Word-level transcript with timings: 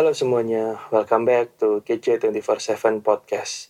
Halo 0.00 0.16
semuanya, 0.16 0.80
welcome 0.88 1.28
back 1.28 1.60
to 1.60 1.84
GJ247 1.84 3.04
Podcast. 3.04 3.68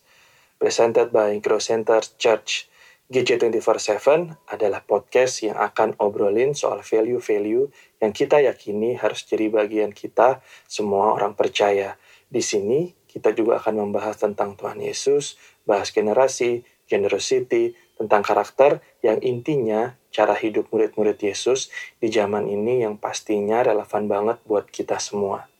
Presented 0.62 1.10
by 1.10 1.42
Grow 1.42 1.58
Center 1.58 1.98
Church. 2.22 2.70
GJ247 3.10 4.38
adalah 4.46 4.78
podcast 4.86 5.42
yang 5.42 5.58
akan 5.58 5.98
obrolin 5.98 6.54
soal 6.54 6.86
value-value 6.86 7.74
yang 7.98 8.14
kita 8.14 8.46
yakini 8.46 8.94
harus 8.94 9.26
jadi 9.26 9.50
bagian 9.50 9.90
kita, 9.90 10.38
semua 10.70 11.18
orang 11.18 11.34
percaya. 11.34 11.98
Di 12.30 12.46
sini, 12.46 12.94
kita 13.10 13.34
juga 13.34 13.58
akan 13.58 13.90
membahas 13.90 14.22
tentang 14.22 14.54
Tuhan 14.54 14.78
Yesus, 14.78 15.34
bahas 15.66 15.90
generasi, 15.90 16.62
generosity, 16.86 17.74
tentang 17.98 18.22
karakter 18.22 18.78
yang 19.02 19.18
intinya 19.18 19.98
cara 20.14 20.38
hidup 20.38 20.70
murid-murid 20.70 21.18
Yesus 21.18 21.74
di 21.98 22.06
zaman 22.06 22.46
ini 22.46 22.86
yang 22.86 23.02
pastinya 23.02 23.66
relevan 23.66 24.06
banget 24.06 24.38
buat 24.46 24.70
kita 24.70 25.02
semua. 25.02 25.50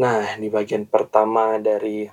Nah, 0.00 0.40
di 0.40 0.48
bagian 0.48 0.88
pertama 0.88 1.60
dari 1.60 2.08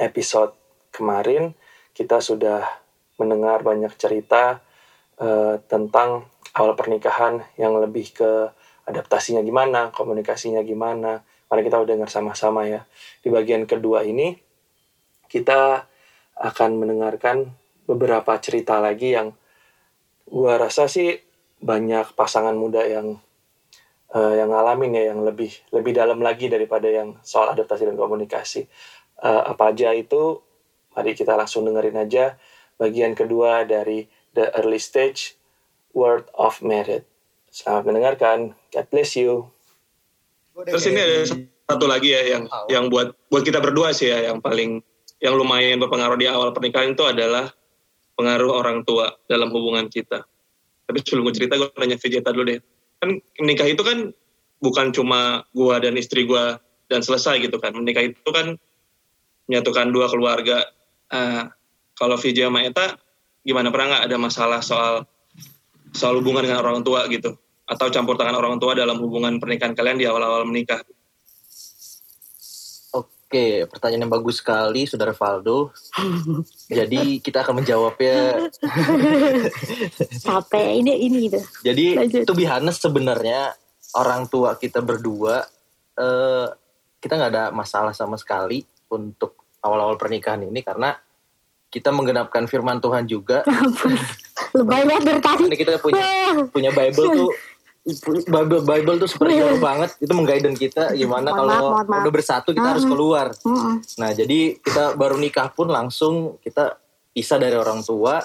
episode 0.00 0.56
kemarin, 0.88 1.52
kita 1.92 2.16
sudah 2.24 2.64
mendengar 3.20 3.60
banyak 3.60 3.92
cerita 4.00 4.64
uh, 5.20 5.60
tentang 5.68 6.24
awal 6.56 6.72
pernikahan 6.72 7.44
yang 7.60 7.76
lebih 7.76 8.16
ke 8.16 8.30
adaptasinya 8.88 9.44
gimana, 9.44 9.92
komunikasinya 9.92 10.64
gimana. 10.64 11.20
Mari 11.52 11.60
kita 11.68 11.76
udah 11.76 11.92
dengar 11.92 12.08
sama-sama 12.08 12.64
ya. 12.64 12.88
Di 13.20 13.28
bagian 13.28 13.68
kedua 13.68 14.08
ini, 14.08 14.32
kita 15.28 15.84
akan 16.40 16.70
mendengarkan 16.80 17.52
beberapa 17.84 18.32
cerita 18.40 18.80
lagi 18.80 19.12
yang 19.12 19.36
gua 20.24 20.56
rasa 20.56 20.88
sih 20.88 21.20
banyak 21.60 22.16
pasangan 22.16 22.56
muda 22.56 22.80
yang 22.88 23.20
uh, 24.14 24.34
yang 24.36 24.48
ngalamin 24.52 24.96
ya 24.96 25.04
yang 25.12 25.20
lebih 25.24 25.52
lebih 25.74 25.92
dalam 25.92 26.20
lagi 26.22 26.48
daripada 26.48 26.88
yang 26.88 27.18
soal 27.20 27.52
adaptasi 27.52 27.88
dan 27.88 27.96
komunikasi. 27.98 28.68
Uh, 29.18 29.52
apa 29.52 29.74
aja 29.74 29.92
itu? 29.92 30.40
Mari 30.94 31.14
kita 31.14 31.34
langsung 31.36 31.66
dengerin 31.66 31.98
aja 31.98 32.38
bagian 32.78 33.12
kedua 33.14 33.66
dari 33.66 34.06
The 34.34 34.54
Early 34.62 34.80
Stage 34.80 35.36
Word 35.92 36.30
of 36.34 36.62
Merit. 36.62 37.06
Selamat 37.50 37.82
mendengarkan. 37.90 38.38
God 38.70 38.86
bless 38.90 39.18
you. 39.18 39.50
Terus 40.58 40.90
ini 40.90 40.98
ada 40.98 41.22
satu 41.70 41.86
lagi 41.86 42.10
ya 42.14 42.22
yang 42.38 42.44
yang 42.66 42.84
buat 42.90 43.14
buat 43.30 43.46
kita 43.46 43.62
berdua 43.62 43.94
sih 43.94 44.10
ya 44.10 44.32
yang 44.32 44.42
paling 44.42 44.82
yang 45.22 45.34
lumayan 45.38 45.78
berpengaruh 45.78 46.18
di 46.18 46.26
awal 46.26 46.50
pernikahan 46.50 46.94
itu 46.94 47.02
adalah 47.06 47.50
pengaruh 48.18 48.50
orang 48.54 48.82
tua 48.82 49.14
dalam 49.30 49.50
hubungan 49.54 49.86
kita. 49.86 50.26
Tapi 50.88 50.98
sebelum 51.04 51.30
gue 51.30 51.34
cerita, 51.36 51.54
gue 51.60 51.68
nanya 51.76 52.00
Vegeta 52.00 52.32
dulu 52.32 52.48
deh 52.48 52.58
kan 52.98 53.10
menikah 53.38 53.66
itu 53.66 53.82
kan 53.82 54.10
bukan 54.58 54.90
cuma 54.90 55.46
gua 55.54 55.78
dan 55.78 55.94
istri 55.94 56.26
gua 56.26 56.58
dan 56.90 57.00
selesai 57.02 57.38
gitu 57.42 57.56
kan. 57.62 57.74
Menikah 57.74 58.04
itu 58.04 58.30
kan 58.30 58.58
menyatukan 59.46 59.88
dua 59.94 60.06
keluarga. 60.10 60.66
Uh, 61.08 61.48
kalau 61.96 62.20
Vijay 62.20 62.46
sama 62.46 62.62
Eta 62.62 63.00
gimana? 63.42 63.72
Pernah 63.72 63.86
nggak 63.96 64.04
ada 64.12 64.16
masalah 64.20 64.60
soal 64.60 65.08
soal 65.96 66.20
hubungan 66.20 66.44
dengan 66.44 66.60
orang 66.62 66.84
tua 66.84 67.06
gitu? 67.08 67.34
Atau 67.68 67.92
campur 67.92 68.16
tangan 68.16 68.36
orang 68.36 68.56
tua 68.56 68.72
dalam 68.72 68.96
hubungan 69.00 69.36
pernikahan 69.40 69.76
kalian 69.76 70.00
di 70.00 70.08
awal-awal 70.08 70.44
menikah? 70.48 70.80
Oke, 72.96 73.68
pertanyaan 73.68 74.08
yang 74.08 74.14
bagus 74.16 74.40
sekali, 74.40 74.88
Saudara 74.88 75.12
Valdo. 75.12 75.68
Jadi 76.68 77.24
kita 77.24 77.40
akan 77.40 77.64
menjawabnya. 77.64 78.48
Capek, 80.28 80.68
ini 80.84 80.92
ini 81.08 81.16
gitu. 81.32 81.40
Jadi 81.64 81.84
to 82.28 82.36
be 82.36 82.44
sebenarnya 82.72 83.56
orang 83.96 84.28
tua 84.28 84.60
kita 84.60 84.84
berdua, 84.84 85.48
eh, 85.96 86.46
kita 87.00 87.16
nggak 87.16 87.32
ada 87.32 87.44
masalah 87.56 87.96
sama 87.96 88.20
sekali 88.20 88.60
untuk 88.92 89.48
awal-awal 89.64 89.96
pernikahan 89.96 90.44
ini 90.44 90.60
karena 90.60 90.92
kita 91.68 91.92
menggenapkan 91.92 92.44
firman 92.48 92.80
Tuhan 92.80 93.08
juga. 93.08 93.44
Lebay 94.56 94.82
banget 94.88 95.02
dari 95.04 95.20
tadi. 95.20 95.44
Kita 95.56 95.80
punya 95.80 96.04
punya 96.48 96.70
Bible 96.72 97.08
tuh 97.16 97.30
Bible 98.28 98.62
Bible 98.68 98.96
tuh 99.00 99.08
superhero 99.08 99.56
yeah. 99.56 99.62
banget 99.62 99.90
itu 99.96 100.12
menggaiden 100.12 100.52
kita 100.52 100.92
gimana 100.92 101.32
kalau 101.32 101.80
udah 101.80 102.12
bersatu 102.12 102.52
kita 102.52 102.60
-huh. 102.60 102.72
harus 102.76 102.84
keluar. 102.84 103.26
Uh 103.40 103.48
-huh. 103.48 103.74
Nah 103.96 104.10
jadi 104.12 104.60
kita 104.60 104.92
baru 104.94 105.16
nikah 105.16 105.48
pun 105.56 105.72
langsung 105.72 106.36
kita 106.44 106.76
pisah 107.16 107.40
dari 107.40 107.56
orang 107.56 107.80
tua 107.80 108.20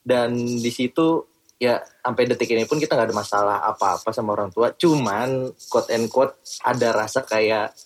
dan 0.00 0.32
di 0.36 0.70
situ 0.72 1.28
ya 1.60 1.82
sampai 2.00 2.24
detik 2.24 2.54
ini 2.54 2.64
pun 2.64 2.80
kita 2.80 2.96
nggak 2.96 3.12
ada 3.12 3.16
masalah 3.16 3.56
apa-apa 3.68 4.08
sama 4.16 4.32
orang 4.32 4.48
tua. 4.48 4.72
Cuman 4.72 5.52
quote 5.68 5.92
and 5.92 6.08
quote 6.08 6.40
ada 6.64 6.88
rasa 6.96 7.28
kayak 7.28 7.76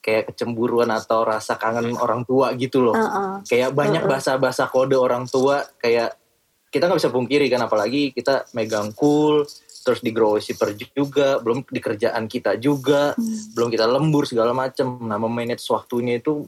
kayak 0.00 0.32
kecemburuan 0.32 0.88
atau 0.94 1.26
rasa 1.26 1.58
kangen 1.58 1.90
orang 1.98 2.22
tua 2.22 2.54
gitu 2.54 2.86
loh. 2.86 2.94
Uh 2.94 3.02
-uh. 3.02 3.34
Kayak 3.42 3.74
banyak 3.74 4.06
bahasa-bahasa 4.06 4.70
kode 4.70 4.94
orang 4.94 5.26
tua 5.26 5.66
kayak 5.82 6.14
kita 6.70 6.86
nggak 6.86 7.02
bisa 7.02 7.10
pungkiri 7.10 7.50
kan 7.50 7.66
apalagi 7.66 8.14
kita 8.14 8.46
megang 8.54 8.94
cool 8.94 9.42
terus 9.80 10.04
di 10.04 10.12
grow 10.12 10.36
shipper 10.36 10.76
juga 10.76 11.40
belum 11.40 11.64
di 11.64 11.80
kerjaan 11.80 12.28
kita 12.28 12.60
juga 12.60 13.16
hmm. 13.16 13.56
belum 13.56 13.68
kita 13.72 13.86
lembur 13.88 14.28
segala 14.28 14.52
macam 14.52 15.00
nah 15.08 15.16
memanage 15.16 15.64
waktunya 15.72 16.20
itu 16.20 16.44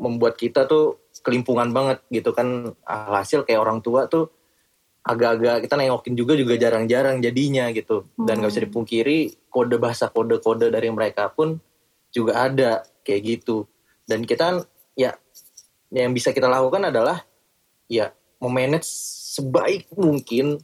membuat 0.00 0.34
kita 0.34 0.64
tuh 0.64 1.12
kelimpungan 1.22 1.70
banget 1.70 2.02
gitu 2.08 2.32
kan 2.32 2.72
hasil 2.88 3.44
kayak 3.44 3.60
orang 3.62 3.84
tua 3.84 4.08
tuh 4.08 4.32
agak-agak 5.04 5.64
kita 5.64 5.74
nengokin 5.78 6.14
juga 6.18 6.34
juga 6.34 6.58
jarang-jarang 6.58 7.22
jadinya 7.22 7.70
gitu 7.72 8.08
dan 8.18 8.40
nggak 8.40 8.50
bisa 8.50 8.60
hmm. 8.60 8.68
dipungkiri 8.68 9.18
kode 9.48 9.76
bahasa 9.80 10.12
kode-kode 10.12 10.68
dari 10.68 10.88
mereka 10.92 11.32
pun 11.32 11.56
juga 12.12 12.48
ada 12.48 12.84
kayak 13.04 13.22
gitu 13.24 13.64
dan 14.08 14.24
kita 14.24 14.64
ya 14.96 15.16
yang 15.92 16.12
bisa 16.12 16.32
kita 16.32 16.48
lakukan 16.48 16.92
adalah 16.92 17.24
ya 17.88 18.12
memanage 18.40 18.88
sebaik 19.38 19.88
mungkin 19.96 20.60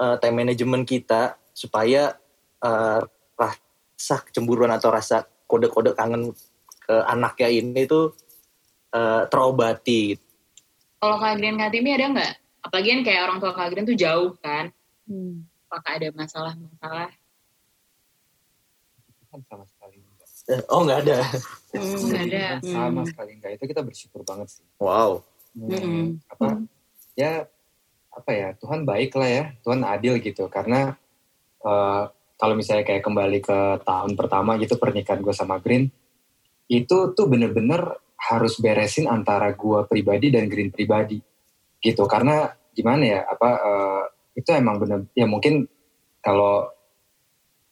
uh, 0.00 0.16
time 0.20 0.36
management 0.44 0.84
kita 0.84 1.36
supaya 1.56 2.16
uh, 2.60 3.00
rasa 3.36 4.16
kecemburuan 4.28 4.72
atau 4.72 4.92
rasa 4.92 5.24
kode-kode 5.48 5.96
kangen 5.96 6.32
ke 6.86 6.94
anaknya 7.08 7.48
ini 7.50 7.84
itu 7.84 8.12
uh, 8.94 9.22
terobati. 9.26 10.14
Kalau 10.96 11.16
Kak 11.20 11.36
Adrian 11.36 11.58
Kak 11.60 11.70
Timi 11.72 11.90
ada 11.92 12.06
nggak? 12.08 12.32
Apalagi 12.66 12.88
kan 12.88 13.00
kayak 13.06 13.20
orang 13.30 13.38
tua 13.38 13.52
Kak 13.54 13.64
Adrian 13.70 13.86
tuh 13.86 13.98
jauh 13.98 14.32
kan. 14.42 14.70
Hmm. 15.06 15.46
Apakah 15.66 15.92
ada 15.98 16.08
masalah-masalah? 16.14 17.10
Kan 19.30 19.40
sama 19.50 19.64
sekali 19.66 20.02
enggak. 20.02 20.28
Oh 20.70 20.80
nggak 20.86 20.98
ada. 21.06 21.18
Hmm, 21.74 21.98
nggak 22.06 22.22
ada. 22.30 22.44
Sama 22.62 23.02
hmm. 23.02 23.08
sekali 23.10 23.30
enggak. 23.38 23.50
Itu 23.58 23.64
kita 23.66 23.82
bersyukur 23.82 24.22
banget 24.22 24.48
sih. 24.50 24.66
Wow. 24.78 25.26
Hmm, 25.52 25.68
hmm. 25.78 26.06
Apa? 26.32 26.48
Hmm. 26.54 26.64
Ya 27.16 27.48
apa 28.16 28.30
ya 28.32 28.48
Tuhan 28.56 28.88
baik 28.88 29.12
lah 29.12 29.28
ya 29.28 29.44
Tuhan 29.60 29.84
adil 29.84 30.16
gitu. 30.24 30.48
Karena 30.48 30.96
uh, 31.60 32.02
kalau 32.40 32.54
misalnya 32.56 32.88
kayak 32.88 33.04
kembali 33.04 33.38
ke 33.44 33.58
tahun 33.84 34.12
pertama 34.16 34.56
gitu 34.56 34.80
pernikahan 34.80 35.20
gue 35.20 35.34
sama 35.36 35.60
Green 35.60 35.92
itu 36.66 36.96
tuh 37.12 37.26
bener-bener 37.28 38.00
harus 38.16 38.58
beresin 38.58 39.06
antara 39.06 39.52
gue 39.52 39.84
pribadi 39.86 40.32
dan 40.32 40.48
Green 40.48 40.72
pribadi 40.72 41.20
gitu. 41.84 42.08
Karena 42.08 42.48
gimana 42.72 43.02
ya 43.04 43.20
apa 43.28 43.50
uh, 43.60 44.04
itu 44.36 44.48
emang 44.52 44.80
bener 44.80 44.98
ya 45.12 45.28
mungkin 45.28 45.68
kalau 46.24 46.72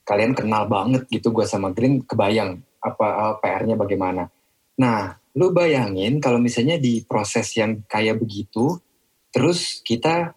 kalian 0.04 0.36
kenal 0.36 0.68
banget 0.68 1.08
gitu 1.08 1.32
gue 1.32 1.48
sama 1.48 1.72
Green 1.72 2.04
kebayang 2.04 2.60
apa 2.84 3.06
uh, 3.08 3.24
eh, 3.32 3.34
PR-nya 3.40 3.76
bagaimana. 3.80 4.28
Nah 4.76 5.16
lu 5.34 5.50
bayangin 5.50 6.20
kalau 6.20 6.38
misalnya 6.38 6.76
di 6.76 7.02
proses 7.02 7.48
yang 7.56 7.82
kayak 7.88 8.20
begitu 8.20 8.78
Terus 9.34 9.82
kita 9.82 10.30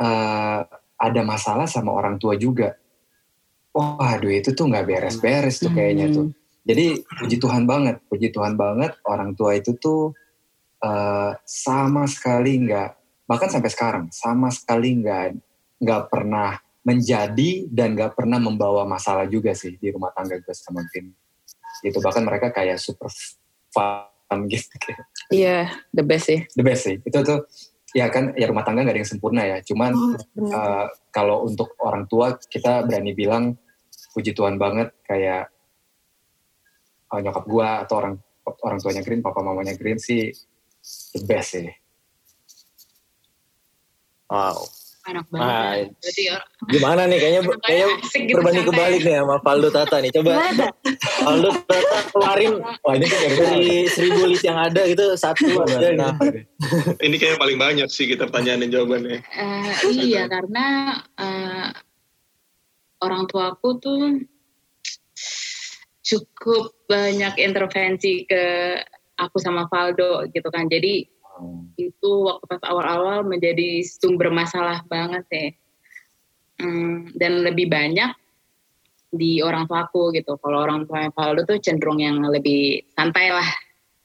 uh, 0.00 0.60
ada 0.96 1.20
masalah 1.20 1.68
sama 1.68 1.92
orang 1.92 2.16
tua 2.16 2.40
juga. 2.40 2.72
Oh, 3.76 4.00
aduh 4.00 4.32
itu 4.32 4.56
tuh 4.56 4.72
nggak 4.72 4.88
beres-beres 4.88 5.60
tuh 5.60 5.68
kayaknya 5.68 6.08
tuh. 6.08 6.32
Hmm. 6.32 6.36
Jadi 6.64 7.04
puji 7.04 7.36
Tuhan 7.36 7.68
banget, 7.68 8.00
puji 8.08 8.32
Tuhan 8.32 8.56
banget 8.56 8.96
orang 9.04 9.36
tua 9.36 9.52
itu 9.54 9.76
tuh 9.76 10.16
uh, 10.80 11.36
sama 11.44 12.08
sekali 12.08 12.56
nggak, 12.64 12.90
bahkan 13.28 13.52
sampai 13.52 13.70
sekarang 13.70 14.04
sama 14.10 14.48
sekali 14.48 14.96
nggak 14.98 15.36
nggak 15.84 16.02
pernah 16.08 16.56
menjadi 16.82 17.68
dan 17.68 17.92
nggak 17.92 18.16
pernah 18.16 18.40
membawa 18.40 18.88
masalah 18.88 19.28
juga 19.28 19.52
sih 19.52 19.76
di 19.76 19.92
rumah 19.92 20.10
tangga 20.16 20.40
gue 20.40 20.54
sama 20.56 20.80
Vin. 20.88 21.12
Itu 21.84 22.00
bahkan 22.00 22.24
mereka 22.24 22.48
kayak 22.48 22.80
super 22.80 23.12
fun 23.70 24.40
gitu. 24.48 24.72
Iya, 25.28 25.68
yeah, 25.68 25.92
the 25.92 26.00
best 26.00 26.32
sih. 26.32 26.40
The 26.56 26.64
best 26.64 26.82
sih. 26.88 26.96
Itu 27.04 27.20
tuh 27.20 27.44
ya 27.96 28.12
kan 28.12 28.36
ya 28.36 28.44
rumah 28.52 28.60
tangga 28.60 28.84
nggak 28.84 28.92
ada 28.92 29.00
yang 29.00 29.08
sempurna 29.08 29.42
ya. 29.48 29.58
Cuman 29.64 29.92
oh, 29.96 30.12
uh, 30.52 30.86
kalau 31.08 31.48
untuk 31.48 31.72
orang 31.80 32.04
tua 32.04 32.36
kita 32.36 32.84
berani 32.84 33.16
bilang 33.16 33.56
puji 34.12 34.36
Tuhan 34.36 34.60
banget 34.60 34.92
kayak 35.08 35.48
uh, 37.08 37.20
nyokap 37.24 37.44
gua 37.48 37.88
atau 37.88 37.94
orang 38.04 38.14
orang 38.60 38.78
tuanya 38.84 39.00
Green 39.00 39.24
papa 39.24 39.40
mamanya 39.40 39.72
Green 39.80 39.96
sih 39.96 40.28
the 41.16 41.24
best 41.24 41.56
sih. 41.56 41.72
Wow 44.28 44.75
Anak 45.06 45.24
banget. 45.30 45.46
Nah, 45.46 45.72
ya, 46.18 46.36
gimana 46.66 47.06
nih 47.06 47.18
kayaknya 47.22 47.42
kayaknya 47.62 47.88
gitu 48.02 48.34
berbanding 48.34 48.66
kebalik 48.66 49.00
nih 49.06 49.14
sama 49.22 49.36
Faldo 49.38 49.68
Tata 49.70 49.96
nih. 50.02 50.10
Coba 50.10 50.32
Faldo 51.22 51.50
Tata 51.62 51.98
keluarin 52.10 52.58
wah 52.58 52.94
ini 52.98 53.06
kan 53.06 53.18
dari 53.22 53.86
seribu 53.86 54.26
list 54.26 54.42
yang 54.42 54.58
ada 54.58 54.82
gitu 54.82 55.14
satu 55.14 55.62
aja 55.62 55.94
nah. 55.94 56.18
ini 57.06 57.14
kayaknya 57.22 57.38
paling 57.38 57.58
banyak 57.58 57.86
sih 57.86 58.10
kita 58.10 58.26
pertanyaan 58.26 58.66
dan 58.66 58.70
jawabannya. 58.74 59.18
Uh, 59.30 59.70
iya 59.94 60.26
karena 60.26 60.66
uh, 61.14 61.70
orang 63.06 63.30
tuaku 63.30 63.78
tuh 63.78 64.02
cukup 66.02 66.74
banyak 66.90 67.34
intervensi 67.42 68.26
ke 68.26 68.42
aku 69.18 69.38
sama 69.38 69.70
Faldo 69.70 70.26
gitu 70.34 70.50
kan. 70.50 70.66
Jadi 70.66 71.15
Hmm. 71.36 71.68
Itu 71.76 72.26
waktu 72.26 72.44
pas 72.48 72.62
awal-awal 72.64 73.24
menjadi 73.28 73.84
sumber 73.84 74.32
masalah 74.32 74.80
banget 74.88 75.22
sih. 75.28 75.48
Hmm, 76.56 77.12
dan 77.12 77.44
lebih 77.44 77.68
banyak 77.68 78.16
di 79.12 79.44
orang 79.44 79.68
tua 79.68 79.84
aku 79.86 80.12
gitu. 80.16 80.40
Kalau 80.40 80.58
orang 80.64 80.88
tua 80.88 81.12
Valdo 81.12 81.44
tuh 81.44 81.60
cenderung 81.60 82.00
yang 82.00 82.24
lebih 82.24 82.84
santai 82.96 83.30
lah 83.32 83.48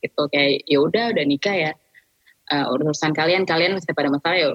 gitu 0.02 0.28
kayak 0.34 0.66
ya 0.66 0.82
udah 0.82 1.14
udah 1.14 1.26
nikah 1.30 1.54
ya 1.54 1.72
uh, 2.50 2.74
urusan 2.74 3.14
kalian 3.14 3.46
kalian 3.46 3.78
masih 3.78 3.94
pada 3.94 4.10
masalah 4.10 4.38
ya 4.38 4.50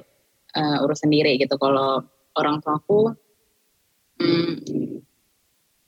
uh, 0.57 0.85
urus 0.85 1.01
sendiri 1.01 1.41
gitu. 1.41 1.57
Kalau 1.57 2.05
orang 2.37 2.61
tua 2.61 2.77
aku 2.77 3.17
hmm, 4.21 4.53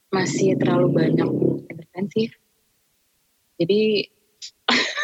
masih 0.09 0.57
terlalu 0.57 0.89
banyak 0.97 1.29
intervensi. 1.69 2.33
Jadi 3.59 3.81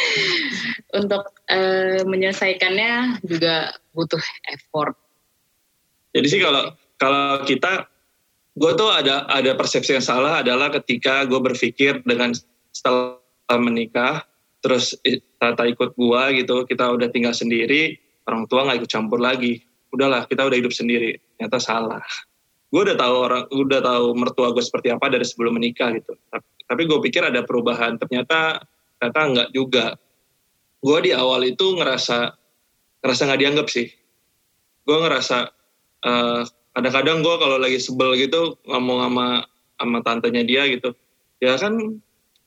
untuk 0.98 1.24
uh, 1.48 2.00
menyelesaikannya 2.04 3.24
juga 3.24 3.76
butuh 3.92 4.20
effort. 4.52 4.96
Jadi 6.12 6.26
sih 6.28 6.40
kalau 6.40 6.76
kalau 7.00 7.42
kita, 7.48 7.88
gue 8.54 8.72
tuh 8.76 8.90
ada 8.92 9.24
ada 9.26 9.56
persepsi 9.56 9.96
yang 9.96 10.04
salah 10.04 10.44
adalah 10.44 10.68
ketika 10.70 11.24
gue 11.24 11.40
berpikir 11.40 12.04
dengan 12.04 12.36
setelah 12.72 13.18
menikah, 13.56 14.24
terus 14.60 14.96
Tata 15.42 15.66
ikut 15.66 15.98
gue 15.98 16.22
gitu, 16.38 16.62
kita 16.68 16.94
udah 16.94 17.08
tinggal 17.10 17.34
sendiri, 17.34 17.98
orang 18.30 18.46
tua 18.46 18.62
nggak 18.68 18.84
ikut 18.84 18.90
campur 18.90 19.18
lagi. 19.18 19.58
Udahlah, 19.92 20.24
kita 20.24 20.46
udah 20.48 20.56
hidup 20.56 20.72
sendiri. 20.72 21.20
Ternyata 21.36 21.58
salah. 21.60 22.04
Gue 22.72 22.88
udah 22.88 22.96
tahu 22.96 23.14
orang, 23.18 23.44
udah 23.52 23.80
tahu 23.84 24.06
mertua 24.16 24.54
gue 24.56 24.64
seperti 24.64 24.88
apa 24.88 25.12
dari 25.12 25.26
sebelum 25.26 25.60
menikah 25.60 25.92
gitu. 25.92 26.16
Tapi, 26.32 26.46
tapi 26.64 26.82
gue 26.88 26.98
pikir 27.04 27.28
ada 27.28 27.44
perubahan. 27.44 28.00
Ternyata 28.00 28.64
ternyata 29.02 29.26
enggak 29.26 29.48
juga. 29.50 29.86
Gue 30.78 30.98
di 31.02 31.10
awal 31.10 31.50
itu 31.50 31.74
ngerasa 31.74 32.38
ngerasa 33.02 33.22
nggak 33.26 33.40
dianggap 33.42 33.66
sih. 33.66 33.90
Gue 34.86 34.98
ngerasa 35.02 35.50
uh, 36.06 36.46
kadang-kadang 36.78 37.26
gue 37.26 37.34
kalau 37.34 37.58
lagi 37.58 37.82
sebel 37.82 38.14
gitu 38.14 38.54
ngomong 38.70 39.02
sama 39.02 39.26
sama 39.82 39.98
tantenya 40.06 40.46
dia 40.46 40.70
gitu. 40.70 40.94
Ya 41.42 41.58
kan 41.58 41.98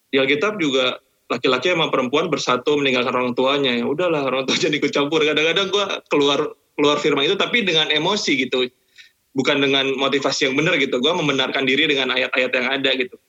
di 0.08 0.16
Alkitab 0.16 0.56
juga 0.64 1.04
laki-laki 1.28 1.76
sama 1.76 1.92
perempuan 1.92 2.32
bersatu 2.32 2.80
meninggalkan 2.80 3.12
orang 3.12 3.36
tuanya. 3.36 3.76
Ya 3.76 3.84
udahlah 3.84 4.24
orang 4.24 4.48
tua 4.48 4.56
jadi 4.64 4.80
ikut 4.80 4.96
campur. 4.96 5.28
Kadang-kadang 5.28 5.68
gue 5.76 5.86
keluar 6.08 6.40
keluar 6.80 7.04
firman 7.04 7.28
itu 7.28 7.36
tapi 7.36 7.68
dengan 7.68 7.92
emosi 7.92 8.48
gitu. 8.48 8.64
Bukan 9.36 9.60
dengan 9.60 9.92
motivasi 10.00 10.48
yang 10.48 10.56
benar 10.56 10.80
gitu. 10.80 11.04
Gue 11.04 11.12
membenarkan 11.12 11.68
diri 11.68 11.92
dengan 11.92 12.16
ayat-ayat 12.16 12.52
yang 12.56 12.68
ada 12.72 12.96
gitu 12.96 13.20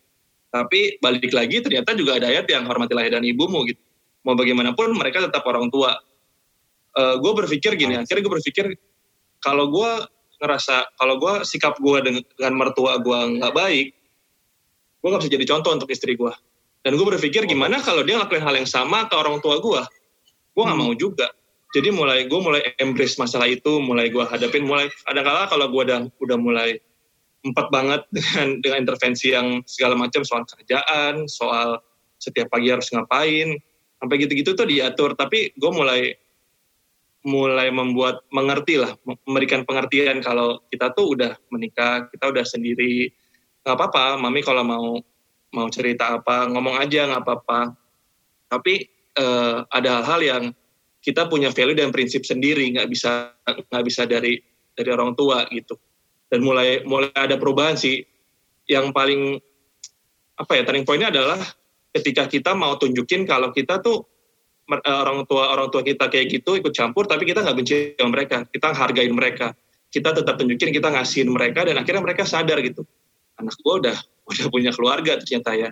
tapi 0.50 0.96
balik 1.02 1.30
lagi 1.34 1.60
ternyata 1.60 1.92
juga 1.98 2.16
ada 2.16 2.30
ayat 2.30 2.46
yang 2.48 2.64
hormatilah 2.64 3.06
dan 3.10 3.22
ibumu 3.26 3.66
gitu 3.66 3.82
mau 4.26 4.34
bagaimanapun 4.34 4.90
mereka 4.98 5.22
tetap 5.22 5.46
orang 5.46 5.70
tua. 5.70 5.94
Uh, 6.98 7.14
eh, 7.14 7.16
gue 7.22 7.32
berpikir 7.46 7.78
gini, 7.78 7.94
akhirnya 7.94 8.26
gue 8.26 8.34
berpikir 8.42 8.66
kalau 9.38 9.70
gue 9.70 9.90
ngerasa 10.42 10.98
kalau 10.98 11.14
gue 11.22 11.46
sikap 11.46 11.78
gue 11.78 11.98
dengan, 12.02 12.22
dengan 12.34 12.54
mertua 12.58 12.98
gue 12.98 13.18
nggak 13.38 13.54
baik, 13.54 13.86
gue 15.00 15.08
nggak 15.08 15.22
bisa 15.22 15.32
jadi 15.38 15.46
contoh 15.46 15.70
untuk 15.78 15.88
istri 15.94 16.18
gue. 16.18 16.34
Dan 16.82 16.98
gue 16.98 17.06
berpikir 17.06 17.46
gimana 17.46 17.78
kalau 17.78 18.02
dia 18.02 18.18
ngelakuin 18.18 18.42
hal 18.42 18.54
yang 18.58 18.68
sama 18.68 19.06
ke 19.06 19.14
orang 19.14 19.38
tua 19.38 19.62
gue, 19.62 19.82
gue 20.58 20.62
nggak 20.66 20.74
hmm. 20.74 20.90
mau 20.90 20.92
juga. 20.98 21.30
Jadi 21.70 21.92
mulai 21.92 22.26
gue 22.26 22.40
mulai 22.40 22.62
embrace 22.80 23.20
masalah 23.20 23.46
itu, 23.46 23.78
mulai 23.78 24.10
gue 24.10 24.24
hadapin, 24.26 24.66
mulai 24.66 24.90
ada 25.06 25.20
kala 25.22 25.46
kalau 25.46 25.70
gue 25.70 25.82
udah 25.86 26.00
udah 26.18 26.38
mulai 26.40 26.80
empat 27.44 27.66
banget 27.68 28.02
dengan 28.16 28.48
dengan 28.62 28.78
intervensi 28.86 29.32
yang 29.34 29.60
segala 29.66 29.98
macam 29.98 30.22
soal 30.22 30.46
kerjaan, 30.46 31.26
soal 31.28 31.82
setiap 32.16 32.48
pagi 32.48 32.72
harus 32.72 32.88
ngapain, 32.94 33.60
sampai 34.00 34.16
gitu-gitu 34.22 34.56
tuh 34.56 34.68
diatur. 34.68 35.12
Tapi 35.18 35.52
gue 35.52 35.72
mulai 35.72 36.16
mulai 37.26 37.74
membuat 37.74 38.22
mengerti 38.30 38.78
lah 38.78 38.94
memberikan 39.26 39.66
pengertian 39.66 40.22
kalau 40.22 40.62
kita 40.70 40.94
tuh 40.94 41.18
udah 41.18 41.34
menikah 41.50 42.06
kita 42.06 42.30
udah 42.30 42.46
sendiri 42.46 43.10
nggak 43.66 43.74
apa-apa 43.74 44.14
mami 44.14 44.46
kalau 44.46 44.62
mau 44.62 45.02
mau 45.50 45.66
cerita 45.66 46.22
apa 46.22 46.46
ngomong 46.46 46.78
aja 46.78 47.10
nggak 47.10 47.22
apa-apa. 47.26 47.74
Tapi 48.46 48.86
uh, 49.18 49.66
ada 49.66 50.06
hal-hal 50.06 50.20
yang 50.22 50.44
kita 51.02 51.26
punya 51.26 51.50
value 51.50 51.74
dan 51.74 51.90
prinsip 51.90 52.22
sendiri 52.22 52.70
nggak 52.78 52.86
bisa 52.86 53.34
nggak 53.42 53.84
bisa 53.86 54.06
dari 54.06 54.38
dari 54.76 54.90
orang 54.90 55.18
tua 55.18 55.46
gitu 55.50 55.74
dan 56.30 56.40
mulai 56.42 56.82
mulai 56.82 57.10
ada 57.14 57.38
perubahan 57.38 57.78
sih. 57.78 58.02
Yang 58.66 58.90
paling 58.90 59.20
apa 60.36 60.52
ya 60.58 60.62
turning 60.66 60.84
pointnya 60.84 61.08
adalah 61.14 61.38
ketika 61.94 62.28
kita 62.28 62.52
mau 62.52 62.76
tunjukin 62.76 63.24
kalau 63.24 63.54
kita 63.54 63.80
tuh 63.80 64.04
eh, 64.68 64.82
orang 64.90 65.24
tua 65.24 65.54
orang 65.54 65.70
tua 65.70 65.86
kita 65.86 66.10
kayak 66.10 66.26
gitu 66.28 66.58
ikut 66.58 66.74
campur 66.74 67.06
tapi 67.06 67.24
kita 67.24 67.40
nggak 67.46 67.56
benci 67.56 67.74
sama 67.96 68.10
mereka. 68.12 68.36
Kita 68.50 68.74
hargain 68.74 69.14
mereka. 69.14 69.54
Kita 69.86 70.12
tetap 70.12 70.34
tunjukin 70.36 70.74
kita 70.74 70.90
ngasihin 70.90 71.30
mereka 71.30 71.62
dan 71.62 71.78
akhirnya 71.78 72.02
mereka 72.02 72.26
sadar 72.26 72.58
gitu. 72.60 72.82
Anak 73.38 73.54
gue 73.56 73.74
udah 73.86 73.96
udah 74.30 74.46
punya 74.50 74.70
keluarga 74.74 75.22
ternyata 75.22 75.54
ya. 75.54 75.70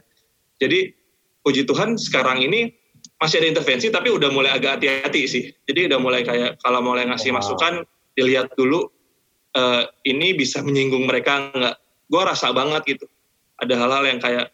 Jadi 0.62 0.94
puji 1.42 1.66
Tuhan 1.66 1.98
sekarang 1.98 2.40
ini 2.46 2.70
masih 3.18 3.42
ada 3.42 3.48
intervensi 3.52 3.92
tapi 3.92 4.08
udah 4.08 4.30
mulai 4.30 4.54
agak 4.54 4.80
hati-hati 4.80 5.22
sih. 5.26 5.44
Jadi 5.66 5.90
udah 5.90 5.98
mulai 5.98 6.22
kayak 6.22 6.62
kalau 6.62 6.80
mulai 6.80 7.04
ngasih 7.10 7.34
wow. 7.34 7.42
masukan 7.42 7.82
dilihat 8.14 8.54
dulu 8.54 8.93
uh, 9.56 9.82
ini 10.06 10.34
bisa 10.36 10.60
menyinggung 10.60 11.06
mereka 11.06 11.50
nggak 11.54 11.76
gue 12.10 12.22
rasa 12.22 12.52
banget 12.52 12.82
gitu 12.98 13.06
ada 13.58 13.74
hal-hal 13.78 14.04
yang 14.06 14.20
kayak 14.20 14.50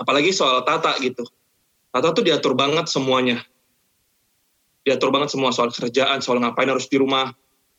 apalagi 0.00 0.32
soal 0.32 0.64
Tata 0.64 0.96
gitu. 1.00 1.24
Tata 1.92 2.12
tuh 2.12 2.24
diatur 2.24 2.52
banget 2.52 2.88
semuanya. 2.88 3.40
Diatur 4.84 5.10
banget 5.10 5.32
semua 5.34 5.50
soal 5.50 5.72
kerjaan, 5.72 6.20
soal 6.20 6.38
ngapain 6.40 6.68
harus 6.68 6.86
di 6.86 7.00
rumah. 7.00 7.32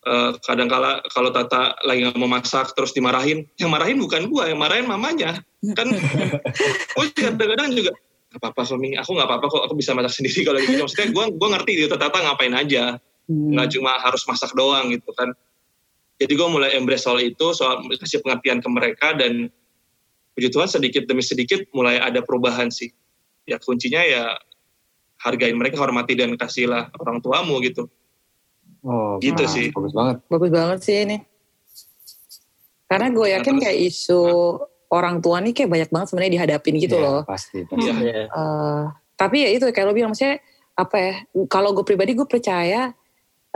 Uh, 0.07 0.31
kadang 0.45 0.71
kala 0.71 1.03
kalau 1.11 1.33
Tata 1.33 1.75
lagi 1.83 2.05
nggak 2.05 2.17
mau 2.17 2.29
masak 2.29 2.71
terus 2.73 2.93
dimarahin, 2.93 3.45
yang 3.59 3.73
marahin 3.73 3.99
bukan 3.99 4.29
gua, 4.31 4.49
yang 4.49 4.59
marahin 4.59 4.87
mamanya. 4.87 5.41
Kan, 5.73 5.89
gue 5.89 7.05
kadang-kadang 7.17 7.73
juga 7.73 7.91
nggak 8.31 8.39
apa-apa 8.39 8.61
suami, 8.63 8.93
aku 8.93 9.09
nggak 9.17 9.27
apa-apa 9.27 9.45
kok, 9.49 9.61
aku 9.67 9.73
bisa 9.75 9.91
masak 9.97 10.21
sendiri 10.21 10.45
kalau 10.47 10.59
gitu. 10.63 10.79
Maksudnya 10.85 11.09
gue 11.11 11.25
gue 11.33 11.47
ngerti 11.49 11.71
gitu 11.85 11.95
Tata 11.97 12.17
ngapain 12.23 12.55
aja, 12.55 13.01
hmm. 13.27 13.57
nggak 13.57 13.67
hmm. 13.67 13.75
cuma 13.79 13.91
harus 13.99 14.23
masak 14.29 14.51
doang 14.55 14.93
gitu 14.93 15.11
kan. 15.17 15.33
Jadi 16.17 16.33
gue 16.33 16.49
mulai 16.49 16.73
embrace 16.73 17.05
soal 17.05 17.21
itu, 17.21 17.53
soal 17.53 17.85
kasih 17.93 18.25
pengertian 18.25 18.57
ke 18.57 18.69
mereka 18.73 19.13
dan 19.13 19.53
puji 20.33 20.49
Tuhan 20.49 20.69
sedikit 20.69 21.05
demi 21.05 21.21
sedikit 21.21 21.61
mulai 21.73 22.01
ada 22.01 22.25
perubahan 22.25 22.73
sih. 22.73 22.89
Ya 23.45 23.61
kuncinya 23.61 24.01
ya 24.01 24.33
hargain 25.21 25.53
mereka, 25.53 25.77
hormati 25.77 26.17
dan 26.17 26.33
kasihlah 26.33 26.89
orang 26.97 27.21
tuamu 27.21 27.61
gitu. 27.61 27.85
Oh, 28.81 29.21
gitu 29.21 29.45
nah, 29.45 29.49
sih. 29.49 29.69
Bagus 29.69 29.93
banget. 29.93 30.17
Bagus 30.25 30.51
banget 30.53 30.79
sih 30.81 30.95
ini. 31.05 31.17
Karena 32.87 33.07
gue 33.11 33.27
yakin 33.37 33.53
nah, 33.57 33.61
kayak 33.67 33.77
isu 33.93 34.21
nah. 34.23 34.95
orang 34.95 35.19
tua 35.19 35.37
nih 35.43 35.53
kayak 35.53 35.69
banyak 35.69 35.89
banget 35.91 36.07
sebenarnya 36.13 36.33
dihadapin 36.39 36.75
gitu 36.81 36.97
ya, 36.97 37.03
loh. 37.03 37.21
Pasti. 37.27 37.61
pasti. 37.67 37.89
Ya. 38.05 38.25
Uh, 38.31 38.89
tapi 39.19 39.43
ya 39.43 39.49
itu 39.53 39.69
kayak 39.69 39.85
lo 39.85 39.93
bilang 39.93 40.13
maksudnya 40.13 40.41
apa 40.77 40.95
ya? 40.97 41.13
Kalau 41.45 41.77
gue 41.77 41.85
pribadi 41.85 42.17
gue 42.17 42.25
percaya 42.25 42.93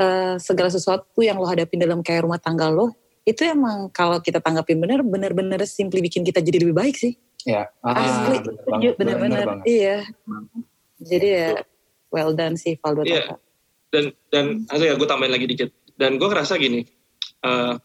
uh, 0.01 0.35
segala 0.41 0.73
sesuatu 0.73 1.21
yang 1.21 1.37
lo 1.37 1.45
hadapin 1.45 1.77
dalam 1.77 2.01
kayak 2.01 2.25
rumah 2.25 2.41
tangga 2.41 2.73
lo 2.73 2.97
itu 3.21 3.45
emang 3.45 3.93
kalau 3.93 4.17
kita 4.17 4.41
tanggapin 4.41 4.81
bener 4.81 5.05
bener-bener 5.05 5.61
simply 5.69 6.01
bikin 6.01 6.25
kita 6.25 6.41
jadi 6.41 6.65
lebih 6.65 6.73
baik 6.73 6.97
sih. 6.97 7.13
Ya, 7.45 7.69
ah, 7.81 7.97
asli 7.97 8.37
bener-bener 8.97 9.65
iya. 9.65 10.05
Jadi 11.01 11.27
ya 11.29 11.49
well 12.13 12.33
done 12.33 12.57
sih 12.57 12.77
Valdo. 12.81 13.05
Iya. 13.05 13.37
Dan 13.93 14.13
dan 14.33 14.45
asli 14.69 14.89
ya 14.89 14.97
gue 14.97 15.05
tambahin 15.09 15.33
lagi 15.33 15.45
dikit. 15.49 15.69
Dan 15.97 16.17
gue 16.17 16.27
ngerasa 16.29 16.57
gini, 16.57 16.81
uh, 17.45 17.77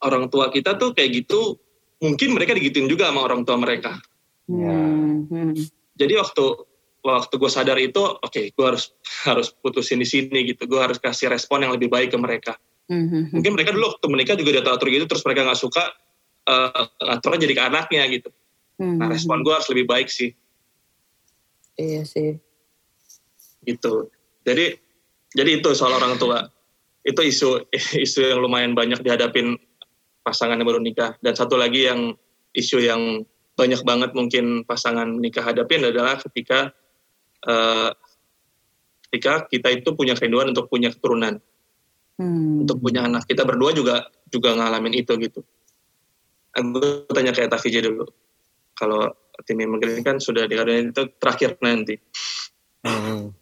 orang 0.00 0.32
tua 0.32 0.48
kita 0.48 0.80
tuh 0.80 0.96
kayak 0.96 1.24
gitu, 1.24 1.60
mungkin 2.00 2.32
mereka 2.32 2.56
digituin 2.56 2.88
juga 2.88 3.12
sama 3.12 3.24
orang 3.28 3.44
tua 3.44 3.60
mereka. 3.60 4.00
Hmm. 4.48 5.28
Hmm. 5.28 5.52
Jadi 5.96 6.14
waktu 6.16 6.44
waktu 7.02 7.34
gue 7.34 7.50
sadar 7.50 7.78
itu, 7.82 7.98
oke, 7.98 8.22
okay, 8.30 8.54
gue 8.54 8.66
harus 8.66 8.94
harus 9.26 9.50
putusin 9.50 9.98
di 9.98 10.06
sini 10.06 10.46
gitu. 10.46 10.70
Gue 10.70 10.78
harus 10.78 11.02
kasih 11.02 11.28
respon 11.28 11.66
yang 11.66 11.74
lebih 11.74 11.90
baik 11.90 12.14
ke 12.14 12.18
mereka 12.18 12.54
Mm-hmm. 12.90 13.22
Mungkin 13.32 13.52
mereka 13.54 13.70
dulu 13.70 13.94
waktu 13.94 14.06
menikah 14.10 14.36
juga 14.36 14.60
udah 14.60 14.74
atur 14.74 14.88
gitu, 14.90 15.06
terus 15.06 15.22
mereka 15.22 15.46
nggak 15.46 15.60
suka 15.60 15.84
uh, 16.50 16.84
aturnya 17.14 17.48
jadi 17.48 17.54
ke 17.54 17.62
anaknya 17.62 18.02
gitu. 18.10 18.30
Mm-hmm. 18.82 18.98
Nah 18.98 19.06
respon 19.12 19.40
gue 19.40 19.54
harus 19.54 19.68
lebih 19.70 19.86
baik 19.86 20.08
sih. 20.10 20.36
Iya 21.78 22.02
sih. 22.04 22.36
Gitu. 23.62 24.10
Jadi 24.42 24.76
jadi 25.32 25.50
itu 25.62 25.70
soal 25.72 25.94
orang 25.94 26.18
tua. 26.18 26.48
itu 27.02 27.18
isu 27.18 27.66
isu 28.06 28.30
yang 28.30 28.38
lumayan 28.38 28.78
banyak 28.78 29.02
dihadapin 29.02 29.58
pasangan 30.22 30.54
yang 30.54 30.70
baru 30.70 30.78
nikah 30.78 31.18
dan 31.18 31.34
satu 31.34 31.58
lagi 31.58 31.90
yang 31.90 32.14
isu 32.54 32.78
yang 32.78 33.26
banyak 33.58 33.82
banget 33.82 34.14
mungkin 34.14 34.62
pasangan 34.62 35.18
nikah 35.18 35.42
hadapin 35.42 35.82
adalah 35.82 36.22
ketika 36.22 36.70
uh, 37.46 37.90
ketika 39.08 39.46
kita 39.48 39.68
itu 39.72 39.92
punya 39.92 40.16
kerinduan 40.16 40.50
untuk 40.50 40.68
punya 40.72 40.88
keturunan. 40.92 41.40
Hmm. 42.20 42.62
untuk 42.62 42.78
punya 42.78 43.08
anak. 43.08 43.24
Kita 43.24 43.42
berdua 43.48 43.72
juga 43.72 44.06
juga 44.28 44.52
ngalamin 44.52 44.94
itu 44.94 45.16
gitu. 45.16 45.40
Aku 46.52 47.08
tanya 47.08 47.32
kayak 47.32 47.48
Tafija 47.50 47.80
dulu. 47.80 48.04
Kalau 48.76 49.08
tim 49.48 49.58
yang 49.58 49.74
kan 50.04 50.20
sudah 50.20 50.44
dikatakan 50.44 50.92
itu 50.92 51.02
terakhir 51.16 51.56
nanti. 51.64 51.96
Hmm. 52.84 53.32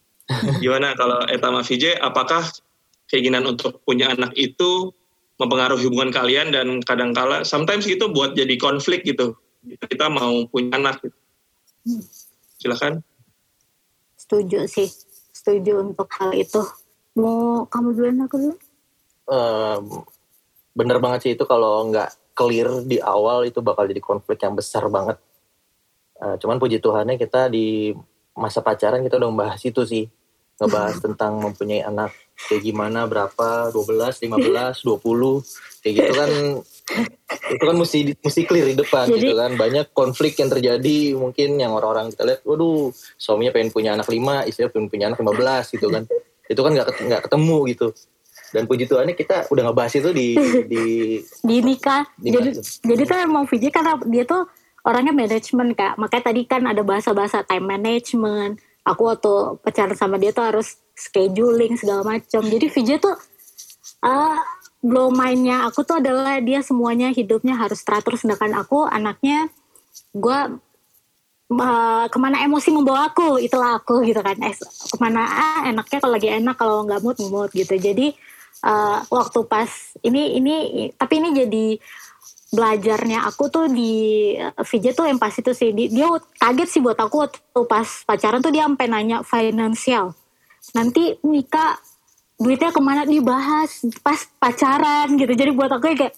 gimana 0.62 0.94
kalau 0.94 1.26
Etama 1.26 1.66
VJ 1.66 1.98
apakah 1.98 2.46
keinginan 3.10 3.42
untuk 3.50 3.82
punya 3.82 4.14
anak 4.14 4.30
itu 4.38 4.94
mempengaruhi 5.42 5.90
hubungan 5.90 6.14
kalian 6.14 6.54
dan 6.54 6.78
kadang-kala 6.86 7.42
sometimes 7.42 7.90
itu 7.90 8.06
buat 8.06 8.38
jadi 8.38 8.54
konflik 8.54 9.02
gitu. 9.02 9.34
Kita 9.66 10.06
mau 10.06 10.46
punya 10.46 10.78
anak 10.78 11.02
gitu. 11.02 11.18
silakan 12.60 13.00
setuju 14.30 14.70
sih. 14.70 14.86
Setuju 15.34 15.82
untuk 15.82 16.06
hal 16.14 16.30
itu. 16.38 16.62
Mau 17.18 17.66
kamu 17.66 17.98
duluan 17.98 18.22
aku 18.22 18.36
dulu? 18.38 18.56
Um, 19.26 20.06
bener 20.70 21.02
banget 21.02 21.26
sih. 21.26 21.32
Itu 21.34 21.50
kalau 21.50 21.90
nggak 21.90 22.38
clear 22.38 22.86
di 22.86 23.02
awal 23.02 23.50
itu 23.50 23.58
bakal 23.58 23.90
jadi 23.90 23.98
konflik 23.98 24.38
yang 24.46 24.54
besar 24.54 24.86
banget. 24.86 25.18
Uh, 26.22 26.38
cuman 26.38 26.62
puji 26.62 26.78
Tuhannya 26.78 27.18
kita 27.18 27.50
di 27.50 27.90
masa 28.38 28.62
pacaran 28.62 29.02
kita 29.02 29.18
udah 29.18 29.30
membahas 29.34 29.58
itu 29.66 29.82
sih. 29.82 30.06
Ngebahas 30.62 31.02
tentang 31.10 31.42
mempunyai 31.42 31.82
anak 31.82 32.14
kayak 32.46 32.62
gimana 32.62 33.10
berapa 33.10 33.74
12 33.74 34.30
15 34.30 34.86
20 34.86 35.82
kayak 35.82 35.94
gitu 35.98 36.12
kan 36.14 36.30
itu 37.30 37.62
kan 37.62 37.76
mesti 37.78 37.98
mesti 38.18 38.42
clear 38.46 38.66
di 38.70 38.76
depan 38.76 39.06
Jadi, 39.06 39.22
gitu 39.22 39.34
kan. 39.38 39.50
Banyak 39.54 39.86
konflik 39.94 40.34
yang 40.38 40.50
terjadi 40.50 41.14
mungkin 41.14 41.58
yang 41.58 41.70
orang-orang 41.74 42.10
kita 42.10 42.22
lihat 42.26 42.40
waduh 42.42 42.90
suaminya 43.14 43.54
pengen 43.54 43.70
punya 43.70 43.94
anak 43.94 44.10
lima 44.10 44.42
istrinya 44.46 44.70
pengen 44.70 44.88
punya 44.90 45.04
anak 45.10 45.18
15 45.22 45.74
gitu 45.78 45.86
kan. 45.88 46.02
Itu 46.50 46.60
kan 46.60 46.72
nggak 46.74 46.88
nggak 47.06 47.22
ketemu 47.30 47.58
gitu. 47.70 47.88
Dan 48.50 48.66
puji 48.66 48.84
Tuhan 48.90 49.06
ini 49.06 49.14
kita 49.14 49.46
udah 49.46 49.62
ngebahas 49.70 49.94
itu 49.94 50.10
di 50.10 50.28
di 50.66 50.84
di 51.48 51.56
nikah. 51.62 52.02
Di 52.18 52.34
jadi 52.34 52.50
jadi 52.82 53.02
tuh 53.06 53.18
emang 53.22 53.44
Fiji 53.46 53.70
karena 53.70 53.94
dia 54.10 54.26
tuh 54.26 54.50
orangnya 54.82 55.14
manajemen 55.14 55.72
kak. 55.78 55.94
Makanya 55.96 56.24
tadi 56.34 56.42
kan 56.50 56.66
ada 56.66 56.82
bahasa-bahasa 56.82 57.46
time 57.46 57.66
management. 57.78 58.58
Aku 58.82 59.06
waktu 59.06 59.60
pacaran 59.62 59.94
sama 59.94 60.18
dia 60.18 60.34
tuh 60.34 60.42
harus 60.42 60.82
scheduling 60.98 61.78
segala 61.78 62.02
macam. 62.02 62.42
Jadi 62.42 62.66
VJ 62.66 62.90
tuh 62.98 63.14
uh, 64.02 64.40
blow 64.80 65.12
mindnya. 65.12 65.68
Aku 65.68 65.84
tuh 65.84 66.00
adalah 66.00 66.40
dia 66.40 66.64
semuanya 66.64 67.12
hidupnya 67.12 67.56
harus 67.56 67.84
teratur 67.84 68.16
sedangkan 68.16 68.56
aku 68.56 68.88
anaknya 68.88 69.48
gue 70.16 70.38
uh, 71.54 72.04
ke 72.08 72.18
mana 72.18 72.42
emosi 72.42 72.68
membawa 72.72 73.12
aku 73.12 73.40
itulah 73.40 73.80
aku 73.80 74.02
gitu 74.04 74.20
kan. 74.24 74.36
Eh, 74.40 74.56
ke 74.56 74.96
mana 74.98 75.22
ah, 75.24 75.60
enaknya 75.68 75.98
kalau 76.00 76.12
lagi 76.16 76.28
enak 76.32 76.56
kalau 76.56 76.82
nggak 76.88 77.00
mood 77.04 77.16
mood 77.28 77.50
gitu. 77.52 77.76
Jadi 77.76 78.12
uh, 78.64 79.04
waktu 79.08 79.40
pas 79.46 79.70
ini 80.04 80.36
ini 80.40 80.54
tapi 80.96 81.20
ini 81.20 81.28
jadi 81.36 81.66
belajarnya 82.50 83.30
aku 83.30 83.46
tuh 83.46 83.66
di 83.70 84.34
eh, 84.34 84.50
VJ 84.58 84.98
tuh 84.98 85.06
yang 85.06 85.22
pas 85.22 85.30
itu 85.30 85.54
sih 85.54 85.70
dia 85.70 86.10
kaget 86.42 86.68
sih 86.68 86.80
buat 86.82 86.98
aku 86.98 87.16
waktu 87.22 87.60
pas 87.70 87.88
pacaran 88.02 88.42
tuh 88.42 88.50
dia 88.50 88.66
sampai 88.66 88.90
nanya 88.90 89.22
finansial 89.22 90.18
nanti 90.74 91.14
nikah 91.22 91.78
duitnya 92.40 92.72
ke 92.72 92.80
mana 92.80 93.04
dibahas? 93.04 93.84
Pas 94.00 94.24
pacaran 94.40 95.12
gitu. 95.14 95.32
Jadi 95.36 95.50
buat 95.52 95.68
aku 95.68 95.92
kayak 95.92 96.16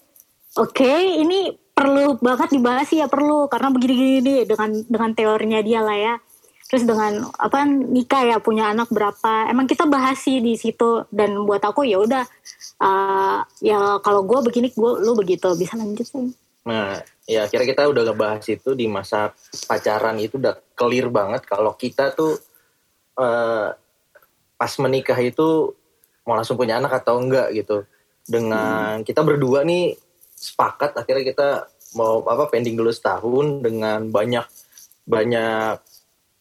oke 0.55 0.71
okay, 0.71 1.19
ini 1.19 1.51
perlu 1.75 2.15
banget 2.23 2.55
dibahas 2.55 2.87
sih 2.87 3.03
ya 3.03 3.11
perlu. 3.11 3.51
Karena 3.51 3.69
begini-gini 3.69 4.47
dengan 4.47 4.71
dengan 4.87 5.11
teorinya 5.11 5.59
dia 5.59 5.83
lah 5.83 5.97
ya. 5.99 6.15
Terus 6.71 6.87
dengan 6.87 7.27
apa 7.37 7.67
nikah 7.67 8.23
ya 8.23 8.37
punya 8.39 8.71
anak 8.71 8.89
berapa. 8.89 9.51
Emang 9.51 9.67
kita 9.67 9.83
bahas 9.85 10.23
sih 10.23 10.39
di 10.39 10.55
situ. 10.55 11.05
Dan 11.11 11.43
buat 11.43 11.61
aku 11.61 11.83
ya 11.83 11.99
udah 11.99 12.23
uh, 12.79 13.43
ya 13.59 13.99
kalau 13.99 14.23
gue 14.23 14.39
begini 14.47 14.71
gue 14.71 14.91
lu 15.03 15.13
begitu. 15.13 15.51
Bisa 15.53 15.75
lanjut 15.75 16.07
sih 16.07 16.33
nah 16.63 16.95
ya 17.27 17.43
kira 17.51 17.67
kita 17.67 17.91
udah 17.91 18.07
ngebahas 18.07 18.43
itu 18.47 18.71
di 18.71 18.87
masa 18.87 19.35
pacaran 19.67 20.15
itu 20.19 20.39
udah 20.39 20.55
clear 20.79 21.11
banget 21.11 21.43
kalau 21.43 21.75
kita 21.75 22.15
tuh 22.15 22.39
uh, 23.19 23.75
pas 24.55 24.73
menikah 24.79 25.19
itu 25.19 25.75
mau 26.23 26.35
langsung 26.39 26.55
punya 26.55 26.79
anak 26.79 27.03
atau 27.03 27.19
enggak 27.19 27.51
gitu 27.51 27.83
dengan 28.23 28.99
hmm. 28.99 29.05
kita 29.07 29.21
berdua 29.23 29.67
nih 29.67 29.95
sepakat 30.35 30.95
akhirnya 30.95 31.23
kita 31.27 31.47
mau 31.99 32.23
apa 32.25 32.49
pending 32.49 32.79
dulu 32.79 32.89
setahun 32.89 33.61
dengan 33.61 34.07
banyak 34.09 34.43
banyak 35.03 35.77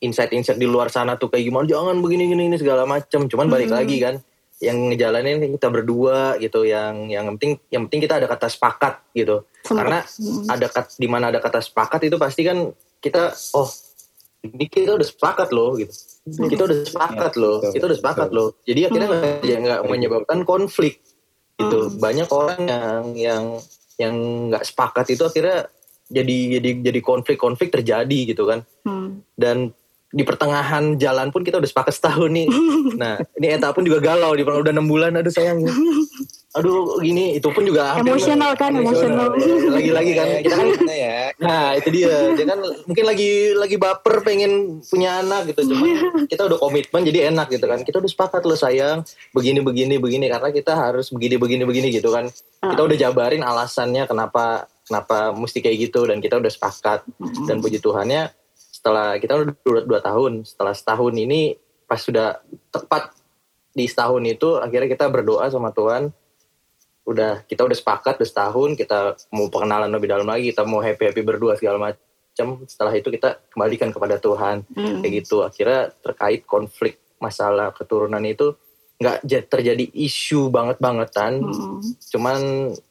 insight-insight 0.03 0.59
di 0.59 0.67
luar 0.67 0.91
sana 0.91 1.19
tuh 1.19 1.31
kayak 1.31 1.47
gimana 1.47 1.67
jangan 1.67 1.99
begini 1.99 2.31
gini 2.31 2.43
ini 2.51 2.57
segala 2.59 2.87
macem 2.87 3.27
cuman 3.27 3.47
balik 3.51 3.71
hmm. 3.71 3.79
lagi 3.79 3.97
kan 3.99 4.15
yang 4.63 4.79
ngejalanin 4.95 5.43
kita 5.59 5.69
berdua 5.75 6.39
gitu 6.39 6.63
yang 6.63 7.11
yang 7.11 7.27
penting 7.35 7.59
yang 7.75 7.83
penting 7.91 8.07
kita 8.07 8.23
ada 8.23 8.31
kata 8.31 8.47
sepakat 8.47 9.03
gitu 9.11 9.43
karena 9.67 10.07
ada 10.47 10.67
kata 10.71 10.95
di 10.95 11.09
mana 11.11 11.35
ada 11.35 11.43
kata 11.43 11.59
sepakat 11.59 12.07
itu 12.07 12.15
pasti 12.15 12.47
kan 12.47 12.71
kita 13.03 13.35
oh 13.59 13.67
ini 14.43 14.67
kita 14.67 14.99
udah 14.99 15.07
sepakat 15.07 15.49
loh 15.55 15.79
gitu 15.79 15.93
hmm. 15.93 16.51
kita 16.51 16.63
udah 16.67 16.79
sepakat 16.83 17.33
loh 17.39 17.57
kita 17.63 17.85
udah 17.87 17.99
sepakat 17.99 18.29
loh 18.35 18.49
jadi 18.67 18.91
akhirnya 18.91 19.11
hmm. 19.11 19.47
ya 19.47 19.57
nggak 19.63 19.81
menyebabkan 19.87 20.39
konflik 20.43 21.03
gitu 21.59 21.79
hmm. 21.89 21.99
banyak 22.03 22.29
orang 22.31 22.63
yang 22.67 23.03
yang 23.15 23.45
yang 24.01 24.15
nggak 24.51 24.67
sepakat 24.67 25.07
itu 25.15 25.23
akhirnya 25.23 25.71
jadi 26.13 26.61
jadi 26.61 26.71
jadi 26.93 27.01
konflik-konflik 27.01 27.71
terjadi 27.71 28.35
gitu 28.35 28.45
kan 28.45 28.67
hmm. 28.85 29.23
dan 29.39 29.71
di 30.13 30.29
pertengahan 30.29 31.01
jalan 31.01 31.33
pun 31.33 31.41
kita 31.41 31.57
udah 31.57 31.71
sepakat 31.73 31.97
setahun 31.97 32.29
nih. 32.29 32.49
Nah, 33.01 33.17
ini 33.41 33.57
Eta 33.57 33.73
pun 33.73 33.89
juga 33.89 34.05
galau 34.05 34.37
di 34.37 34.45
udah 34.45 34.69
enam 34.69 34.85
bulan. 34.85 35.17
Aduh 35.17 35.33
sayang. 35.33 35.65
Aduh 36.53 37.01
gini 37.01 37.41
itu 37.41 37.49
pun 37.49 37.65
juga 37.65 37.97
emosional 37.97 38.53
kan 38.61 38.77
emosional. 38.77 39.33
Lagi-lagi 39.73 40.13
kan 40.13 40.29
kita 40.45 40.55
kan 40.61 40.69
ya. 40.93 41.33
Nah 41.41 41.73
itu 41.81 41.89
dia. 41.89 42.37
Dia 42.37 42.45
kan 42.45 42.61
mungkin 42.85 43.05
lagi 43.09 43.57
lagi 43.57 43.77
baper 43.81 44.21
pengen 44.21 44.85
punya 44.85 45.25
anak 45.25 45.49
gitu. 45.49 45.73
Cuma 45.73 45.89
kita 46.29 46.45
udah 46.45 46.61
komitmen 46.61 47.09
jadi 47.09 47.33
enak 47.33 47.57
gitu 47.57 47.65
kan. 47.65 47.81
Kita 47.81 48.05
udah 48.05 48.11
sepakat 48.13 48.45
loh 48.45 48.59
sayang. 48.61 49.01
Begini 49.33 49.65
begini 49.65 49.97
begini. 49.97 50.29
Karena 50.29 50.53
kita 50.53 50.77
harus 50.77 51.09
begini 51.09 51.41
begini 51.41 51.65
begini 51.65 51.89
gitu 51.89 52.13
kan. 52.13 52.29
Kita 52.61 52.81
udah 52.85 52.97
jabarin 53.01 53.41
alasannya 53.41 54.05
kenapa 54.05 54.69
kenapa 54.85 55.33
mesti 55.33 55.65
kayak 55.65 55.89
gitu. 55.89 56.05
Dan 56.05 56.21
kita 56.21 56.37
udah 56.37 56.53
sepakat. 56.53 57.09
Dan 57.49 57.65
puji 57.65 57.81
Tuhannya 57.81 58.29
setelah 58.53 59.17
kita 59.17 59.41
udah 59.41 59.57
dua, 59.65 59.81
dua 59.89 60.01
tahun. 60.05 60.45
Setelah 60.45 60.77
setahun 60.77 61.17
ini 61.17 61.57
pas 61.89 61.97
sudah 61.97 62.45
tepat 62.69 63.17
di 63.73 63.89
setahun 63.89 64.21
itu 64.29 64.61
akhirnya 64.61 64.89
kita 64.93 65.09
berdoa 65.09 65.49
sama 65.49 65.73
Tuhan 65.73 66.13
udah 67.03 67.43
kita 67.51 67.67
udah 67.67 67.75
sepakat 67.75 68.23
udah 68.23 68.29
setahun 68.29 68.71
kita 68.79 69.19
mau 69.35 69.51
pengenalan 69.51 69.91
lebih 69.91 70.09
dalam 70.11 70.27
lagi 70.27 70.55
kita 70.55 70.63
mau 70.63 70.79
happy 70.79 71.11
happy 71.11 71.23
berdua 71.27 71.59
segala 71.59 71.91
macam 71.93 72.63
setelah 72.65 72.95
itu 72.95 73.11
kita 73.11 73.43
kembalikan 73.51 73.91
kepada 73.91 74.23
Tuhan 74.23 74.63
mm. 74.71 75.03
kayak 75.03 75.13
gitu 75.27 75.43
akhirnya 75.43 75.91
terkait 75.99 76.47
konflik 76.47 77.03
masalah 77.19 77.75
keturunan 77.75 78.23
itu 78.23 78.55
nggak 79.03 79.27
terjadi 79.51 79.83
isu 79.99 80.55
banget 80.55 80.79
bangetan 80.79 81.43
mm. 81.43 82.07
cuman 82.15 82.39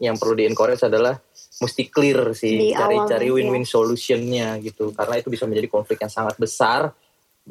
yang 0.03 0.19
perlu 0.19 0.35
di 0.35 0.43
encourage 0.43 0.83
adalah 0.83 1.15
mesti 1.63 1.87
clear 1.87 2.35
sih 2.35 2.75
cari-cari 2.75 3.31
win-win 3.31 3.63
ya. 3.63 3.71
solutionnya 3.79 4.59
gitu 4.59 4.91
karena 4.91 5.23
itu 5.23 5.31
bisa 5.31 5.47
menjadi 5.47 5.71
konflik 5.71 6.03
yang 6.03 6.11
sangat 6.11 6.35
besar 6.35 6.91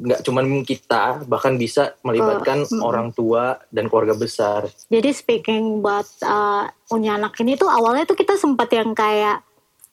nggak 0.01 0.25
cuman 0.25 0.65
kita 0.65 1.29
bahkan 1.29 1.61
bisa 1.61 1.93
melibatkan 2.01 2.65
uh, 2.65 2.81
orang 2.81 3.13
tua 3.13 3.61
dan 3.69 3.85
keluarga 3.85 4.17
besar. 4.17 4.65
Jadi 4.89 5.13
speaking 5.13 5.85
buat 5.85 6.09
uh, 6.25 6.65
punya 6.89 7.21
anak 7.21 7.37
ini 7.45 7.53
tuh 7.53 7.69
awalnya 7.69 8.09
tuh 8.09 8.17
kita 8.17 8.33
sempat 8.33 8.73
yang 8.73 8.97
kayak 8.97 9.45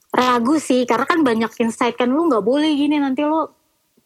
ragu 0.08 0.56
sih 0.56 0.88
karena 0.88 1.04
kan 1.04 1.20
banyak 1.20 1.52
insight 1.60 2.00
kan 2.00 2.08
lu 2.08 2.24
nggak 2.32 2.40
boleh 2.40 2.72
gini 2.72 2.96
nanti 2.96 3.28
lu 3.28 3.52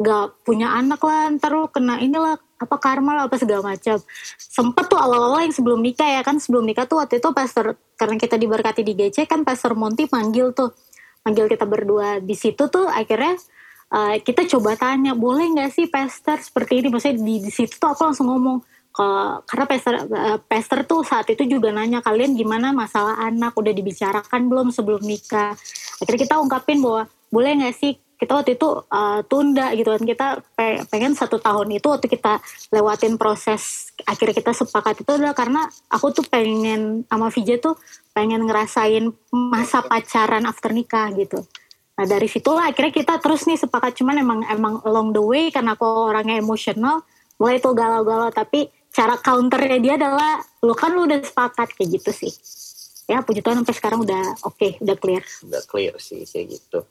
nggak 0.02 0.42
punya 0.42 0.74
anak 0.74 0.98
lah 1.06 1.30
ntar 1.38 1.54
lu 1.54 1.70
kena 1.70 2.02
inilah 2.02 2.34
apa 2.58 2.76
karma 2.82 3.22
lah 3.22 3.24
apa 3.30 3.38
segala 3.38 3.74
macam. 3.74 4.02
Sempet 4.38 4.90
tuh 4.90 4.98
awal-awal 4.98 5.46
yang 5.46 5.54
sebelum 5.54 5.78
nikah 5.78 6.18
ya 6.18 6.22
kan 6.26 6.42
sebelum 6.42 6.66
nikah 6.66 6.90
tuh 6.90 6.98
waktu 6.98 7.22
itu 7.22 7.30
pastor 7.30 7.78
karena 7.94 8.18
kita 8.18 8.34
diberkati 8.34 8.82
di 8.82 8.98
GC 8.98 9.30
kan 9.30 9.46
pastor 9.46 9.78
Monty 9.78 10.10
panggil 10.10 10.50
tuh 10.50 10.74
panggil 11.22 11.46
kita 11.46 11.62
berdua. 11.62 12.18
Di 12.18 12.34
situ 12.34 12.66
tuh 12.66 12.90
akhirnya 12.90 13.38
uh, 13.92 14.16
kita 14.18 14.48
coba 14.56 14.74
tanya 14.74 15.12
boleh 15.12 15.52
nggak 15.52 15.70
sih 15.70 15.86
pastor 15.86 16.40
seperti 16.40 16.80
ini? 16.80 16.88
Maksudnya 16.88 17.20
di, 17.20 17.34
di 17.44 17.52
situ 17.52 17.76
tuh 17.76 17.92
aku 17.92 18.08
langsung 18.08 18.32
ngomong 18.32 18.58
ke, 18.92 19.06
karena 19.44 19.64
pastor 19.68 19.94
uh, 20.08 20.38
pastor 20.40 20.78
tuh 20.88 21.04
saat 21.04 21.28
itu 21.28 21.44
juga 21.44 21.68
nanya 21.70 22.00
kalian 22.00 22.32
gimana 22.32 22.72
masalah 22.72 23.20
anak? 23.20 23.52
Udah 23.54 23.70
dibicarakan 23.70 24.48
belum 24.48 24.72
sebelum 24.72 25.04
nikah? 25.04 25.52
Akhirnya 26.00 26.20
kita 26.24 26.34
ungkapin 26.40 26.80
bahwa 26.80 27.06
boleh 27.28 27.52
nggak 27.62 27.76
sih? 27.76 27.94
Kita 28.22 28.38
waktu 28.38 28.54
itu 28.54 28.68
uh, 28.86 29.20
tunda 29.26 29.74
gitu 29.74 29.90
kan. 29.90 30.02
Kita 30.06 30.26
pengen 30.88 31.18
satu 31.18 31.42
tahun 31.42 31.74
itu 31.74 31.86
waktu 31.90 32.06
kita 32.06 32.38
lewatin 32.70 33.18
proses 33.18 33.92
akhirnya 34.06 34.34
kita 34.34 34.52
sepakat 34.54 35.02
itu 35.02 35.10
adalah 35.10 35.34
karena 35.34 35.66
aku 35.90 36.10
tuh 36.10 36.24
pengen 36.26 37.06
sama 37.06 37.30
VJ 37.30 37.62
tuh 37.62 37.74
pengen 38.12 38.44
ngerasain 38.46 39.10
masa 39.30 39.82
pacaran 39.82 40.44
after 40.44 40.74
nikah 40.74 41.10
gitu 41.14 41.42
nah 42.02 42.18
dari 42.18 42.26
situlah 42.26 42.74
akhirnya 42.74 42.90
kita 42.90 43.22
terus 43.22 43.46
nih 43.46 43.54
sepakat 43.62 43.94
cuman 43.94 44.18
emang 44.18 44.40
emang 44.50 44.74
along 44.82 45.14
the 45.14 45.22
way 45.22 45.54
karena 45.54 45.78
aku 45.78 45.86
orangnya 45.86 46.42
emosional 46.42 47.06
mulai 47.38 47.62
tuh 47.62 47.78
galau-galau 47.78 48.34
tapi 48.34 48.66
cara 48.90 49.14
counternya 49.22 49.78
dia 49.78 49.94
adalah 49.94 50.42
lu 50.66 50.74
kan 50.74 50.90
lu 50.90 51.06
udah 51.06 51.22
sepakat 51.22 51.78
kayak 51.78 52.02
gitu 52.02 52.10
sih 52.10 52.34
ya 53.06 53.22
puji 53.22 53.38
Tuhan 53.38 53.62
sampai 53.62 53.74
sekarang 53.78 54.02
udah 54.02 54.42
oke 54.42 54.58
okay, 54.58 54.82
udah 54.82 54.98
clear 54.98 55.22
udah 55.46 55.62
clear 55.70 55.94
sih 56.02 56.26
kayak 56.26 56.58
gitu 56.58 56.82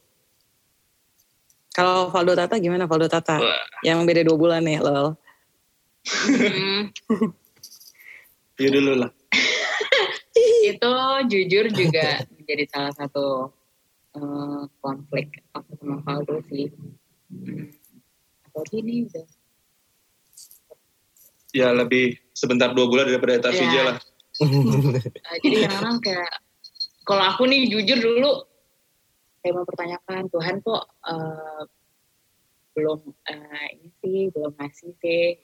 kalau 1.71 2.07
Valdo 2.07 2.35
Tata 2.35 2.59
gimana 2.59 2.83
Valdo 2.83 3.07
Tata? 3.07 3.39
Wah. 3.39 3.63
Yang 3.79 3.99
beda 4.03 4.21
dua 4.27 4.35
bulan 4.35 4.59
nih 4.67 4.83
lol. 4.83 5.15
Iya 8.59 8.69
dulu 8.75 8.91
lah. 8.99 9.11
itu 10.71 10.93
jujur 11.31 11.65
juga 11.71 12.27
menjadi 12.35 12.63
salah 12.69 12.93
satu 12.93 13.55
uh, 14.17 14.63
konflik 14.83 15.43
aku 15.55 15.71
sama 15.79 15.97
Valdo 16.03 16.41
sih. 16.49 16.67
Hmm. 17.31 17.71
Atau 18.49 18.63
ini 18.75 19.07
udah. 19.07 19.27
Ya 21.51 21.75
lebih 21.75 22.15
sebentar 22.31 22.71
dua 22.71 22.87
bulan 22.87 23.11
daripada 23.11 23.51
Tavija 23.51 23.71
ya. 23.71 23.83
lah. 23.91 23.97
uh, 24.39 25.39
jadi 25.43 25.67
memang 25.67 25.99
kayak 25.99 26.31
kalau 27.03 27.23
aku 27.27 27.43
nih 27.49 27.67
jujur 27.67 27.99
dulu 27.99 28.47
saya 29.41 29.57
mempertanyakan 29.57 30.29
Tuhan 30.29 30.55
kok 30.61 30.83
uh, 31.01 31.63
belum 32.77 32.99
uh, 33.03 33.67
ini 33.75 33.89
sih 33.99 34.19
belum 34.31 34.53
ngasih 34.55 34.93
sih 35.01 35.35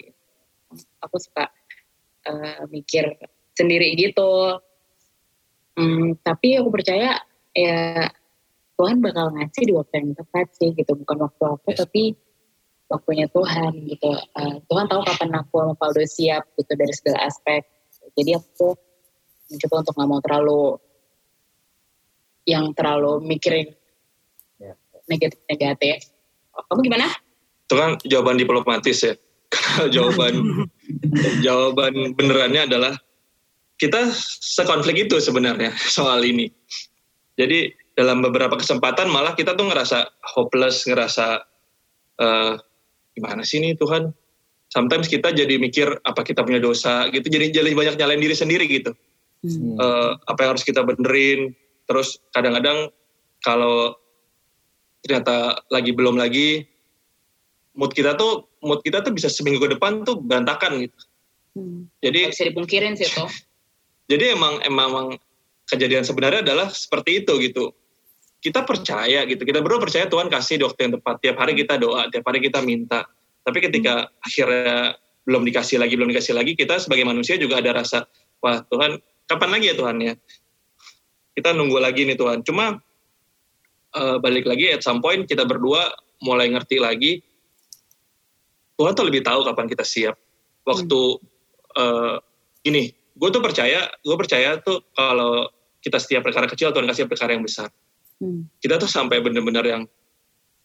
aku 1.01 1.17
suka 1.17 1.49
uh, 2.29 2.63
mikir 2.71 3.17
sendiri 3.57 3.97
gitu 3.97 4.61
um, 5.75 6.13
tapi 6.21 6.61
aku 6.61 6.69
percaya 6.69 7.19
ya 7.51 8.07
Tuhan 8.77 9.01
bakal 9.01 9.33
ngasih 9.33 9.63
di 9.65 9.73
waktu 9.73 9.93
yang 9.97 10.13
tepat 10.13 10.47
sih 10.53 10.69
gitu. 10.77 10.91
Bukan 10.93 11.17
waktu 11.17 11.43
aku 11.43 11.67
yes. 11.73 11.79
tapi 11.81 12.03
waktunya 12.87 13.25
Tuhan 13.27 13.71
gitu. 13.89 14.11
Uh, 14.37 14.55
Tuhan 14.69 14.85
tahu 14.85 15.01
kapan 15.01 15.31
aku 15.41 15.55
sama 15.65 15.73
Faldo 15.75 16.03
siap 16.05 16.43
gitu 16.55 16.71
dari 16.77 16.93
segala 16.93 17.25
aspek. 17.25 17.65
Jadi 18.13 18.37
aku 18.37 18.77
mencoba 19.49 19.75
untuk 19.81 19.93
nggak 19.97 20.09
mau 20.09 20.21
terlalu 20.21 20.61
yang 22.47 22.65
terlalu 22.77 23.11
mikirin 23.27 23.67
negatif 25.07 25.39
negatif 25.47 25.97
kamu 26.67 26.79
gimana? 26.89 27.07
Itu 27.67 27.75
kan 27.77 27.91
jawaban 28.03 28.37
diplomatis 28.39 28.97
ya. 29.03 29.13
Jawaban 29.95 30.67
jawaban 31.45 31.93
benerannya 32.19 32.67
adalah 32.67 32.93
kita 33.79 34.11
sekonflik 34.43 35.07
itu 35.07 35.15
sebenarnya 35.23 35.71
soal 35.77 36.19
ini. 36.25 36.51
Jadi 37.39 37.71
dalam 37.97 38.21
beberapa 38.21 38.53
kesempatan 38.53 39.09
malah 39.09 39.33
kita 39.33 39.57
tuh 39.57 39.65
ngerasa 39.65 40.05
hopeless 40.37 40.85
ngerasa 40.85 41.41
uh, 42.21 42.53
gimana 43.17 43.41
sih 43.41 43.57
nih 43.57 43.73
Tuhan 43.81 44.13
sometimes 44.69 45.09
kita 45.09 45.33
jadi 45.33 45.57
mikir 45.57 45.97
apa 46.05 46.21
kita 46.21 46.45
punya 46.45 46.61
dosa 46.61 47.09
gitu 47.09 47.25
jadi 47.25 47.49
jadi 47.49 47.73
banyak 47.73 47.97
nyalain 47.97 48.21
diri 48.21 48.37
sendiri 48.37 48.69
gitu 48.69 48.93
hmm. 49.41 49.81
uh, 49.81 50.13
apa 50.29 50.39
yang 50.45 50.49
harus 50.53 50.65
kita 50.65 50.85
benerin 50.85 51.57
terus 51.89 52.21
kadang-kadang 52.31 52.93
kalau 53.41 53.97
ternyata 55.01 55.63
lagi 55.73 55.91
belum 55.95 56.21
lagi 56.21 56.67
mood 57.77 57.93
kita 57.93 58.17
tuh 58.17 58.49
mood 58.65 58.81
kita 58.81 59.05
tuh 59.05 59.13
bisa 59.13 59.29
seminggu 59.29 59.61
ke 59.61 59.77
depan 59.77 60.01
tuh 60.01 60.17
berantakan 60.17 60.83
gitu. 60.83 60.99
Hmm. 61.53 61.87
Jadi 62.01 62.33
bisa 62.33 62.43
dipungkirin 62.49 62.97
sih 62.97 63.07
tuh. 63.07 63.29
jadi 64.11 64.33
emang 64.33 64.59
emang 64.65 65.15
kejadian 65.69 66.03
sebenarnya 66.03 66.41
adalah 66.43 66.67
seperti 66.73 67.23
itu 67.23 67.33
gitu. 67.39 67.71
Kita 68.37 68.63
percaya 68.63 69.25
gitu. 69.25 69.41
Kita 69.41 69.59
berdua 69.59 69.81
percaya 69.81 70.05
Tuhan 70.05 70.29
kasih 70.29 70.61
waktu 70.61 70.79
yang 70.87 70.93
tepat. 71.01 71.15
Tiap 71.25 71.37
hari 71.41 71.53
kita 71.57 71.81
doa, 71.81 72.05
tiap 72.13 72.25
hari 72.29 72.39
kita 72.39 72.61
minta. 72.61 73.05
Tapi 73.41 73.57
ketika 73.63 74.07
hmm. 74.07 74.27
akhirnya 74.27 74.77
belum 75.27 75.43
dikasih 75.43 75.77
lagi, 75.81 75.93
belum 75.99 76.09
dikasih 76.15 76.33
lagi, 76.35 76.55
kita 76.55 76.79
sebagai 76.79 77.03
manusia 77.03 77.35
juga 77.35 77.59
ada 77.59 77.83
rasa, 77.83 78.07
wah 78.39 78.63
Tuhan, 78.71 78.95
kapan 79.27 79.49
lagi 79.51 79.65
ya 79.71 79.75
Tuhan 79.75 79.95
ya? 79.99 80.13
Kita 81.35 81.51
nunggu 81.51 81.77
lagi 81.81 82.07
nih 82.07 82.15
Tuhan. 82.15 82.47
Cuma 82.47 82.79
uh, 83.97 84.17
balik 84.23 84.47
lagi 84.47 84.71
at 84.71 84.85
some 84.85 85.03
point 85.03 85.27
kita 85.27 85.43
berdua 85.43 85.91
mulai 86.23 86.49
ngerti 86.49 86.81
lagi 86.81 87.21
Tuhan 88.77 88.93
tuh 88.93 89.05
lebih 89.09 89.25
tahu 89.25 89.41
kapan 89.41 89.65
kita 89.65 89.81
siap. 89.81 90.15
Waktu 90.63 90.99
hmm. 91.17 91.81
uh, 91.81 92.15
gini, 92.61 92.93
gue 92.93 93.29
tuh 93.33 93.41
percaya, 93.41 93.89
gue 94.05 94.15
percaya 94.15 94.61
tuh 94.61 94.85
kalau 94.93 95.49
kita 95.81 95.97
setiap 95.97 96.21
perkara 96.21 96.45
kecil 96.45 96.69
Tuhan 96.69 96.85
kasih 96.85 97.09
perkara 97.09 97.33
yang 97.33 97.41
besar. 97.41 97.73
Hmm. 98.17 98.49
Kita 98.57 98.81
tuh 98.81 98.89
sampai 98.89 99.21
bener-bener 99.21 99.65
yang 99.65 99.83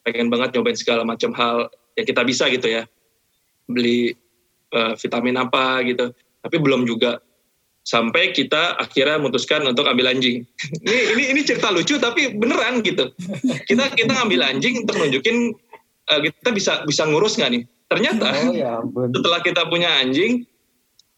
pengen 0.02 0.32
banget 0.32 0.56
nyobain 0.56 0.78
segala 0.78 1.06
macam 1.06 1.30
hal 1.36 1.68
yang 1.96 2.06
kita 2.08 2.22
bisa 2.24 2.48
gitu 2.48 2.68
ya. 2.68 2.82
Beli 3.68 4.12
uh, 4.72 4.96
vitamin 4.98 5.36
apa 5.38 5.84
gitu. 5.86 6.10
Tapi 6.42 6.56
belum 6.58 6.88
juga 6.88 7.22
sampai 7.82 8.30
kita 8.30 8.78
akhirnya 8.78 9.18
memutuskan 9.18 9.66
untuk 9.66 9.86
ambil 9.86 10.10
anjing. 10.14 10.46
ini 10.86 11.00
ini 11.18 11.22
ini 11.36 11.40
cerita 11.42 11.70
lucu 11.70 11.98
tapi 12.00 12.34
beneran 12.34 12.80
gitu. 12.82 13.12
Kita 13.68 13.92
kita 13.94 14.12
ngambil 14.16 14.40
anjing 14.42 14.82
untuk 14.86 14.96
nunjukin 14.98 15.52
uh, 16.10 16.20
kita 16.22 16.50
bisa 16.54 16.72
bisa 16.88 17.02
ngurus 17.06 17.36
nggak 17.38 17.50
nih. 17.52 17.62
Ternyata 17.92 18.28
oh, 18.48 18.54
ya 18.56 18.80
setelah 19.12 19.40
kita 19.44 19.68
punya 19.68 20.00
anjing 20.00 20.48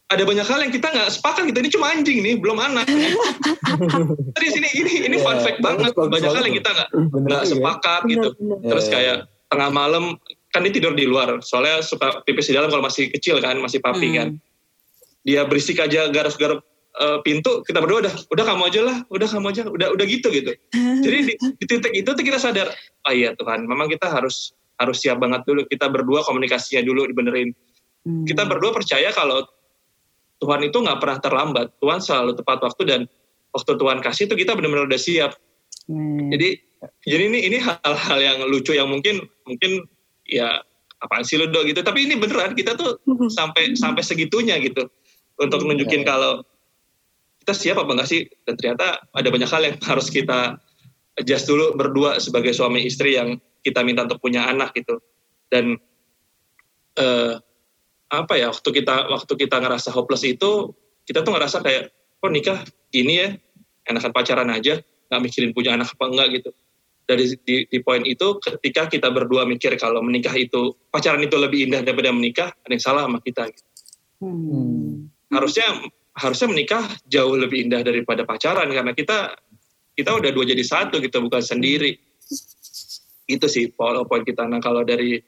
ada 0.05 0.21
banyak 0.21 0.45
hal 0.45 0.59
yang 0.61 0.73
kita 0.73 0.87
nggak 0.93 1.09
sepakat 1.09 1.49
gitu 1.49 1.57
ini 1.65 1.71
cuma 1.73 1.85
anjing 1.89 2.21
nih 2.21 2.37
belum 2.37 2.61
anak. 2.61 2.85
Tadi 4.37 4.47
sini 4.53 4.69
ini 4.77 4.91
ini 5.09 5.17
fun 5.17 5.41
iya, 5.41 5.43
fact 5.43 5.59
banget 5.65 5.91
banyak 5.97 6.29
hal 6.29 6.43
yang 6.45 6.57
kita 6.61 6.69
nggak 6.69 6.89
nggak 7.25 7.41
ya. 7.41 7.47
sepakat 7.49 8.01
gitu. 8.05 8.29
Terus 8.61 8.85
kayak 8.93 9.17
tengah 9.49 9.69
malam 9.73 10.17
kan 10.55 10.63
dia 10.63 10.71
tidur 10.71 10.95
di 10.95 11.03
luar 11.03 11.43
soalnya 11.43 11.83
suka 11.83 12.23
pipis 12.23 12.47
di 12.47 12.55
dalam 12.55 12.71
kalau 12.71 12.87
masih 12.87 13.11
kecil 13.11 13.43
kan 13.43 13.59
masih 13.59 13.83
papi 13.83 14.07
hmm. 14.07 14.15
kan 14.15 14.27
dia 15.27 15.43
berisik 15.43 15.83
aja 15.83 16.07
garuk-garuk 16.07 16.63
uh, 16.95 17.19
pintu 17.27 17.59
kita 17.67 17.83
berdua 17.83 18.07
udah 18.07 18.13
udah 18.31 18.45
kamu 18.47 18.63
aja 18.71 18.81
lah 18.87 18.97
udah 19.11 19.27
kamu 19.27 19.51
aja 19.51 19.61
udah 19.67 19.87
udah 19.91 20.05
gitu 20.07 20.31
gitu 20.31 20.55
jadi 21.03 21.17
di, 21.27 21.33
di 21.35 21.65
titik 21.67 21.91
itu 21.91 22.07
tuh 22.07 22.23
kita 22.23 22.39
sadar 22.39 22.71
oh 23.03 23.11
iya 23.11 23.35
Tuhan 23.35 23.67
memang 23.67 23.91
kita 23.91 24.07
harus 24.07 24.55
harus 24.79 25.03
siap 25.03 25.19
banget 25.19 25.43
dulu 25.43 25.67
kita 25.67 25.91
berdua 25.91 26.23
komunikasinya 26.23 26.87
dulu 26.87 27.03
dibenerin 27.11 27.51
hmm. 28.07 28.23
kita 28.23 28.47
berdua 28.47 28.71
percaya 28.71 29.11
kalau 29.11 29.43
Tuhan 30.39 30.61
itu 30.67 30.77
nggak 30.83 30.99
pernah 30.99 31.19
terlambat. 31.19 31.67
Tuhan 31.79 31.99
selalu 32.03 32.35
tepat 32.35 32.59
waktu 32.63 32.83
dan 32.83 33.01
waktu 33.55 33.71
Tuhan 33.79 33.99
kasih 34.03 34.27
itu 34.27 34.35
kita 34.35 34.55
benar-benar 34.55 34.87
udah 34.87 35.01
siap. 35.01 35.33
Hmm. 35.85 36.33
jadi 36.33 36.57
jadi 37.05 37.23
ini 37.29 37.39
ini 37.45 37.57
hal-hal 37.61 38.17
yang 38.17 38.41
lucu 38.49 38.73
yang 38.73 38.89
mungkin 38.89 39.21
mungkin 39.45 39.85
ya 40.25 40.65
apaan 41.01 41.21
sih 41.21 41.37
lu 41.37 41.49
do 41.49 41.61
gitu. 41.65 41.81
Tapi 41.85 42.09
ini 42.09 42.17
beneran 42.17 42.57
kita 42.57 42.73
tuh 42.73 42.97
hmm. 43.05 43.29
sampai 43.29 43.77
sampai 43.77 44.01
segitunya 44.01 44.57
gitu 44.59 44.89
untuk 45.37 45.61
hmm, 45.61 45.77
nunjukin 45.77 46.01
ya, 46.03 46.07
kalau 46.09 46.41
kita 47.45 47.53
siap 47.53 47.77
apa 47.77 47.91
enggak 47.93 48.09
sih? 48.09 48.21
Dan 48.43 48.57
ternyata 48.57 49.05
ada 49.13 49.29
banyak 49.29 49.49
hal 49.49 49.61
yang 49.61 49.77
harus 49.89 50.09
kita 50.09 50.57
adjust 51.15 51.47
dulu 51.47 51.77
berdua 51.77 52.19
sebagai 52.19 52.51
suami 52.51 52.83
istri 52.83 53.15
yang 53.15 53.39
kita 53.61 53.81
minta 53.85 54.03
untuk 54.03 54.19
punya 54.19 54.49
anak 54.49 54.73
gitu. 54.73 54.99
Dan 55.49 55.77
uh, 56.99 57.39
apa 58.23 58.39
ya 58.39 58.47
waktu 58.53 58.69
kita 58.71 59.11
waktu 59.11 59.33
kita 59.35 59.59
ngerasa 59.59 59.91
hopeless 59.91 60.23
itu 60.23 60.71
kita 61.03 61.21
tuh 61.21 61.35
ngerasa 61.35 61.59
kayak 61.59 61.91
kok 61.91 62.31
nikah 62.31 62.59
gini 62.89 63.13
ya 63.19 63.29
enakan 63.85 64.11
pacaran 64.15 64.49
aja 64.49 64.81
nggak 65.09 65.21
mikirin 65.21 65.51
punya 65.53 65.77
anak 65.77 65.93
apa 65.93 66.05
enggak 66.09 66.27
gitu. 66.41 66.49
Dari 67.05 67.25
di, 67.45 67.55
di 67.69 67.79
poin 67.85 68.01
itu 68.01 68.41
ketika 68.41 68.89
kita 68.89 69.13
berdua 69.13 69.45
mikir 69.45 69.77
kalau 69.77 70.01
menikah 70.01 70.33
itu 70.33 70.73
pacaran 70.89 71.21
itu 71.21 71.37
lebih 71.37 71.69
indah 71.69 71.85
daripada 71.85 72.09
menikah 72.09 72.49
ada 72.49 72.73
yang 72.73 72.81
salah 72.81 73.05
sama 73.05 73.21
kita 73.21 73.45
gitu. 73.53 73.69
hmm. 74.25 75.29
Harusnya 75.29 75.69
harusnya 76.17 76.47
menikah 76.49 76.81
jauh 77.05 77.37
lebih 77.37 77.69
indah 77.69 77.85
daripada 77.85 78.25
pacaran 78.25 78.65
karena 78.73 78.97
kita 78.97 79.37
kita 79.93 80.11
udah 80.17 80.31
dua 80.33 80.49
jadi 80.49 80.63
satu 80.65 80.97
gitu 80.97 81.21
bukan 81.21 81.45
sendiri. 81.45 81.93
Itu 83.29 83.45
sih 83.45 83.69
poin 83.77 84.25
kita. 84.25 84.49
Nah 84.49 84.57
kalau 84.57 84.81
dari 84.81 85.21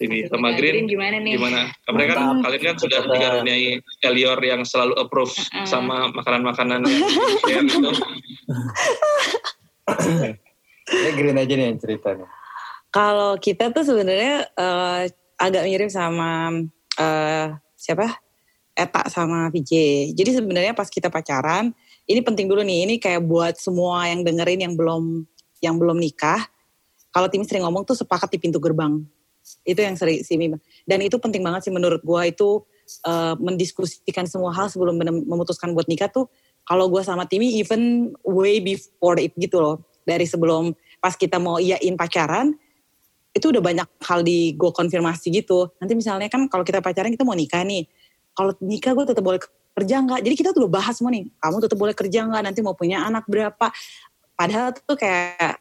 ini 0.00 0.24
sama 0.32 0.56
Green, 0.56 0.88
gimana 0.88 1.20
nih 1.20 1.36
gimana 1.36 1.68
kemarin 1.84 2.06
kan 2.08 2.18
kalian 2.40 2.62
kan 2.72 2.76
sudah 2.80 3.00
dikaruniai 3.04 3.84
Elior 4.00 4.40
yang 4.40 4.64
selalu 4.64 4.96
approve 4.96 5.32
uh. 5.52 5.68
sama 5.68 6.08
makanan-makanan 6.16 6.80
yang 7.52 7.68
gitu 7.68 7.90
ya 10.88 11.10
Green 11.12 11.36
aja 11.36 11.52
nih 11.52 11.66
yang 11.68 11.78
ceritanya 11.78 12.26
kalau 12.90 13.36
kita 13.36 13.70
tuh 13.70 13.84
sebenarnya 13.84 14.48
uh, 14.56 15.04
agak 15.36 15.68
mirip 15.68 15.92
sama 15.92 16.50
uh, 16.98 17.46
siapa 17.76 18.18
Eta 18.80 19.12
sama 19.12 19.52
VJ. 19.52 19.72
Jadi 20.16 20.40
sebenarnya 20.40 20.72
pas 20.72 20.88
kita 20.88 21.12
pacaran, 21.12 21.68
ini 22.08 22.20
penting 22.24 22.48
dulu 22.48 22.64
nih, 22.64 22.88
ini 22.88 22.94
kayak 22.96 23.20
buat 23.28 23.60
semua 23.60 24.08
yang 24.08 24.24
dengerin 24.24 24.64
yang 24.64 24.74
belum 24.78 25.28
yang 25.60 25.76
belum 25.76 26.00
nikah. 26.00 26.48
kalau 27.10 27.26
tim 27.26 27.42
sering 27.42 27.66
ngomong 27.66 27.82
tuh 27.82 27.98
sepakat 27.98 28.30
di 28.30 28.38
pintu 28.38 28.62
gerbang 28.62 29.02
itu 29.64 29.80
yang 29.80 29.96
sering 29.98 30.22
sih 30.22 30.36
dan 30.86 30.98
itu 31.00 31.16
penting 31.16 31.40
banget 31.40 31.66
sih 31.66 31.72
menurut 31.74 32.04
gue 32.04 32.22
itu 32.28 32.62
uh, 33.06 33.34
mendiskusikan 33.38 34.28
semua 34.28 34.54
hal 34.54 34.70
sebelum 34.70 34.98
memutuskan 35.26 35.72
buat 35.74 35.88
nikah 35.88 36.10
tuh 36.10 36.28
kalau 36.66 36.86
gue 36.86 37.02
sama 37.02 37.26
Timi 37.26 37.58
even 37.58 38.14
way 38.22 38.62
before 38.62 39.18
it 39.18 39.34
gitu 39.38 39.58
loh. 39.58 39.82
Dari 40.04 40.26
sebelum 40.26 40.74
pas 40.98 41.14
kita 41.18 41.42
mau 41.42 41.58
iyain 41.58 41.94
pacaran 41.96 42.56
itu 43.30 43.46
udah 43.46 43.62
banyak 43.62 43.88
hal 44.06 44.20
di 44.26 44.54
gue 44.58 44.70
konfirmasi 44.74 45.30
gitu. 45.30 45.70
Nanti 45.78 45.94
misalnya 45.94 46.26
kan 46.26 46.50
kalau 46.50 46.66
kita 46.66 46.82
pacaran 46.82 47.10
kita 47.14 47.26
mau 47.26 47.36
nikah 47.36 47.62
nih. 47.62 47.86
Kalau 48.34 48.54
nikah 48.62 48.94
gue 48.94 49.04
tetap 49.06 49.22
boleh 49.22 49.40
kerja 49.74 49.96
nggak? 50.02 50.20
Jadi 50.26 50.34
kita 50.34 50.48
tuh 50.54 50.66
udah 50.66 50.72
bahas 50.82 50.94
semua 50.98 51.14
nih 51.14 51.30
kamu 51.38 51.56
tetap 51.62 51.78
boleh 51.78 51.94
kerja 51.94 52.20
nggak? 52.26 52.42
Nanti 52.42 52.60
mau 52.62 52.74
punya 52.74 53.06
anak 53.06 53.24
berapa? 53.30 53.66
Padahal 54.34 54.72
tuh 54.74 54.96
kayak 54.96 55.59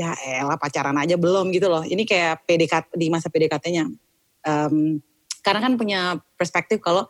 ya 0.00 0.16
elah 0.40 0.56
pacaran 0.56 0.96
aja 0.96 1.20
belum 1.20 1.52
gitu 1.52 1.68
loh. 1.68 1.84
Ini 1.84 2.08
kayak 2.08 2.48
PDKT 2.48 2.96
di 2.96 3.06
masa 3.12 3.28
PDKT-nya. 3.28 3.84
Um, 4.48 5.04
karena 5.44 5.60
kan 5.60 5.72
punya 5.76 6.16
perspektif 6.40 6.80
kalau 6.80 7.04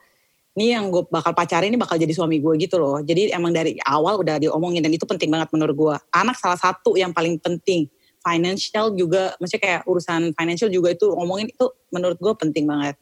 ini 0.59 0.75
yang 0.75 0.91
gue 0.91 1.07
bakal 1.07 1.31
pacarin 1.31 1.71
ini 1.71 1.79
bakal 1.79 1.95
jadi 1.95 2.11
suami 2.11 2.43
gue 2.43 2.59
gitu 2.59 2.83
loh. 2.83 2.99
Jadi 2.99 3.31
emang 3.31 3.55
dari 3.55 3.79
awal 3.87 4.19
udah 4.19 4.43
diomongin 4.43 4.83
dan 4.83 4.91
itu 4.91 5.07
penting 5.07 5.31
banget 5.31 5.55
menurut 5.55 5.77
gue. 5.79 5.95
Anak 6.11 6.35
salah 6.43 6.59
satu 6.59 6.99
yang 6.99 7.15
paling 7.15 7.39
penting. 7.39 7.87
Financial 8.21 8.93
juga, 8.93 9.33
maksudnya 9.41 9.63
kayak 9.65 9.83
urusan 9.89 10.37
financial 10.37 10.69
juga 10.69 10.93
itu 10.93 11.09
omongin 11.09 11.49
itu 11.49 11.65
menurut 11.89 12.21
gue 12.21 12.33
penting 12.37 12.69
banget. 12.69 12.99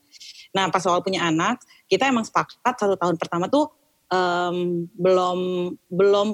Nah 0.54 0.70
pas 0.70 0.78
soal 0.78 1.02
punya 1.02 1.26
anak, 1.26 1.58
kita 1.90 2.06
emang 2.06 2.22
sepakat 2.22 2.76
satu 2.78 2.94
tahun 2.94 3.18
pertama 3.18 3.50
tuh 3.50 3.66
um, 4.12 4.86
belum 4.94 5.38
belum 5.90 6.28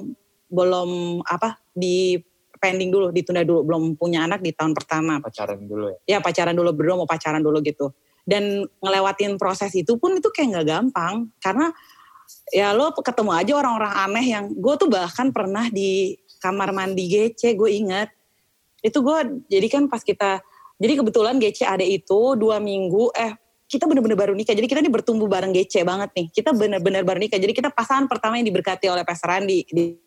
belum 0.53 0.89
apa 1.25 1.57
di 1.73 2.21
pending 2.65 2.89
dulu, 2.89 3.13
ditunda 3.13 3.45
dulu, 3.45 3.61
belum 3.61 3.93
punya 3.93 4.25
anak 4.25 4.41
di 4.41 4.49
tahun 4.49 4.73
pertama. 4.73 5.21
Pacaran 5.21 5.61
dulu 5.61 5.93
ya? 5.93 6.17
Ya 6.17 6.17
pacaran 6.17 6.57
dulu, 6.57 6.73
berdua 6.73 7.05
mau 7.05 7.05
pacaran 7.05 7.45
dulu 7.45 7.61
gitu. 7.61 7.93
Dan 8.25 8.65
ngelewatin 8.81 9.37
proses 9.37 9.69
itu 9.77 10.01
pun 10.01 10.17
itu 10.17 10.33
kayak 10.33 10.57
nggak 10.57 10.65
gampang. 10.65 11.29
Karena 11.37 11.69
ya 12.49 12.73
lo 12.73 12.89
ketemu 12.97 13.31
aja 13.37 13.53
orang-orang 13.61 13.93
aneh 13.93 14.25
yang, 14.33 14.45
gue 14.49 14.73
tuh 14.81 14.89
bahkan 14.89 15.29
pernah 15.29 15.69
di 15.69 16.17
kamar 16.41 16.73
mandi 16.73 17.05
GC, 17.05 17.53
gue 17.53 17.69
inget. 17.69 18.09
Itu 18.81 19.05
gue, 19.05 19.45
jadi 19.45 19.67
kan 19.69 19.85
pas 19.85 20.01
kita, 20.01 20.41
jadi 20.81 20.93
kebetulan 21.05 21.37
GC 21.37 21.69
ada 21.69 21.85
itu 21.85 22.33
dua 22.33 22.57
minggu, 22.57 23.13
eh 23.13 23.37
kita 23.65 23.89
bener-bener 23.89 24.17
baru 24.17 24.33
nikah. 24.37 24.53
Jadi 24.53 24.69
kita 24.69 24.79
ini 24.81 24.93
bertumbuh 24.93 25.25
bareng 25.25 25.49
GC 25.49 25.81
banget 25.81 26.13
nih. 26.13 26.27
Kita 26.29 26.53
bener-bener 26.53 27.01
baru 27.01 27.17
nikah. 27.17 27.41
Jadi 27.41 27.49
kita 27.49 27.73
pasangan 27.73 28.05
pertama 28.05 28.37
yang 28.37 28.45
diberkati 28.45 28.85
oleh 28.85 29.01
Pastor 29.01 29.33
Randi 29.33 29.65
di, 29.65 29.97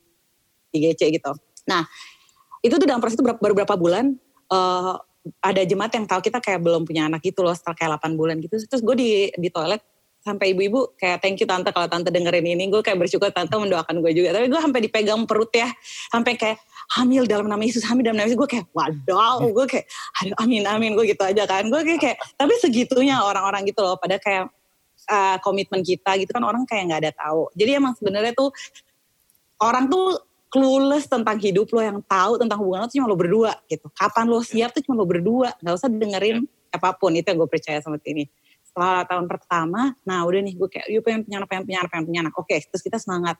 di 0.70 0.78
GC 0.78 1.10
gitu. 1.10 1.34
Nah, 1.66 1.82
itu 2.68 2.76
tuh 2.76 2.87
dalam 2.87 3.00
proses 3.00 3.16
itu 3.16 3.24
baru 3.24 3.54
berapa 3.57 3.74
bulan 3.74 4.14
uh, 4.52 5.00
ada 5.44 5.62
jemaat 5.64 5.92
yang 5.92 6.07
tahu 6.09 6.20
kita 6.24 6.38
kayak 6.40 6.61
belum 6.62 6.88
punya 6.88 7.09
anak 7.09 7.20
gitu 7.20 7.44
loh 7.44 7.52
setelah 7.52 7.76
kayak 7.76 8.00
8 8.00 8.16
bulan 8.20 8.37
gitu. 8.40 8.54
Terus 8.64 8.83
gue 8.85 8.96
di 8.96 9.11
di 9.37 9.48
toilet 9.52 9.83
sampai 10.18 10.52
ibu-ibu 10.52 10.98
kayak 10.98 11.24
thank 11.24 11.38
you 11.40 11.46
tante 11.48 11.70
kalau 11.70 11.88
tante 11.88 12.09
dengerin 12.09 12.44
ini. 12.44 12.64
Gue 12.72 12.81
kayak 12.81 12.98
bersyukur 13.00 13.28
tante 13.33 13.52
mendoakan 13.54 14.00
gue 14.00 14.12
juga. 14.16 14.37
Tapi 14.37 14.46
gue 14.48 14.61
sampai 14.61 14.81
dipegang 14.85 15.24
perut 15.28 15.52
ya 15.52 15.68
sampai 16.12 16.37
kayak 16.37 16.59
hamil 16.96 17.28
dalam 17.28 17.46
nama 17.48 17.61
Yesus 17.61 17.85
hamil 17.87 18.04
dalam 18.04 18.18
nama 18.20 18.26
Yesus. 18.28 18.40
Gue 18.40 18.48
kayak 18.50 18.66
wadaw. 18.72 19.44
Gue 19.52 19.66
kayak 19.68 19.87
aduh 20.24 20.37
amin 20.44 20.64
amin. 20.64 20.90
Gue 20.96 21.12
gitu 21.12 21.22
aja 21.24 21.44
kan. 21.44 21.68
Gue 21.68 21.85
kayak, 21.85 22.00
kayak 22.00 22.16
tapi 22.37 22.52
segitunya 22.61 23.20
orang-orang 23.20 23.68
gitu 23.68 23.85
loh 23.85 24.00
pada 24.00 24.16
kayak 24.16 24.48
uh, 25.09 25.37
komitmen 25.44 25.85
kita 25.85 26.16
gitu 26.20 26.31
kan 26.33 26.44
orang 26.44 26.64
kayak 26.64 26.88
nggak 26.92 27.00
ada 27.09 27.12
tahu. 27.16 27.52
Jadi 27.57 27.70
emang 27.76 27.92
sebenarnya 27.96 28.33
tuh 28.33 28.50
orang 29.62 29.90
tuh 29.90 30.27
clueless 30.48 31.04
tentang 31.08 31.37
hidup 31.37 31.68
lo 31.72 31.80
yang 31.84 32.00
tahu 32.04 32.40
tentang 32.40 32.58
hubungan 32.61 32.84
lo 32.84 32.87
tuh 32.88 32.96
cuma 33.00 33.08
lo 33.08 33.16
berdua 33.16 33.52
gitu. 33.68 33.87
Kapan 33.92 34.24
lo 34.28 34.40
siap 34.40 34.72
tuh 34.72 34.82
cuma 34.84 34.96
lo 35.00 35.06
berdua, 35.08 35.52
nggak 35.61 35.74
usah 35.76 35.88
dengerin 35.92 36.44
apa 36.72 36.96
pun 36.96 37.12
itu 37.16 37.24
yang 37.28 37.38
gue 37.40 37.50
percaya 37.50 37.78
sama 37.80 38.00
ini. 38.04 38.28
Setelah 38.64 39.04
tahun 39.08 39.24
pertama, 39.28 39.96
nah 40.04 40.24
udah 40.28 40.40
nih 40.44 40.54
gue 40.56 40.68
kayak, 40.68 40.87
yuk 40.92 41.02
pengen 41.04 41.24
punya 41.24 41.37
anak, 41.40 41.48
pengen 41.48 41.64
punya 41.64 41.78
anak, 41.80 41.90
pengen 41.92 42.06
punya 42.08 42.20
anak. 42.28 42.34
Oke, 42.37 42.56
terus 42.61 42.82
kita 42.84 43.00
semangat. 43.00 43.37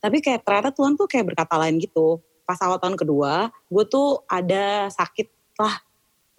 Tapi 0.00 0.22
kayak 0.22 0.46
ternyata 0.46 0.70
Tuhan 0.72 0.94
tuh 0.94 1.06
kayak 1.10 1.34
berkata 1.34 1.54
lain 1.58 1.76
gitu. 1.82 2.22
Pas 2.46 2.58
awal 2.62 2.78
tahun 2.78 2.96
kedua, 2.98 3.50
gue 3.50 3.84
tuh 3.86 4.22
ada 4.30 4.88
sakit 4.90 5.28
lah 5.58 5.74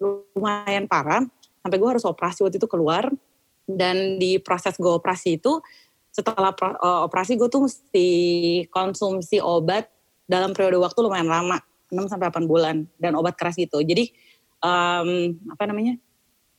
lumayan 0.00 0.88
parah. 0.88 1.24
Sampai 1.62 1.78
gue 1.78 1.88
harus 1.88 2.04
operasi 2.08 2.42
waktu 2.42 2.56
itu 2.58 2.68
keluar. 2.68 3.12
Dan 3.62 4.18
di 4.18 4.42
proses 4.42 4.74
gue 4.74 4.90
operasi 4.90 5.38
itu, 5.38 5.62
setelah 6.10 6.50
eh, 6.52 7.00
operasi 7.06 7.36
gue 7.36 7.48
tuh 7.48 7.68
mesti 7.68 8.08
konsumsi 8.72 9.38
obat 9.38 9.91
dalam 10.26 10.54
periode 10.56 10.78
waktu 10.78 10.98
lumayan 11.02 11.28
lama 11.28 11.58
6 11.92 12.08
sampai 12.08 12.32
8 12.32 12.48
bulan 12.48 12.88
dan 12.96 13.12
obat 13.14 13.36
keras 13.36 13.60
gitu. 13.60 13.84
Jadi 13.84 14.08
um, 14.64 15.36
apa 15.52 15.64
namanya? 15.68 16.00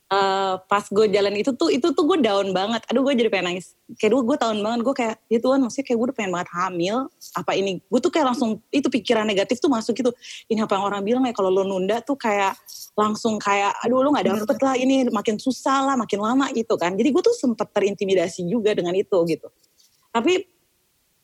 Uh, 0.04 0.60
pas 0.68 0.84
gue 0.84 1.10
jalan 1.10 1.32
itu 1.32 1.50
tuh 1.56 1.72
itu 1.72 1.90
tuh 1.90 2.04
gue 2.06 2.22
down 2.22 2.54
banget. 2.54 2.86
Aduh 2.86 3.02
gue 3.02 3.18
jadi 3.18 3.32
pengen 3.32 3.56
nangis. 3.56 3.74
Kayak 3.98 4.14
dulu 4.14 4.22
gue 4.30 4.36
tahun 4.38 4.62
banget 4.62 4.80
gue 4.86 4.94
kayak 4.94 5.16
ya 5.26 5.38
Tuhan 5.42 5.58
maksudnya 5.64 5.84
kayak 5.90 5.98
gue 5.98 6.06
udah 6.06 6.16
pengen 6.16 6.32
banget 6.38 6.48
hamil. 6.54 6.96
Apa 7.34 7.52
ini? 7.58 7.82
Gue 7.90 7.98
tuh 7.98 8.12
kayak 8.14 8.26
langsung 8.30 8.62
itu 8.70 8.86
pikiran 8.86 9.26
negatif 9.26 9.58
tuh 9.58 9.72
masuk 9.72 9.96
gitu. 9.96 10.14
Ini 10.46 10.68
apa 10.68 10.78
yang 10.78 10.84
orang 10.86 11.02
bilang 11.02 11.24
ya 11.26 11.34
kalau 11.34 11.50
lo 11.50 11.66
nunda 11.66 11.98
tuh 12.04 12.14
kayak 12.14 12.54
langsung 12.94 13.42
kayak 13.42 13.74
aduh 13.82 14.06
lo 14.06 14.14
nggak 14.14 14.28
dapet 14.28 14.58
lah 14.62 14.74
ini 14.78 15.08
makin 15.10 15.34
susah 15.40 15.82
lah 15.82 15.94
makin 15.98 16.20
lama 16.22 16.46
gitu 16.54 16.78
kan. 16.78 16.94
Jadi 16.94 17.08
gue 17.10 17.22
tuh 17.24 17.34
sempet 17.34 17.66
terintimidasi 17.74 18.46
juga 18.46 18.70
dengan 18.76 18.94
itu 18.94 19.18
gitu. 19.26 19.50
Tapi 20.14 20.53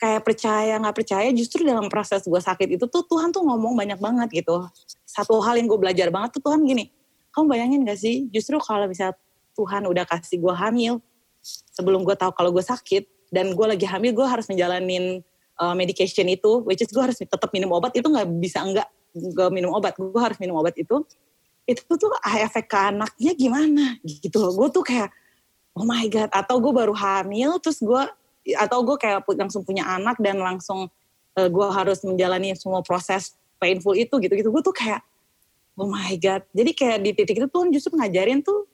kayak 0.01 0.25
percaya 0.25 0.81
nggak 0.81 0.97
percaya 0.97 1.29
justru 1.37 1.61
dalam 1.61 1.93
proses 1.93 2.25
gue 2.25 2.41
sakit 2.41 2.81
itu 2.81 2.89
tuh 2.89 3.05
Tuhan 3.05 3.29
tuh 3.31 3.45
ngomong 3.45 3.77
banyak 3.77 4.01
banget 4.01 4.43
gitu. 4.43 4.65
Satu 5.05 5.39
hal 5.45 5.61
yang 5.61 5.69
gue 5.69 5.77
belajar 5.77 6.09
banget 6.09 6.41
tuh 6.41 6.49
Tuhan 6.49 6.65
gini 6.65 6.89
kamu 7.31 7.47
bayangin 7.47 7.81
gak 7.87 7.99
sih? 7.99 8.27
Justru 8.31 8.59
kalau 8.59 8.91
bisa 8.91 9.15
Tuhan 9.55 9.87
udah 9.87 10.05
kasih 10.07 10.39
gue 10.43 10.55
hamil 10.55 10.99
sebelum 11.75 12.03
gue 12.03 12.17
tahu 12.19 12.35
kalau 12.35 12.51
gue 12.51 12.63
sakit 12.63 13.07
dan 13.31 13.55
gue 13.55 13.67
lagi 13.67 13.87
hamil 13.87 14.13
gue 14.13 14.27
harus 14.27 14.51
menjalanin 14.51 15.23
uh, 15.63 15.75
medication 15.79 16.27
itu 16.27 16.63
which 16.67 16.83
is 16.83 16.91
gue 16.91 17.03
harus 17.03 17.17
tetap 17.17 17.51
minum 17.55 17.71
obat 17.71 17.95
itu 17.95 18.05
nggak 18.05 18.29
bisa 18.43 18.61
enggak 18.67 18.89
gue 19.15 19.49
minum 19.55 19.75
obat 19.75 19.95
gue 19.95 20.21
harus 20.21 20.39
minum 20.43 20.59
obat 20.59 20.75
itu 20.79 21.03
itu 21.71 21.87
tuh 21.87 22.11
efek 22.27 22.67
ke 22.67 22.79
anaknya 22.79 23.33
gimana? 23.39 23.95
Gitu 24.03 24.35
loh. 24.43 24.51
Gue 24.59 24.69
tuh 24.75 24.83
kayak 24.83 25.15
oh 25.79 25.87
my 25.87 26.03
god 26.11 26.31
atau 26.35 26.59
gue 26.59 26.73
baru 26.75 26.91
hamil 26.91 27.63
terus 27.63 27.79
gue 27.79 28.03
atau 28.57 28.83
gue 28.83 28.97
kayak 28.97 29.27
langsung 29.37 29.63
punya 29.63 29.85
anak 29.85 30.17
dan 30.19 30.41
langsung 30.41 30.89
uh, 31.37 31.41
eh, 31.41 31.49
gue 31.49 31.67
harus 31.71 32.01
menjalani 32.03 32.57
semua 32.57 32.81
proses 32.81 33.37
painful 33.61 33.95
itu 33.95 34.17
gitu-gitu. 34.17 34.49
Gue 34.49 34.63
tuh 34.65 34.75
kayak 34.75 35.05
oh 35.77 35.89
my 35.89 36.17
god. 36.17 36.45
Jadi 36.53 36.71
kayak 36.73 36.99
di 37.05 37.11
titik 37.17 37.37
itu 37.41 37.49
tuh 37.49 37.69
justru 37.73 37.97
ngajarin 37.97 38.41
tuh 38.41 38.65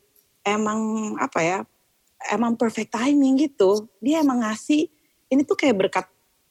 emang 0.46 1.12
apa 1.18 1.40
ya 1.42 1.58
emang 2.32 2.54
perfect 2.54 2.94
timing 2.94 3.38
gitu. 3.38 3.90
Dia 3.98 4.22
emang 4.22 4.42
ngasih 4.46 4.88
ini 5.30 5.42
tuh 5.42 5.58
kayak 5.58 5.76
berkat 5.76 6.06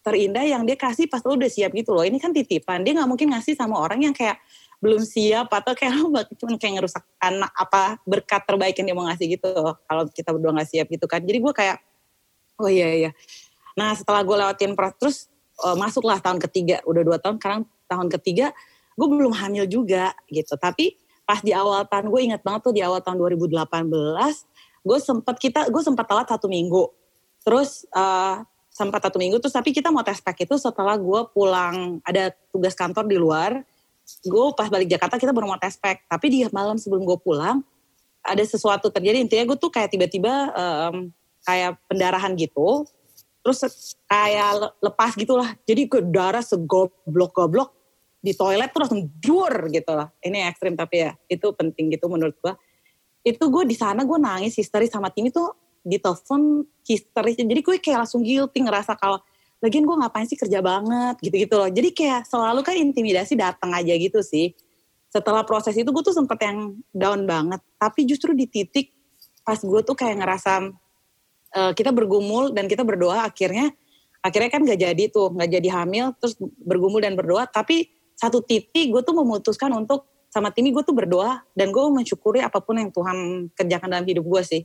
terindah 0.05 0.45
yang 0.45 0.61
dia 0.67 0.77
kasih 0.77 1.09
pas 1.09 1.23
lo 1.25 1.33
udah 1.33 1.49
siap 1.49 1.73
gitu 1.73 1.95
loh. 1.95 2.05
Ini 2.05 2.21
kan 2.21 2.29
titipan. 2.29 2.85
Dia 2.85 2.93
nggak 2.93 3.09
mungkin 3.09 3.33
ngasih 3.33 3.57
sama 3.57 3.81
orang 3.81 4.05
yang 4.05 4.13
kayak 4.13 4.37
belum 4.83 5.01
siap 5.01 5.49
atau 5.49 5.73
kayak 5.73 5.97
lo 6.03 6.21
cuma 6.37 6.59
kayak 6.61 6.83
ngerusak 6.83 7.03
anak 7.17 7.49
apa 7.57 7.97
berkat 8.05 8.43
terbaik 8.45 8.75
yang 8.77 8.91
dia 8.91 8.95
mau 8.95 9.07
ngasih 9.09 9.25
gitu 9.39 9.49
kalau 9.87 10.03
kita 10.11 10.29
berdua 10.35 10.51
nggak 10.61 10.69
siap 10.69 10.87
gitu 10.91 11.05
kan. 11.09 11.23
Jadi 11.25 11.37
gue 11.41 11.53
kayak 11.55 11.77
Oh 12.55 12.71
iya 12.71 12.89
iya. 12.91 13.11
Nah 13.75 13.91
setelah 13.95 14.23
gue 14.23 14.35
lewatin 14.35 14.73
proses 14.73 14.97
terus 14.99 15.17
uh, 15.63 15.75
masuklah 15.75 16.19
tahun 16.23 16.39
ketiga, 16.39 16.79
udah 16.87 17.03
dua 17.03 17.17
tahun, 17.19 17.39
sekarang 17.39 17.61
tahun 17.87 18.07
ketiga 18.19 18.55
gue 18.95 19.07
belum 19.07 19.35
hamil 19.35 19.67
juga 19.67 20.15
gitu. 20.31 20.55
Tapi 20.55 20.95
pas 21.27 21.43
di 21.43 21.51
awal 21.51 21.83
tahun 21.89 22.07
gue 22.07 22.21
ingat 22.31 22.41
banget 22.45 22.71
tuh 22.71 22.73
di 22.73 22.81
awal 22.81 23.03
tahun 23.03 23.19
2018, 23.19 23.59
gue 24.85 24.97
sempat 25.01 25.35
kita 25.41 25.67
gue 25.67 25.81
sempat 25.83 26.05
telat 26.07 26.27
satu 26.31 26.47
minggu. 26.47 26.87
Terus 27.43 27.83
uh, 27.91 28.41
sempat 28.75 29.03
satu 29.07 29.15
minggu 29.19 29.39
terus 29.39 29.55
tapi 29.55 29.71
kita 29.71 29.87
mau 29.87 30.03
tes 30.03 30.19
pack 30.19 30.43
itu 30.43 30.55
setelah 30.59 30.99
gue 30.99 31.21
pulang 31.31 32.03
ada 32.03 32.31
tugas 32.51 32.75
kantor 32.75 33.07
di 33.07 33.17
luar. 33.19 33.63
Gue 34.23 34.53
pas 34.53 34.71
balik 34.71 34.87
Jakarta 34.87 35.19
kita 35.19 35.35
baru 35.35 35.51
mau 35.51 35.59
tes 35.59 35.75
pack. 35.75 36.07
Tapi 36.07 36.25
di 36.31 36.39
malam 36.55 36.79
sebelum 36.79 37.03
gue 37.03 37.19
pulang 37.19 37.63
ada 38.25 38.41
sesuatu 38.41 38.89
terjadi 38.89 39.21
intinya 39.21 39.45
gue 39.53 39.57
tuh 39.57 39.69
kayak 39.69 39.93
tiba-tiba 39.93 40.49
um, 40.57 41.13
kayak 41.45 41.77
pendarahan 41.87 42.33
gitu 42.35 42.83
terus 43.45 43.61
kayak 44.09 44.73
lepas 44.81 45.13
gitulah. 45.13 45.53
Jadi 45.69 45.85
ke 45.85 46.01
darah 46.01 46.41
segoblok-goblok 46.41 47.77
di 48.17 48.33
toilet 48.33 48.73
tuh 48.73 48.81
langsung 48.81 49.05
jur 49.21 49.69
gitu 49.69 49.93
lah. 49.93 50.09
Ini 50.17 50.49
ekstrim 50.49 50.73
tapi 50.73 51.05
ya 51.05 51.13
itu 51.29 51.53
penting 51.53 51.93
gitu 51.93 52.09
menurut 52.09 52.33
gua. 52.41 52.57
Itu 53.21 53.53
gue 53.53 53.69
di 53.69 53.77
sana 53.77 54.01
gue 54.01 54.17
nangis 54.17 54.57
histeris 54.57 54.89
sama 54.89 55.13
tim 55.13 55.29
itu 55.29 55.45
di 55.85 56.01
telepon 56.01 56.65
histeris. 56.81 57.37
Jadi 57.37 57.61
gue 57.61 57.77
kayak 57.77 58.09
langsung 58.09 58.25
guilty 58.25 58.65
ngerasa 58.65 58.97
kalau 58.97 59.21
lagian 59.61 59.85
gue 59.85 59.93
ngapain 59.93 60.25
sih 60.25 60.37
kerja 60.41 60.65
banget? 60.65 61.21
gitu-gitu 61.21 61.53
loh. 61.53 61.69
Jadi 61.69 61.93
kayak 61.93 62.25
selalu 62.25 62.65
kan 62.65 62.73
intimidasi 62.73 63.37
datang 63.37 63.77
aja 63.77 63.93
gitu 63.93 64.25
sih. 64.25 64.57
Setelah 65.13 65.45
proses 65.45 65.77
itu 65.77 65.85
gue 65.85 66.01
tuh 66.01 66.17
sempet 66.17 66.41
yang 66.41 66.73
down 66.89 67.29
banget. 67.29 67.61
Tapi 67.77 68.09
justru 68.09 68.33
di 68.33 68.49
titik 68.49 68.89
pas 69.45 69.61
gue 69.61 69.81
tuh 69.85 69.93
kayak 69.93 70.17
ngerasa 70.17 70.73
uh, 71.55 71.71
kita 71.71 71.95
bergumul 71.95 72.51
dan 72.51 72.67
kita 72.67 72.83
berdoa 72.83 73.25
akhirnya 73.25 73.71
akhirnya 74.19 74.49
kan 74.51 74.61
gak 74.65 74.79
jadi 74.81 75.03
tuh 75.13 75.37
nggak 75.37 75.49
jadi 75.49 75.69
hamil 75.81 76.05
terus 76.19 76.35
bergumul 76.41 76.99
dan 76.99 77.15
berdoa. 77.15 77.47
Tapi 77.47 77.89
satu 78.17 78.41
titik 78.41 78.91
gue 78.91 79.01
tuh 79.05 79.15
memutuskan 79.15 79.71
untuk 79.75 80.07
sama 80.31 80.51
Timi 80.51 80.75
gue 80.75 80.83
tuh 80.83 80.91
berdoa 80.91 81.45
dan 81.55 81.71
gue 81.71 81.83
mensyukuri 81.93 82.43
apa 82.43 82.59
pun 82.59 82.75
yang 82.75 82.91
Tuhan 82.91 83.47
kerjakan 83.55 83.87
dalam 83.87 84.05
hidup 84.07 84.25
gue 84.25 84.41
sih. 84.43 84.61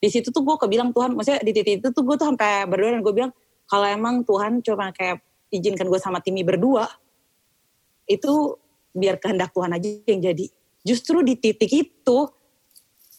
Di 0.00 0.08
situ 0.08 0.32
tuh 0.32 0.40
gue 0.40 0.56
kebilang 0.56 0.96
Tuhan 0.96 1.12
maksudnya 1.12 1.44
di 1.44 1.52
titik 1.52 1.84
itu 1.84 1.88
tuh 1.92 2.02
gue 2.06 2.16
tuh 2.16 2.32
sampai 2.32 2.64
berdoa 2.64 2.96
dan 2.96 3.02
gue 3.04 3.12
bilang 3.12 3.32
kalau 3.68 3.84
emang 3.84 4.24
Tuhan 4.24 4.64
cuma 4.64 4.94
kayak 4.94 5.20
izinkan 5.50 5.90
gue 5.90 6.00
sama 6.00 6.22
Timi 6.22 6.46
berdua 6.46 6.86
itu 8.06 8.56
biar 8.94 9.18
kehendak 9.18 9.52
Tuhan 9.52 9.74
aja 9.74 9.88
yang 10.06 10.22
jadi. 10.22 10.46
Justru 10.86 11.20
di 11.20 11.36
titik 11.36 11.68
itu 11.68 12.18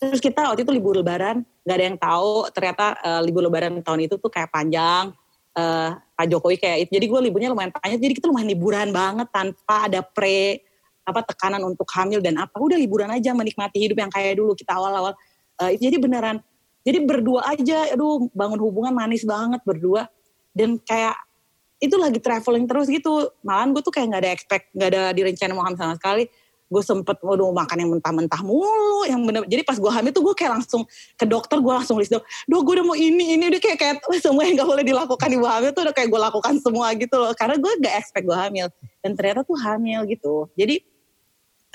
terus 0.01 0.17
kita 0.17 0.49
waktu 0.49 0.65
itu 0.65 0.73
libur 0.73 0.97
lebaran 0.97 1.45
nggak 1.61 1.75
ada 1.77 1.85
yang 1.85 1.97
tahu 1.97 2.33
ternyata 2.49 2.85
uh, 3.05 3.21
libur 3.21 3.45
lebaran 3.45 3.77
tahun 3.85 4.09
itu 4.09 4.17
tuh 4.17 4.31
kayak 4.33 4.49
panjang 4.49 5.13
uh, 5.57 5.89
Pak 5.93 6.25
Jokowi 6.29 6.57
kayak 6.57 6.77
itu. 6.87 6.91
Jadi 6.97 7.05
gue 7.05 7.19
liburnya 7.29 7.49
lumayan 7.53 7.73
panjang 7.73 8.01
jadi 8.01 8.13
kita 8.17 8.25
lumayan 8.29 8.49
liburan 8.49 8.87
banget 8.89 9.27
tanpa 9.29 9.89
ada 9.89 10.01
pre 10.01 10.65
apa 11.01 11.25
tekanan 11.25 11.61
untuk 11.65 11.85
hamil 11.93 12.21
dan 12.21 12.41
apa. 12.41 12.55
Udah 12.57 12.77
liburan 12.77 13.09
aja 13.13 13.33
menikmati 13.33 13.77
hidup 13.77 13.97
yang 14.01 14.11
kayak 14.11 14.37
dulu 14.37 14.57
kita 14.57 14.73
awal-awal. 14.73 15.13
Uh, 15.61 15.71
jadi 15.77 16.01
beneran 16.01 16.41
jadi 16.81 16.97
berdua 17.05 17.45
aja 17.45 17.93
aduh 17.93 18.25
bangun 18.33 18.57
hubungan 18.57 18.93
manis 18.93 19.21
banget 19.21 19.61
berdua. 19.61 20.09
Dan 20.51 20.81
kayak 20.81 21.15
itu 21.81 21.93
lagi 21.97 22.17
traveling 22.21 22.65
terus 22.65 22.89
gitu. 22.89 23.29
Malahan 23.45 23.69
gue 23.73 23.81
tuh 23.85 23.93
kayak 23.93 24.07
nggak 24.13 24.21
ada 24.25 24.31
expect 24.33 24.65
nggak 24.73 24.89
ada 24.93 25.03
direncana 25.13 25.51
mau 25.53 25.65
hamil 25.65 25.77
sama 25.77 25.95
sekali 25.97 26.25
gue 26.71 26.79
sempet 26.79 27.19
waduh 27.19 27.51
makan 27.51 27.77
yang 27.83 27.91
mentah-mentah 27.99 28.41
mulu 28.47 29.03
yang 29.03 29.19
bener 29.27 29.43
jadi 29.43 29.67
pas 29.67 29.75
gue 29.75 29.91
hamil 29.91 30.15
tuh 30.15 30.23
gue 30.23 30.35
kayak 30.39 30.55
langsung 30.55 30.87
ke 31.19 31.27
dokter 31.27 31.59
gue 31.59 31.73
langsung 31.75 31.99
list 31.99 32.15
dok 32.15 32.23
dok 32.47 32.61
gue 32.63 32.73
udah 32.79 32.85
mau 32.87 32.95
ini 32.95 33.35
ini 33.35 33.51
udah 33.51 33.59
kayak 33.59 33.77
kayak 33.77 33.95
semua 34.23 34.47
yang 34.47 34.55
gak 34.55 34.69
boleh 34.71 34.85
dilakukan 34.87 35.29
ibu 35.35 35.43
hamil 35.43 35.75
tuh 35.75 35.83
udah 35.83 35.91
kayak 35.91 36.07
gue 36.07 36.21
lakukan 36.23 36.53
semua 36.63 36.87
gitu 36.95 37.15
loh 37.19 37.35
karena 37.35 37.59
gue 37.59 37.71
gak 37.83 37.95
expect 37.99 38.23
gue 38.23 38.37
hamil 38.39 38.71
dan 39.03 39.11
ternyata 39.17 39.41
tuh 39.43 39.57
hamil 39.59 39.99
gitu. 40.07 40.47
Jadi 40.55 40.79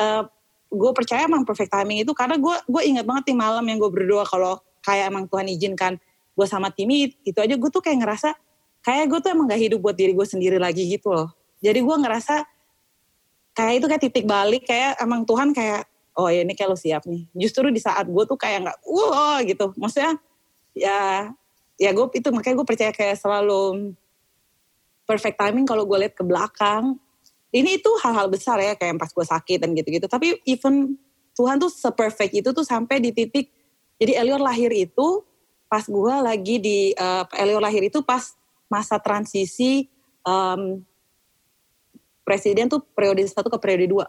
uh, 0.00 0.24
gue 0.72 0.90
percaya 0.96 1.28
emang 1.28 1.44
perfect 1.44 1.70
timing 1.70 2.02
itu 2.02 2.12
karena 2.16 2.40
gue 2.40 2.56
gue 2.64 2.82
ingat 2.88 3.04
banget 3.04 3.30
nih 3.30 3.38
malam 3.38 3.64
yang 3.68 3.78
gue 3.78 3.90
berdoa 3.92 4.24
kalau 4.24 4.56
kayak 4.80 5.12
emang 5.12 5.28
Tuhan 5.28 5.46
izinkan 5.52 5.92
gue 6.32 6.46
sama 6.48 6.72
Timi 6.72 7.12
itu 7.20 7.38
aja 7.38 7.54
gue 7.54 7.70
tuh 7.70 7.84
kayak 7.84 8.00
ngerasa 8.00 8.32
kayak 8.80 9.12
gue 9.12 9.18
tuh 9.20 9.30
emang 9.36 9.44
gak 9.44 9.60
hidup 9.60 9.78
buat 9.84 9.96
diri 9.98 10.16
gue 10.16 10.26
sendiri 10.26 10.56
lagi 10.56 10.88
gitu 10.88 11.12
loh. 11.12 11.28
Jadi 11.60 11.84
gue 11.84 11.96
ngerasa 12.00 12.55
kayak 13.56 13.80
itu 13.80 13.86
kayak 13.88 14.02
titik 14.04 14.24
balik 14.28 14.68
kayak 14.68 15.00
emang 15.00 15.24
Tuhan 15.24 15.56
kayak 15.56 15.88
oh 16.20 16.28
ya 16.28 16.44
ini 16.44 16.52
kayak 16.52 16.70
lo 16.70 16.78
siap 16.78 17.08
nih. 17.08 17.24
Justru 17.32 17.72
di 17.72 17.80
saat 17.80 18.04
gue 18.04 18.24
tuh 18.28 18.36
kayak 18.36 18.68
nggak 18.68 18.78
wow 18.84 19.40
gitu. 19.40 19.72
Maksudnya 19.80 20.20
ya 20.76 21.32
ya 21.80 21.90
gue 21.96 22.06
itu 22.12 22.28
makanya 22.28 22.56
gue 22.60 22.66
percaya 22.68 22.92
kayak 22.92 23.16
selalu 23.16 23.96
perfect 25.08 25.40
timing 25.40 25.64
kalau 25.64 25.88
gue 25.88 25.98
lihat 26.04 26.12
ke 26.12 26.22
belakang. 26.22 27.00
Ini 27.50 27.80
itu 27.80 27.88
hal-hal 28.04 28.28
besar 28.28 28.60
ya 28.60 28.76
kayak 28.76 29.00
pas 29.00 29.08
gue 29.08 29.24
sakit 29.24 29.58
dan 29.64 29.72
gitu-gitu. 29.72 30.04
Tapi 30.04 30.44
even 30.44 31.00
Tuhan 31.32 31.56
tuh 31.56 31.72
seperfect 31.72 32.36
itu 32.36 32.52
tuh 32.52 32.64
sampai 32.64 33.00
di 33.00 33.16
titik 33.16 33.48
jadi 33.96 34.20
Elior 34.20 34.40
lahir 34.40 34.68
itu 34.72 35.24
pas 35.66 35.84
gue 35.84 36.14
lagi 36.20 36.56
di 36.60 36.78
uh, 36.96 37.24
Elior 37.32 37.64
lahir 37.64 37.88
itu 37.88 38.04
pas 38.04 38.36
masa 38.68 39.00
transisi 39.00 39.88
um, 40.22 40.84
presiden 42.26 42.66
tuh 42.66 42.82
periode 42.82 43.22
satu 43.30 43.46
ke 43.46 43.58
periode 43.62 43.86
dua. 43.86 44.06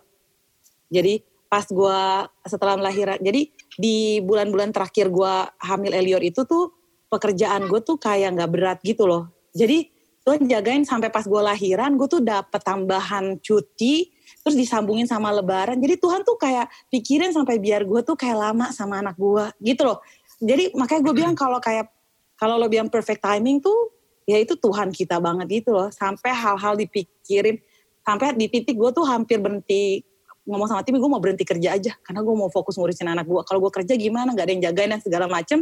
Jadi 0.89 1.21
pas 1.47 1.63
gue 1.63 2.01
setelah 2.43 2.75
melahirkan, 2.75 3.21
jadi 3.23 3.47
di 3.77 4.19
bulan-bulan 4.25 4.73
terakhir 4.73 5.07
gue 5.13 5.33
hamil 5.63 5.93
Elior 5.95 6.19
itu 6.25 6.43
tuh 6.43 6.75
pekerjaan 7.07 7.69
gue 7.71 7.79
tuh 7.85 7.95
kayak 7.95 8.35
nggak 8.35 8.51
berat 8.51 8.79
gitu 8.83 9.07
loh. 9.07 9.31
Jadi 9.55 9.87
Tuhan 10.27 10.43
jagain 10.43 10.83
sampai 10.83 11.07
pas 11.07 11.23
gue 11.23 11.39
lahiran, 11.39 11.95
gue 11.95 12.07
tuh 12.11 12.19
dapet 12.19 12.59
tambahan 12.59 13.39
cuti, 13.39 14.11
terus 14.43 14.59
disambungin 14.59 15.07
sama 15.07 15.31
lebaran. 15.31 15.79
Jadi 15.79 15.95
Tuhan 16.03 16.27
tuh 16.27 16.35
kayak 16.35 16.67
pikirin 16.91 17.31
sampai 17.31 17.63
biar 17.63 17.87
gue 17.87 18.03
tuh 18.03 18.19
kayak 18.19 18.35
lama 18.35 18.67
sama 18.75 18.99
anak 18.99 19.15
gue 19.15 19.45
gitu 19.63 19.87
loh. 19.87 20.03
Jadi 20.43 20.75
makanya 20.75 21.01
gue 21.07 21.13
bilang 21.15 21.31
kalau 21.31 21.63
kayak 21.63 21.87
kalau 22.35 22.59
lo 22.59 22.67
bilang 22.67 22.91
perfect 22.91 23.23
timing 23.23 23.63
tuh 23.63 23.95
ya 24.27 24.35
itu 24.35 24.59
Tuhan 24.59 24.91
kita 24.91 25.23
banget 25.23 25.63
gitu 25.63 25.71
loh. 25.71 25.87
Sampai 25.95 26.35
hal-hal 26.35 26.75
dipikirin 26.75 27.63
sampai 28.07 28.31
di 28.39 28.47
titik 28.47 28.79
gue 28.79 28.89
tuh 28.95 29.03
hampir 29.03 29.35
berhenti 29.43 29.99
ngomong 30.47 30.71
sama 30.71 30.79
tim 30.79 30.95
gue 30.95 31.11
mau 31.11 31.19
berhenti 31.19 31.43
kerja 31.43 31.75
aja. 31.75 31.91
Karena 31.99 32.23
gue 32.23 32.31
mau 32.31 32.47
fokus 32.47 32.79
ngurusin 32.79 33.11
anak 33.11 33.27
gue 33.27 33.43
kalau 33.43 33.59
gue 33.67 33.71
kerja 33.83 33.99
gimana? 33.99 34.31
Nggak 34.31 34.45
ada 34.47 34.53
yang 34.55 34.63
jagain 34.71 34.89
dan 34.95 35.01
segala 35.03 35.25
macem. 35.27 35.59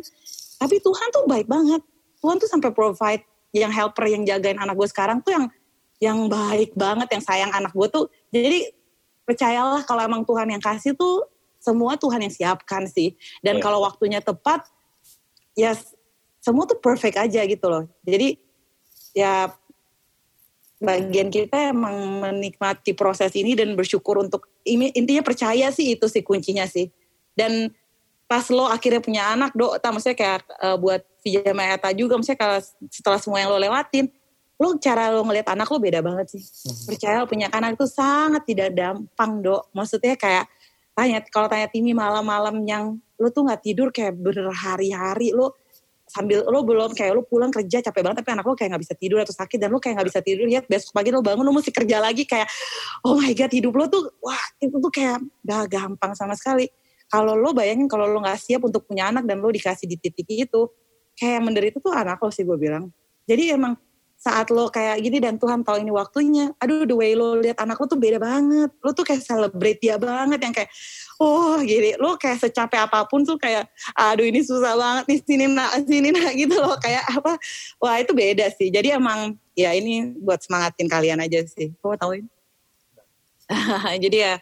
Tapi 0.61 0.75
Tuhan 0.77 1.07
tuh 1.09 1.25
baik 1.25 1.49
banget. 1.49 1.81
Tuhan 2.21 2.37
tuh 2.37 2.45
sampai 2.45 2.69
provide 2.69 3.25
yang 3.49 3.73
helper 3.73 4.05
yang 4.05 4.21
jagain 4.21 4.61
anak 4.61 4.77
gue 4.77 4.85
sekarang 4.85 5.25
tuh 5.25 5.33
yang 5.33 5.45
yang 5.97 6.19
baik 6.29 6.77
banget 6.77 7.07
yang 7.17 7.23
sayang 7.25 7.49
anak 7.49 7.73
gue 7.73 7.87
tuh. 7.89 8.05
Jadi 8.29 8.69
percayalah 9.25 9.81
kalau 9.81 10.05
emang 10.05 10.21
Tuhan 10.21 10.53
yang 10.53 10.61
kasih 10.61 10.93
tuh 10.93 11.25
semua 11.57 11.97
Tuhan 11.97 12.21
yang 12.21 12.29
siapkan 12.29 12.85
sih. 12.85 13.17
Dan 13.41 13.57
yeah. 13.57 13.63
kalau 13.65 13.81
waktunya 13.81 14.21
tepat 14.21 14.69
ya 15.57 15.73
semua 16.45 16.69
tuh 16.69 16.77
perfect 16.77 17.17
aja 17.17 17.41
gitu 17.41 17.65
loh. 17.65 17.89
Jadi 18.05 18.37
ya 19.17 19.49
bagian 20.79 21.31
kita 21.31 21.71
emang 21.71 22.19
menikmati 22.19 22.91
proses 22.91 23.31
ini 23.33 23.55
dan 23.55 23.73
bersyukur 23.79 24.19
untuk 24.19 24.51
ini 24.67 24.91
intinya 24.91 25.23
percaya 25.23 25.71
sih 25.71 25.95
itu 25.95 26.05
sih 26.11 26.21
kuncinya 26.21 26.67
sih. 26.67 26.91
Dan 27.35 27.71
pas 28.25 28.49
lo 28.49 28.65
akhirnya 28.65 29.01
punya 29.01 29.23
anak 29.37 29.53
do 29.53 29.69
tak 29.77 29.93
maksudnya 29.93 30.17
kayak 30.17 30.39
uh, 30.57 30.77
buat 30.81 31.05
Vijay 31.21 31.53
Eta 31.53 31.89
juga 31.93 32.17
maksudnya 32.17 32.39
kalau 32.41 32.57
setelah 32.89 33.19
semua 33.21 33.41
yang 33.41 33.49
lo 33.53 33.57
lewatin 33.61 34.09
lo 34.55 34.79
cara 34.79 35.11
lo 35.11 35.21
ngeliat 35.25 35.51
anak 35.51 35.67
lo 35.67 35.77
beda 35.77 35.99
banget 36.01 36.37
sih. 36.37 36.41
Hmm. 36.41 36.85
percaya 36.89 37.15
lo 37.21 37.27
punya 37.29 37.47
anak 37.53 37.77
itu 37.77 37.85
sangat 37.85 38.43
tidak 38.47 38.69
gampang 38.73 39.45
do 39.45 39.61
maksudnya 39.75 40.17
kayak 40.17 40.49
tanya 40.95 41.19
kalau 41.27 41.45
tanya 41.51 41.67
Timi 41.69 41.91
malam-malam 41.93 42.65
yang 42.65 42.97
lo 43.19 43.27
tuh 43.29 43.45
nggak 43.45 43.61
tidur 43.61 43.93
kayak 43.93 44.15
berhari-hari 44.17 45.35
lo 45.35 45.53
sambil 46.15 46.47
lo 46.47 46.63
belum 46.63 46.95
kayak 46.95 47.11
lo 47.11 47.27
pulang 47.27 47.51
kerja 47.51 47.83
capek 47.83 47.99
banget 47.99 48.23
tapi 48.23 48.31
anak 48.39 48.47
lo 48.47 48.55
kayak 48.55 48.71
nggak 48.71 48.83
bisa 48.87 48.95
tidur 48.95 49.19
atau 49.19 49.35
sakit 49.35 49.59
dan 49.59 49.67
lo 49.67 49.83
kayak 49.83 49.99
nggak 49.99 50.07
bisa 50.07 50.19
tidur 50.23 50.47
lihat 50.47 50.63
besok 50.63 50.95
pagi 50.95 51.11
lo 51.11 51.19
bangun 51.19 51.43
lo 51.43 51.51
mesti 51.51 51.75
kerja 51.75 51.99
lagi 51.99 52.23
kayak 52.23 52.47
oh 53.03 53.19
my 53.19 53.35
god 53.35 53.51
hidup 53.51 53.75
lo 53.75 53.91
tuh 53.91 54.07
wah 54.23 54.39
itu 54.63 54.79
tuh 54.79 54.91
kayak 54.91 55.19
gak 55.43 55.67
gampang 55.67 56.15
sama 56.15 56.33
sekali. 56.39 56.71
Kalau 57.05 57.37
lo 57.37 57.51
bayangin 57.51 57.85
kalau 57.85 58.07
lo 58.07 58.23
nggak 58.23 58.39
siap 58.39 58.63
untuk 58.63 58.87
punya 58.87 59.11
anak 59.11 59.27
dan 59.27 59.43
lo 59.43 59.51
dikasih 59.51 59.85
di 59.85 59.99
titik 59.99 60.25
itu 60.25 60.61
kayak 61.19 61.43
menderita 61.43 61.77
tuh 61.83 61.91
anak 61.93 62.17
lo 62.17 62.31
sih 62.31 62.47
gue 62.47 62.57
bilang. 62.57 62.89
Jadi 63.27 63.53
emang 63.53 63.77
saat 64.25 64.49
lo 64.49 64.73
kayak 64.73 64.97
gini 65.05 65.21
dan 65.21 65.37
Tuhan 65.37 65.61
tahu 65.61 65.77
ini 65.77 65.93
waktunya 65.93 66.49
aduh 66.57 66.81
the 66.89 66.97
way 66.97 67.13
lo 67.13 67.37
lihat 67.37 67.61
anak 67.61 67.77
lo 67.77 67.85
tuh 67.85 68.01
beda 68.01 68.17
banget. 68.17 68.73
Lo 68.81 68.89
tuh 68.97 69.05
kayak 69.05 69.21
celebrate 69.21 69.77
dia 69.77 70.01
banget 70.01 70.41
yang 70.41 70.49
kayak 70.49 70.73
oh 71.21 71.61
gini. 71.61 71.93
Lo 72.01 72.17
kayak 72.17 72.41
secapek 72.41 72.89
apa 72.89 73.05
pun 73.05 73.21
tuh 73.21 73.37
kayak 73.37 73.69
aduh 73.93 74.25
ini 74.25 74.41
susah 74.41 74.73
banget 74.73 75.05
nih 75.05 75.19
sini 75.21 75.45
nak 75.45 75.77
sini 75.85 76.09
nak 76.09 76.33
gitu 76.41 76.57
loh. 76.57 76.73
Kayak 76.81 77.05
apa? 77.05 77.37
Wah 77.77 78.01
itu 78.01 78.17
beda 78.17 78.49
sih. 78.49 78.73
Jadi 78.73 78.97
emang 78.97 79.37
ya 79.53 79.77
ini 79.77 80.17
buat 80.17 80.41
semangatin 80.41 80.89
kalian 80.89 81.21
aja 81.21 81.45
sih. 81.45 81.69
Kau 81.77 81.93
tahu 81.93 82.25
ini? 82.25 82.29
Jadi 84.09 84.17
ya 84.25 84.41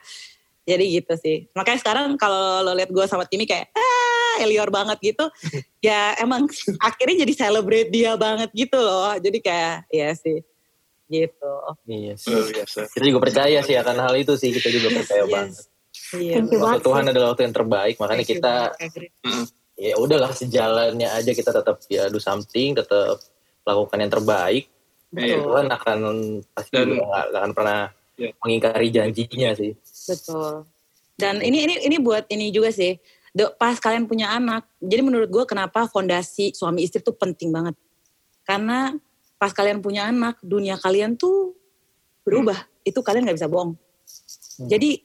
jadi 0.64 0.84
gitu 0.96 1.14
sih. 1.20 1.52
Makanya 1.52 1.80
sekarang 1.84 2.16
kalau 2.16 2.64
lo 2.64 2.72
lihat 2.72 2.88
gue 2.88 3.04
sama 3.04 3.28
Timi 3.28 3.44
kayak 3.44 3.68
ah 3.76 4.03
Elior 4.42 4.70
banget 4.74 4.98
gitu. 5.02 5.26
Ya 5.84 6.16
emang 6.16 6.48
akhirnya 6.80 7.28
jadi 7.28 7.34
celebrate 7.36 7.92
dia 7.92 8.16
banget 8.16 8.48
gitu 8.56 8.80
loh. 8.80 9.12
Jadi 9.20 9.44
kayak 9.44 9.84
ya 9.92 10.16
sih. 10.16 10.40
Gitu. 11.12 11.54
Iya 11.92 12.16
sih. 12.16 12.32
Kita 12.88 13.04
juga 13.04 13.20
percaya 13.20 13.60
sih 13.60 13.76
akan 13.76 14.00
hal 14.00 14.16
itu 14.16 14.32
sih. 14.40 14.56
Kita 14.56 14.72
juga 14.72 14.96
percaya 14.96 15.28
yes. 15.28 15.34
banget. 15.36 15.56
Iya. 16.16 16.36
waktu 16.56 16.82
Tuhan 16.88 17.06
adalah 17.12 17.28
waktu 17.36 17.44
yang 17.52 17.56
terbaik 17.56 17.96
makanya 18.00 18.26
kita 18.26 18.54
ya 19.78 19.94
udahlah 19.98 20.32
sejalannya 20.32 21.10
aja 21.10 21.32
kita 21.34 21.50
tetap 21.50 21.82
ya 21.90 22.10
do 22.10 22.22
something 22.22 22.78
tetap 22.78 23.20
lakukan 23.68 24.00
yang 24.00 24.12
terbaik. 24.12 24.64
Betul. 25.14 25.46
Tuhan 25.46 25.66
akan 25.70 26.00
pasti 26.58 26.74
Dan, 26.74 26.98
gak, 26.98 27.26
gak 27.30 27.42
akan 27.44 27.54
pernah 27.54 27.82
yeah. 28.18 28.34
mengingkari 28.42 28.88
janjinya 28.90 29.50
sih. 29.54 29.72
Betul. 30.10 30.66
Dan 31.14 31.46
ini 31.46 31.70
ini 31.70 31.76
ini 31.86 31.98
buat 32.02 32.26
ini 32.34 32.50
juga 32.50 32.74
sih 32.74 32.98
pas 33.58 33.76
kalian 33.82 34.06
punya 34.06 34.30
anak, 34.30 34.70
jadi 34.78 35.02
menurut 35.02 35.30
gue 35.30 35.44
kenapa 35.50 35.90
fondasi 35.90 36.54
suami 36.54 36.86
istri 36.86 37.02
tuh 37.02 37.18
penting 37.18 37.50
banget. 37.50 37.74
Karena 38.46 38.94
pas 39.42 39.50
kalian 39.50 39.82
punya 39.82 40.08
anak, 40.08 40.38
dunia 40.46 40.78
kalian 40.78 41.18
tuh 41.18 41.58
berubah. 42.22 42.62
Hmm. 42.62 42.90
Itu 42.94 43.02
kalian 43.02 43.26
gak 43.26 43.38
bisa 43.42 43.50
bohong. 43.50 43.74
Hmm. 43.74 44.70
Jadi 44.70 45.02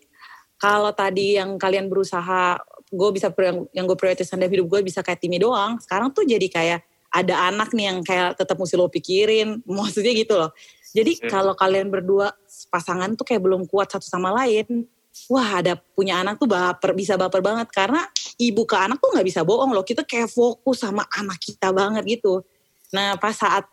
kalau 0.61 0.93
tadi 0.93 1.41
yang 1.41 1.57
kalian 1.57 1.89
berusaha, 1.89 2.61
gue 2.93 3.11
bisa 3.17 3.33
yang, 3.33 3.65
yang 3.73 3.85
gue 3.89 3.97
prioritaskan 3.97 4.45
dalam 4.45 4.53
hidup 4.53 4.67
gue 4.69 4.81
bisa 4.85 5.01
kayak 5.01 5.25
Timi 5.25 5.41
doang. 5.41 5.81
Sekarang 5.81 6.13
tuh 6.13 6.29
jadi 6.29 6.45
kayak 6.53 6.85
ada 7.09 7.49
anak 7.49 7.73
nih 7.73 7.89
yang 7.89 7.99
kayak 8.05 8.37
tetap 8.37 8.61
mesti 8.61 8.77
lo 8.77 8.93
pikirin. 8.93 9.63
Maksudnya 9.67 10.13
gitu 10.13 10.37
loh. 10.37 10.53
Jadi 10.93 11.17
hmm. 11.17 11.33
kalau 11.33 11.57
kalian 11.57 11.89
berdua 11.89 12.37
pasangan 12.69 13.17
tuh 13.17 13.25
kayak 13.25 13.41
belum 13.41 13.65
kuat 13.65 13.89
satu 13.89 14.05
sama 14.05 14.37
lain, 14.45 14.85
wah 15.27 15.59
ada 15.59 15.75
punya 15.75 16.23
anak 16.23 16.39
tuh 16.39 16.47
baper 16.47 16.95
bisa 16.95 17.19
baper 17.19 17.43
banget 17.43 17.67
karena 17.75 18.07
ibu 18.39 18.63
ke 18.63 18.77
anak 18.79 19.03
tuh 19.03 19.11
nggak 19.11 19.27
bisa 19.27 19.43
bohong 19.43 19.75
loh 19.75 19.83
kita 19.83 20.07
kayak 20.07 20.31
fokus 20.31 20.87
sama 20.87 21.03
anak 21.19 21.43
kita 21.43 21.75
banget 21.75 22.07
gitu 22.07 22.47
nah 22.95 23.19
pas 23.19 23.35
saat 23.35 23.67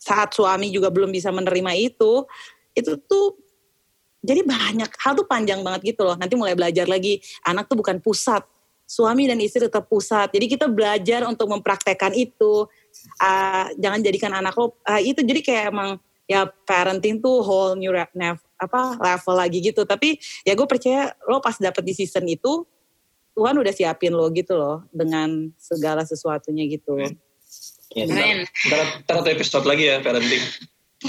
saat 0.00 0.34
suami 0.34 0.72
juga 0.74 0.90
belum 0.90 1.12
bisa 1.12 1.30
menerima 1.30 1.72
itu 1.78 2.26
itu 2.74 2.92
tuh 3.06 3.38
jadi 4.20 4.44
banyak 4.44 4.90
hal 5.00 5.12
tuh 5.16 5.24
panjang 5.24 5.64
banget 5.64 5.96
gitu 5.96 6.04
loh. 6.04 6.16
Nanti 6.16 6.36
mulai 6.36 6.52
belajar 6.52 6.84
lagi, 6.84 7.24
anak 7.44 7.72
tuh 7.72 7.80
bukan 7.80 7.98
pusat. 8.04 8.44
Suami 8.84 9.24
dan 9.30 9.40
istri 9.40 9.64
tetap 9.64 9.88
pusat. 9.88 10.28
Jadi 10.28 10.46
kita 10.50 10.68
belajar 10.68 11.24
untuk 11.24 11.48
mempraktekkan 11.48 12.12
itu. 12.12 12.68
Uh, 13.16 13.66
jangan 13.80 14.02
jadikan 14.02 14.32
anak 14.34 14.52
lo 14.58 14.76
uh, 14.82 15.00
itu 15.00 15.22
jadi 15.22 15.40
kayak 15.40 15.64
emang 15.70 15.90
ya 16.26 16.42
parenting 16.66 17.22
tuh 17.22 17.38
whole 17.38 17.78
new 17.78 17.94
apa 18.60 19.00
level 19.00 19.34
lagi 19.40 19.58
gitu. 19.64 19.88
Tapi 19.88 20.20
ya 20.44 20.52
gue 20.52 20.68
percaya 20.68 21.16
lo 21.24 21.40
pas 21.40 21.56
dapet 21.56 21.82
di 21.82 21.96
season 21.96 22.28
itu 22.28 22.68
Tuhan 23.32 23.56
udah 23.56 23.72
siapin 23.72 24.12
lo 24.12 24.28
gitu 24.30 24.52
loh 24.52 24.84
dengan 24.92 25.48
segala 25.56 26.04
sesuatunya 26.04 26.68
gitu. 26.68 27.00
Ya, 27.90 28.06
ntar, 28.06 29.26
episode 29.26 29.66
lagi 29.66 29.88
ya 29.88 29.98
parenting. 30.04 30.44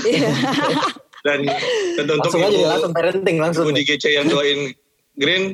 Iya. 0.02 0.32
dan 1.22 1.46
tentu 1.94 2.18
untuk 2.18 2.34
langsung 2.34 2.42
aja 2.42 2.66
langsung 2.66 2.94
parenting 2.98 3.38
langsung. 3.38 3.66
Ibu 3.70 3.78
di 3.78 3.84
GC 3.86 4.06
yang 4.18 4.26
doain 4.26 4.74
Green, 5.14 5.54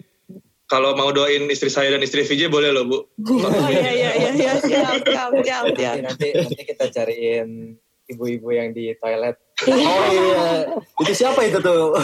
kalau 0.69 0.95
mau 0.95 1.12
doain 1.12 1.49
istri 1.51 1.67
saya 1.67 1.91
dan 1.95 2.03
istri 2.03 2.23
VJ 2.23 2.47
boleh 2.47 2.71
loh 2.71 2.86
bu. 2.88 2.99
Oh 3.47 3.67
iya 3.71 3.91
iya 3.91 4.12
iya 4.15 4.31
iya 4.31 4.53
siap 4.63 5.01
siap 5.03 5.31
siap. 5.43 5.63
siap. 5.75 5.95
Nanti 6.03 6.27
nanti 6.36 6.62
kita 6.63 6.86
cariin 6.91 7.75
ibu-ibu 8.07 8.47
yang 8.55 8.71
di 8.71 8.95
toilet. 8.99 9.36
Oh 9.65 10.06
iya, 10.13 10.70
itu 11.02 11.13
siapa 11.17 11.41
itu 11.50 11.58
tuh? 11.58 11.98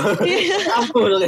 Ampun. 0.82 1.22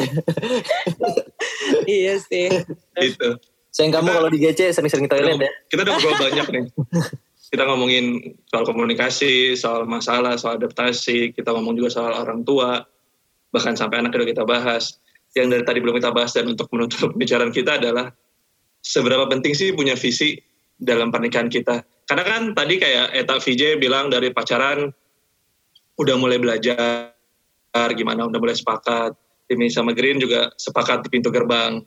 iya 1.85 2.17
sih. 2.17 2.49
Itu. 2.97 3.37
Sayang 3.69 3.93
kamu 3.93 4.09
kalau 4.09 4.29
di 4.33 4.41
GC 4.41 4.73
sering-sering 4.73 5.05
toilet 5.05 5.37
ya. 5.37 5.51
Kita 5.69 5.85
udah 5.85 5.93
ngobrol 5.93 6.17
banyak 6.17 6.47
nih 6.49 6.63
kita 7.55 7.63
ngomongin 7.71 8.35
soal 8.51 8.67
komunikasi, 8.67 9.55
soal 9.55 9.87
masalah, 9.87 10.35
soal 10.35 10.59
adaptasi, 10.59 11.31
kita 11.31 11.55
ngomong 11.55 11.79
juga 11.79 11.87
soal 11.87 12.11
orang 12.11 12.43
tua, 12.43 12.83
bahkan 13.53 13.79
sampai 13.79 14.03
anak 14.03 14.11
udah 14.11 14.27
kita 14.27 14.43
bahas. 14.43 14.99
Yang 15.35 15.47
dari 15.51 15.63
tadi 15.63 15.79
belum 15.79 15.95
kita 15.95 16.11
bahas 16.11 16.35
dan 16.35 16.51
untuk 16.51 16.67
menutup 16.75 16.99
pembicaraan 17.15 17.55
kita 17.55 17.79
adalah 17.79 18.11
seberapa 18.83 19.31
penting 19.31 19.55
sih 19.55 19.71
punya 19.71 19.95
visi 19.95 20.35
dalam 20.75 21.15
pernikahan 21.15 21.47
kita. 21.47 21.79
Karena 22.03 22.23
kan 22.27 22.41
tadi 22.51 22.75
kayak 22.75 23.15
Eta 23.15 23.39
VJ 23.39 23.79
bilang 23.79 24.11
dari 24.11 24.35
pacaran 24.35 24.91
udah 25.95 26.15
mulai 26.19 26.37
belajar 26.39 27.15
gimana, 27.95 28.27
udah 28.27 28.39
mulai 28.39 28.55
sepakat. 28.55 29.15
Timmy 29.45 29.69
sama 29.69 29.93
Green 29.93 30.17
juga 30.17 30.49
sepakat 30.57 31.05
di 31.05 31.09
pintu 31.13 31.29
gerbang, 31.29 31.77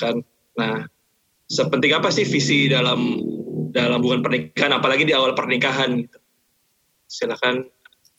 kan? 0.00 0.16
Nah, 0.56 0.88
sepenting 1.44 1.92
apa 1.92 2.08
sih 2.08 2.24
visi 2.24 2.72
dalam 2.72 3.20
dalam 3.68 4.00
hubungan 4.00 4.24
pernikahan, 4.24 4.72
apalagi 4.72 5.04
di 5.04 5.12
awal 5.12 5.36
pernikahan 5.36 5.92
gitu. 6.00 6.18
Silakan 7.04 7.68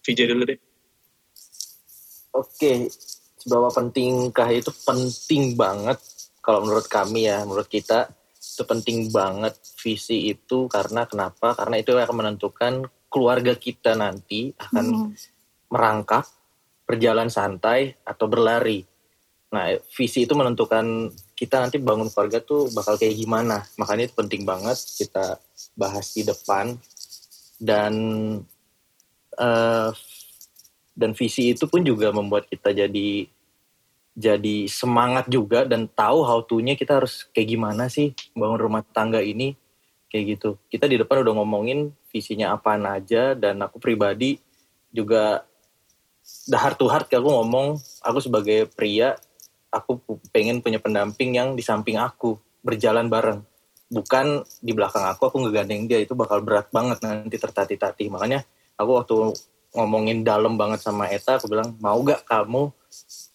VJ 0.06 0.30
dulu 0.30 0.44
deh. 0.46 0.60
Oke, 2.38 2.90
seberapa 3.42 3.70
pentingkah 3.74 4.50
itu 4.54 4.70
penting 4.86 5.58
banget 5.58 5.98
kalau 6.46 6.66
menurut 6.66 6.86
kami 6.86 7.26
ya, 7.26 7.42
menurut 7.46 7.66
kita 7.66 8.14
itu 8.38 8.64
penting 8.70 9.10
banget 9.10 9.58
visi 9.82 10.30
itu 10.30 10.70
karena 10.70 11.10
kenapa? 11.10 11.58
Karena 11.58 11.82
itu 11.82 11.98
akan 11.98 12.14
menentukan 12.14 12.86
keluarga 13.10 13.58
kita 13.58 13.98
nanti 13.98 14.54
akan 14.58 15.14
hmm. 15.14 15.33
Merangkak, 15.74 16.30
berjalan 16.86 17.34
santai 17.34 17.98
atau 18.06 18.30
berlari. 18.30 18.86
Nah, 19.54 19.74
visi 19.94 20.26
itu 20.26 20.38
menentukan 20.38 21.10
kita 21.34 21.62
nanti 21.62 21.82
bangun 21.82 22.14
keluarga 22.14 22.42
tuh 22.42 22.70
bakal 22.74 22.98
kayak 22.98 23.18
gimana. 23.18 23.66
Makanya 23.82 24.10
itu 24.10 24.16
penting 24.18 24.46
banget 24.46 24.78
kita 24.78 25.42
bahas 25.74 26.14
di 26.14 26.22
depan 26.22 26.78
dan 27.58 27.94
uh, 29.38 29.90
dan 30.94 31.12
visi 31.18 31.54
itu 31.54 31.66
pun 31.66 31.82
juga 31.82 32.14
membuat 32.14 32.46
kita 32.50 32.70
jadi 32.74 33.26
jadi 34.14 34.70
semangat 34.70 35.26
juga 35.26 35.66
dan 35.66 35.90
tahu 35.90 36.22
how 36.22 36.46
to-nya 36.46 36.78
kita 36.78 37.02
harus 37.02 37.26
kayak 37.34 37.50
gimana 37.58 37.90
sih 37.90 38.14
bangun 38.38 38.62
rumah 38.62 38.86
tangga 38.86 39.22
ini 39.26 39.58
kayak 40.14 40.38
gitu. 40.38 40.62
Kita 40.70 40.86
di 40.86 41.02
depan 41.02 41.26
udah 41.26 41.34
ngomongin 41.42 41.90
visinya 42.14 42.54
apa 42.54 42.78
aja 42.78 43.34
dan 43.34 43.58
aku 43.66 43.82
pribadi 43.82 44.38
juga 44.94 45.42
heart 46.52 46.78
to 46.80 46.88
heart 46.88 47.08
aku 47.08 47.30
ngomong 47.30 47.80
aku 48.04 48.20
sebagai 48.24 48.68
pria 48.72 49.16
aku 49.74 50.00
pengen 50.30 50.62
punya 50.62 50.78
pendamping 50.78 51.34
yang 51.34 51.58
di 51.58 51.64
samping 51.66 51.98
aku 51.98 52.38
berjalan 52.62 53.10
bareng. 53.10 53.42
Bukan 53.94 54.42
di 54.64 54.72
belakang 54.74 55.06
aku 55.06 55.30
aku 55.30 55.38
ngegandeng 55.46 55.86
dia 55.86 56.02
itu 56.02 56.18
bakal 56.18 56.42
berat 56.42 56.70
banget 56.74 57.02
nanti 57.06 57.38
tertati-tati 57.38 58.10
makanya 58.10 58.42
aku 58.80 58.92
waktu 59.02 59.16
ngomongin 59.74 60.22
dalam 60.22 60.58
banget 60.58 60.86
sama 60.86 61.10
Eta 61.10 61.42
aku 61.42 61.50
bilang 61.50 61.78
mau 61.82 61.98
gak 62.06 62.26
kamu 62.30 62.70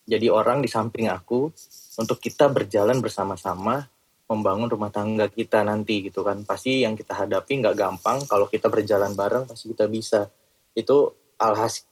jadi 0.06 0.30
orang 0.30 0.62
di 0.62 0.70
samping 0.70 1.10
aku 1.10 1.50
untuk 1.98 2.22
kita 2.22 2.46
berjalan 2.48 3.02
bersama-sama 3.02 3.90
membangun 4.28 4.68
rumah 4.68 4.92
tangga 4.92 5.26
kita 5.26 5.64
nanti 5.64 6.04
gitu 6.04 6.20
kan. 6.20 6.44
Pasti 6.44 6.84
yang 6.84 6.94
kita 6.94 7.26
hadapi 7.26 7.64
nggak 7.64 7.76
gampang 7.76 8.22
kalau 8.28 8.46
kita 8.46 8.68
berjalan 8.68 9.16
bareng 9.16 9.48
pasti 9.48 9.72
kita 9.72 9.88
bisa. 9.88 10.28
Itu 10.76 11.16
alhasil 11.40 11.87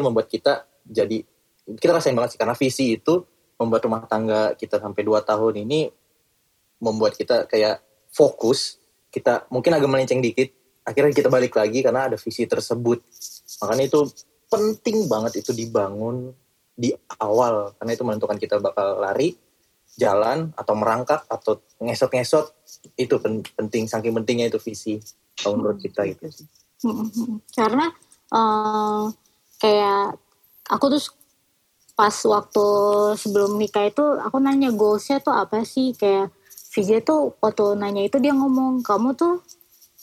membuat 0.00 0.30
kita 0.30 0.66
jadi 0.84 1.22
kita 1.64 1.92
rasain 1.96 2.16
banget 2.16 2.36
sih 2.36 2.40
karena 2.40 2.56
visi 2.56 2.96
itu 2.98 3.24
membuat 3.58 3.82
rumah 3.86 4.02
tangga 4.04 4.52
kita 4.58 4.82
sampai 4.82 5.02
dua 5.06 5.22
tahun 5.22 5.64
ini 5.64 5.90
membuat 6.82 7.16
kita 7.16 7.46
kayak 7.48 7.80
fokus 8.10 8.82
kita 9.14 9.46
mungkin 9.48 9.78
agak 9.78 9.88
melenceng 9.88 10.20
dikit 10.20 10.50
akhirnya 10.84 11.12
kita 11.16 11.32
balik 11.32 11.56
lagi 11.56 11.80
karena 11.80 12.12
ada 12.12 12.16
visi 12.20 12.44
tersebut. 12.44 13.00
Makanya 13.64 13.84
itu 13.88 14.00
penting 14.52 15.08
banget 15.08 15.40
itu 15.40 15.56
dibangun 15.56 16.30
di 16.76 16.92
awal 17.18 17.72
karena 17.80 17.90
itu 17.96 18.04
menentukan 18.04 18.36
kita 18.36 18.60
bakal 18.60 19.00
lari 19.00 19.32
jalan 19.96 20.52
atau 20.54 20.74
merangkak 20.76 21.24
atau 21.26 21.64
ngesot-ngesot. 21.80 22.52
Itu 23.00 23.18
penting 23.56 23.88
saking 23.88 24.12
pentingnya 24.12 24.52
itu 24.52 24.60
visi 24.60 25.00
kalau 25.40 25.58
menurut 25.58 25.80
kita 25.80 26.04
gitu. 26.04 26.28
sih. 26.28 26.46
Karena 27.56 27.88
uh, 28.28 29.08
kayak 29.64 30.20
aku 30.68 30.84
tuh 30.92 31.00
pas 31.96 32.12
waktu 32.12 32.66
sebelum 33.16 33.56
nikah 33.56 33.88
itu 33.88 34.04
aku 34.20 34.36
nanya 34.36 34.68
goalsnya 34.76 35.24
tuh 35.24 35.32
apa 35.32 35.64
sih? 35.64 35.96
Kayak 35.96 36.36
VJ 36.76 37.00
tuh 37.08 37.32
waktu 37.40 37.80
nanya 37.80 38.04
itu 38.04 38.20
dia 38.20 38.36
ngomong 38.36 38.84
kamu 38.84 39.16
tuh 39.16 39.40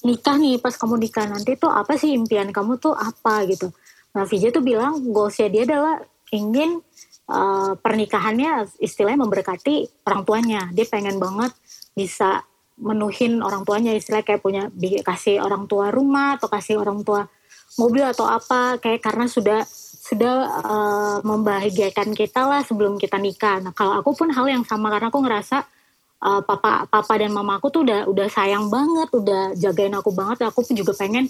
nikah 0.02 0.41
nih 0.41 0.58
pas 0.58 0.74
kamu 0.74 0.97
nikah 0.97 1.30
nanti 1.30 1.54
tuh 1.62 1.69
apa 1.69 1.93
sih 1.93 2.17
impian 2.17 2.50
kamu 2.50 2.82
tuh 2.82 2.97
apa? 2.97 3.45
Gitu. 3.45 3.69
Nah 4.17 4.26
VJ 4.26 4.50
tuh 4.50 4.65
bilang 4.65 4.97
goalsnya 5.13 5.54
dia 5.54 5.63
adalah 5.69 6.02
ingin 6.34 6.82
uh, 7.30 7.78
pernikahannya 7.78 8.82
istilahnya 8.82 9.21
memberkati 9.21 10.08
orang 10.10 10.26
tuanya. 10.26 10.62
Dia 10.74 10.89
pengen 10.89 11.21
banget 11.21 11.54
bisa 11.93 12.41
menuhin 12.82 13.45
orang 13.45 13.62
tuanya 13.62 13.93
istilahnya 13.93 14.26
kayak 14.26 14.41
punya 14.41 14.63
dikasih 14.74 15.38
orang 15.38 15.69
tua 15.69 15.93
rumah 15.93 16.41
atau 16.41 16.50
kasih 16.50 16.82
orang 16.82 17.06
tua 17.06 17.30
mobil 17.79 18.03
atau 18.03 18.27
apa 18.27 18.79
kayak 18.81 18.99
karena 19.03 19.25
sudah 19.29 19.63
sudah 20.01 20.36
uh, 20.65 21.17
membahagiakan 21.23 22.12
kita 22.17 22.43
lah 22.43 22.65
sebelum 22.65 22.97
kita 22.97 23.15
nikah. 23.21 23.62
Nah 23.63 23.71
kalau 23.71 23.95
aku 24.01 24.17
pun 24.17 24.34
hal 24.34 24.49
yang 24.49 24.65
sama 24.65 24.91
karena 24.91 25.07
aku 25.07 25.21
ngerasa 25.23 25.63
uh, 26.19 26.41
papa 26.43 26.89
papa 26.89 27.13
dan 27.15 27.31
mama 27.31 27.62
aku 27.62 27.71
tuh 27.71 27.88
udah 27.88 28.10
udah 28.10 28.27
sayang 28.27 28.67
banget, 28.67 29.07
udah 29.13 29.43
jagain 29.55 29.95
aku 29.95 30.12
banget. 30.12 30.43
Aku 30.49 30.65
pun 30.65 30.73
juga 30.75 30.91
pengen 30.97 31.29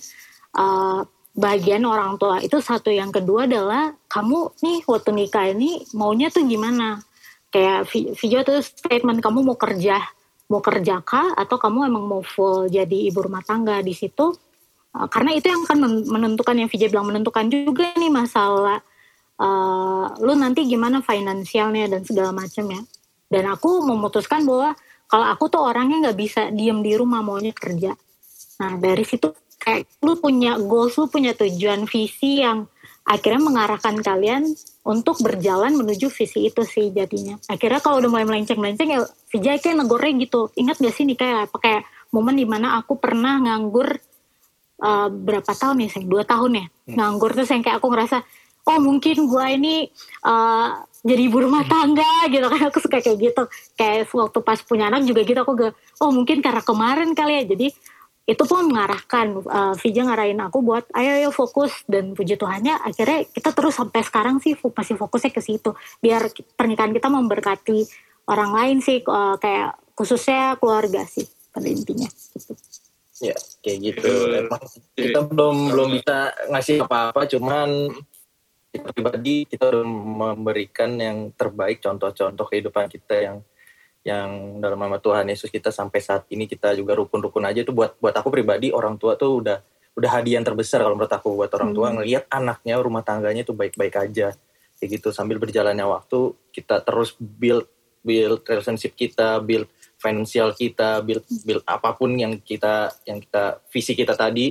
uh, 0.57 1.05
bagian 1.35 1.85
orang 1.85 2.17
tua 2.17 2.41
itu 2.41 2.57
satu. 2.57 2.89
Yang 2.89 3.21
kedua 3.21 3.45
adalah 3.45 3.93
kamu 4.09 4.55
nih 4.65 4.79
waktu 4.87 5.09
nikah 5.13 5.45
ini 5.51 5.85
maunya 5.93 6.33
tuh 6.33 6.47
gimana? 6.47 7.03
Kayak 7.51 7.91
video 7.91 8.39
tuh 8.47 8.63
statement 8.63 9.19
kamu 9.19 9.43
mau 9.43 9.59
kerja 9.59 9.99
mau 10.51 10.59
kerja 10.59 10.99
kah 10.99 11.31
atau 11.31 11.55
kamu 11.55 11.87
emang 11.87 12.03
mau 12.11 12.19
full 12.19 12.67
jadi 12.67 13.07
ibu 13.07 13.23
rumah 13.23 13.39
tangga 13.39 13.79
di 13.79 13.95
situ 13.95 14.35
karena 14.91 15.31
itu 15.31 15.47
yang 15.47 15.63
akan 15.63 16.03
menentukan 16.03 16.55
yang 16.59 16.67
VJ 16.67 16.91
bilang 16.91 17.07
menentukan 17.07 17.47
juga 17.47 17.95
nih 17.95 18.11
masalah 18.11 18.83
uh, 19.41 20.05
lu 20.21 20.33
nanti 20.37 20.69
gimana 20.69 21.01
finansialnya 21.01 21.89
dan 21.89 22.01
segala 22.05 22.35
macam 22.35 22.67
ya. 22.69 22.81
Dan 23.31 23.47
aku 23.47 23.87
memutuskan 23.87 24.43
bahwa 24.43 24.75
kalau 25.07 25.27
aku 25.27 25.47
tuh 25.47 25.63
orangnya 25.63 26.09
nggak 26.09 26.19
bisa 26.19 26.41
diem 26.51 26.83
di 26.83 26.93
rumah 26.99 27.23
maunya 27.23 27.55
kerja. 27.55 27.95
Nah 28.59 28.75
dari 28.77 29.03
situ 29.07 29.31
kayak 29.57 29.87
lu 30.03 30.19
punya 30.19 30.59
goals, 30.59 30.99
lu 30.99 31.07
punya 31.07 31.31
tujuan 31.33 31.87
visi 31.87 32.43
yang 32.43 32.67
akhirnya 33.07 33.41
mengarahkan 33.41 33.97
kalian 34.03 34.45
untuk 34.85 35.19
berjalan 35.23 35.73
menuju 35.73 36.11
visi 36.11 36.51
itu 36.51 36.61
sih 36.67 36.91
jadinya. 36.91 37.39
Akhirnya 37.49 37.79
kalau 37.79 38.03
udah 38.03 38.09
mulai 38.11 38.27
melenceng-melenceng 38.27 38.89
ya 38.91 38.99
VJ 39.31 39.47
kayak 39.63 39.77
negornya 39.79 40.11
gitu. 40.27 40.51
Ingat 40.59 40.83
gak 40.83 40.93
sih 40.93 41.03
nih 41.07 41.17
kayak 41.17 41.39
apa 41.49 41.57
kayak 41.59 41.81
momen 42.11 42.35
di 42.35 42.43
mana 42.43 42.75
aku 42.81 42.99
pernah 42.99 43.39
nganggur 43.39 43.95
uh, 44.81 45.07
berapa 45.07 45.53
tahun 45.53 45.85
ya 45.85 45.87
sayang 45.93 46.09
dua 46.09 46.23
tahun 46.25 46.51
ya? 46.57 46.65
Hmm. 46.65 46.95
nganggur 46.97 47.31
terus 47.37 47.49
yang 47.53 47.63
kayak 47.63 47.79
aku 47.79 47.87
ngerasa 47.93 48.25
oh 48.67 48.77
mungkin 48.77 49.25
gue 49.25 49.45
ini 49.57 49.75
uh, 50.25 50.85
jadi 51.01 51.21
ibu 51.25 51.37
rumah 51.41 51.65
tangga 51.65 52.29
gitu 52.29 52.45
kan. 52.45 52.69
Aku 52.69 52.77
suka 52.77 53.01
kayak 53.01 53.17
gitu. 53.17 53.43
Kayak 53.73 54.13
waktu 54.13 54.39
pas 54.45 54.59
punya 54.61 54.89
anak 54.93 55.05
juga 55.09 55.25
gitu 55.25 55.39
aku 55.41 55.53
gak 55.57 55.73
oh 56.01 56.11
mungkin 56.13 56.45
karena 56.45 56.61
kemarin 56.61 57.17
kali 57.17 57.41
ya. 57.41 57.43
Jadi 57.49 57.67
itu 58.21 58.43
pun 58.45 58.69
mengarahkan 58.69 59.41
uh, 59.49 59.73
Vija 59.81 60.05
ngarahin 60.05 60.39
aku 60.45 60.61
buat 60.61 60.85
ayo 60.93 61.17
ayo 61.17 61.29
fokus. 61.33 61.73
Dan 61.89 62.13
puji 62.13 62.37
Tuhannya 62.37 62.85
akhirnya 62.85 63.25
kita 63.33 63.49
terus 63.49 63.73
sampai 63.81 64.05
sekarang 64.05 64.37
sih 64.37 64.53
masih 64.53 64.95
fokusnya 64.97 65.31
ke 65.33 65.41
situ. 65.41 65.73
Biar 65.97 66.29
pernikahan 66.53 66.93
kita 66.93 67.09
memberkati 67.09 67.79
orang 68.29 68.53
lain 68.53 68.77
sih 68.85 69.01
uh, 69.01 69.41
kayak 69.41 69.81
khususnya 69.97 70.53
keluarga 70.61 71.01
sih 71.09 71.25
pada 71.49 71.65
intinya. 71.65 72.07
Gitu. 72.07 72.53
Ya 73.21 73.37
kayak 73.61 73.79
gitu. 73.85 74.11
Emang 74.33 74.63
kita 74.97 75.19
belum 75.29 75.57
belum 75.71 75.89
bisa 76.01 76.33
ngasih 76.49 76.83
apa-apa 76.83 77.29
cuman 77.29 77.93
kita 78.71 78.89
pribadi 78.95 79.35
kita 79.45 79.67
udah 79.67 79.85
memberikan 80.33 80.95
yang 80.95 81.29
terbaik 81.35 81.83
contoh-contoh 81.83 82.45
kehidupan 82.47 82.87
kita 82.87 83.15
yang 83.19 83.37
yang 84.01 84.57
dalam 84.57 84.81
nama 84.81 84.97
Tuhan 84.97 85.29
Yesus 85.29 85.53
kita 85.53 85.69
sampai 85.69 86.01
saat 86.01 86.25
ini 86.33 86.49
kita 86.49 86.73
juga 86.73 86.97
rukun-rukun 86.97 87.45
aja 87.45 87.61
itu 87.61 87.69
buat 87.69 88.01
buat 88.01 88.15
aku 88.17 88.33
pribadi 88.33 88.73
orang 88.73 88.97
tua 88.97 89.13
tuh 89.13 89.45
udah 89.45 89.61
udah 89.93 90.09
hadiah 90.09 90.41
terbesar 90.41 90.81
kalau 90.81 90.97
menurut 90.97 91.13
aku 91.13 91.35
buat 91.35 91.51
orang 91.53 91.71
tua 91.75 91.87
hmm. 91.91 91.95
ngelihat 91.99 92.23
anaknya 92.31 92.79
rumah 92.81 93.03
tangganya 93.05 93.45
itu 93.45 93.53
baik-baik 93.53 93.95
aja 93.99 94.33
kayak 94.79 94.89
gitu 94.97 95.13
sambil 95.13 95.37
berjalannya 95.37 95.85
waktu 95.85 96.33
kita 96.49 96.81
terus 96.81 97.13
build 97.19 97.69
build 98.01 98.41
relationship 98.47 98.97
kita 98.97 99.37
build 99.43 99.69
finansial 100.01 100.57
kita 100.57 101.05
build 101.05 101.21
build 101.45 101.61
apa 101.69 101.93
pun 101.93 102.17
yang 102.17 102.41
kita 102.41 102.89
yang 103.05 103.21
kita 103.21 103.61
visi 103.69 103.93
kita 103.93 104.17
tadi 104.17 104.49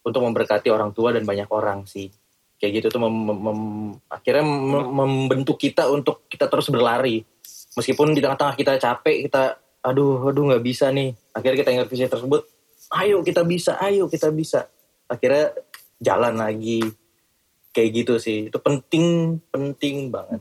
untuk 0.00 0.24
memberkati 0.24 0.72
orang 0.72 0.96
tua 0.96 1.12
dan 1.12 1.28
banyak 1.28 1.46
orang 1.52 1.84
sih. 1.84 2.08
Kayak 2.58 2.82
gitu 2.82 2.98
tuh 2.98 3.00
mem, 3.06 3.14
mem, 3.14 3.60
akhirnya 4.10 4.42
mem, 4.42 4.84
membentuk 4.90 5.60
kita 5.60 5.86
untuk 5.92 6.26
kita 6.26 6.48
terus 6.48 6.72
berlari. 6.72 7.22
Meskipun 7.76 8.16
di 8.16 8.24
tengah-tengah 8.24 8.56
kita 8.56 8.80
capek 8.80 9.28
kita 9.28 9.60
aduh 9.84 10.32
aduh 10.32 10.48
nggak 10.48 10.64
bisa 10.64 10.88
nih. 10.90 11.12
Akhirnya 11.36 11.60
kita 11.62 11.70
ingat 11.76 11.88
visi 11.92 12.08
tersebut 12.08 12.42
ayo 12.96 13.20
kita 13.20 13.44
bisa 13.44 13.76
ayo 13.84 14.08
kita 14.08 14.32
bisa. 14.32 14.66
Akhirnya 15.06 15.52
jalan 16.00 16.40
lagi. 16.40 16.82
Kayak 17.70 17.90
gitu 17.94 18.14
sih. 18.18 18.48
Itu 18.48 18.58
penting 18.58 19.38
penting 19.52 20.08
banget. 20.08 20.40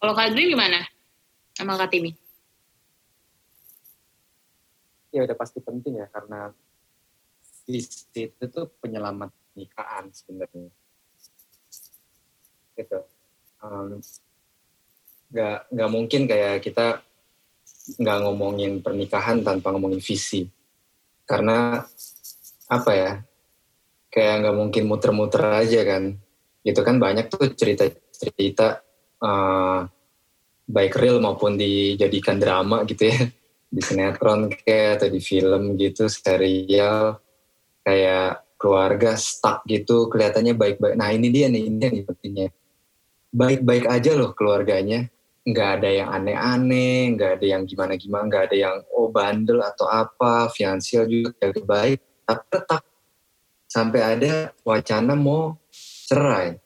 Kalau 0.00 0.14
Kak 0.16 0.34
gimana 0.34 0.91
sama 1.62 1.78
Kak 1.78 1.94
Timi? 1.94 2.10
Ya 5.14 5.22
udah 5.22 5.36
pasti 5.38 5.62
penting 5.62 6.02
ya 6.02 6.10
karena 6.10 6.50
visi 7.62 8.02
itu 8.18 8.44
tuh 8.50 8.66
penyelamat 8.82 9.30
nikahan 9.54 10.10
sebenarnya. 10.10 10.66
Gitu. 12.74 12.98
Um, 13.62 14.02
nggak 15.30 15.58
nggak 15.70 15.90
mungkin 15.94 16.22
kayak 16.26 16.66
kita 16.66 17.00
nggak 18.02 18.18
ngomongin 18.26 18.82
pernikahan 18.82 19.46
tanpa 19.46 19.70
ngomongin 19.70 20.02
visi. 20.02 20.50
Karena 21.22 21.78
apa 22.66 22.90
ya 22.90 23.12
kayak 24.10 24.34
nggak 24.42 24.56
mungkin 24.58 24.84
muter-muter 24.90 25.62
aja 25.62 25.86
kan. 25.86 26.18
Gitu 26.66 26.80
kan 26.82 26.98
banyak 26.98 27.30
tuh 27.30 27.54
cerita-cerita 27.54 28.82
uh, 29.22 29.86
baik 30.68 30.94
real 30.98 31.18
maupun 31.18 31.58
dijadikan 31.58 32.38
drama 32.38 32.82
gitu 32.86 33.10
ya. 33.10 33.18
Di 33.72 33.80
sinetron 33.80 34.52
kayak 34.52 35.00
atau 35.00 35.08
di 35.08 35.20
film 35.24 35.80
gitu 35.80 36.04
serial 36.04 37.16
kayak 37.80 38.44
keluarga 38.60 39.18
stuck 39.18 39.66
gitu 39.66 40.06
kelihatannya 40.06 40.54
baik-baik. 40.54 40.94
Nah 40.94 41.10
ini 41.10 41.32
dia 41.32 41.50
nih 41.50 41.66
ini 41.66 41.80
nih 41.80 42.04
pentingnya. 42.06 42.48
Baik-baik 43.32 43.88
aja 43.88 44.12
loh 44.14 44.36
keluarganya. 44.36 45.08
Nggak 45.42 45.68
ada 45.82 45.88
yang 45.90 46.08
aneh-aneh, 46.14 47.18
nggak 47.18 47.30
ada 47.40 47.46
yang 47.58 47.62
gimana-gimana, 47.66 48.30
nggak 48.30 48.44
ada 48.46 48.56
yang 48.56 48.76
oh 48.94 49.10
bandel 49.10 49.58
atau 49.58 49.90
apa, 49.90 50.46
finansial 50.54 51.02
juga 51.10 51.34
jaga 51.42 51.62
baik, 51.66 51.98
tapi 52.22 52.42
tetap 52.46 52.82
sampai 53.66 54.00
ada 54.06 54.32
wacana 54.62 55.18
mau 55.18 55.58
cerai. 56.06 56.62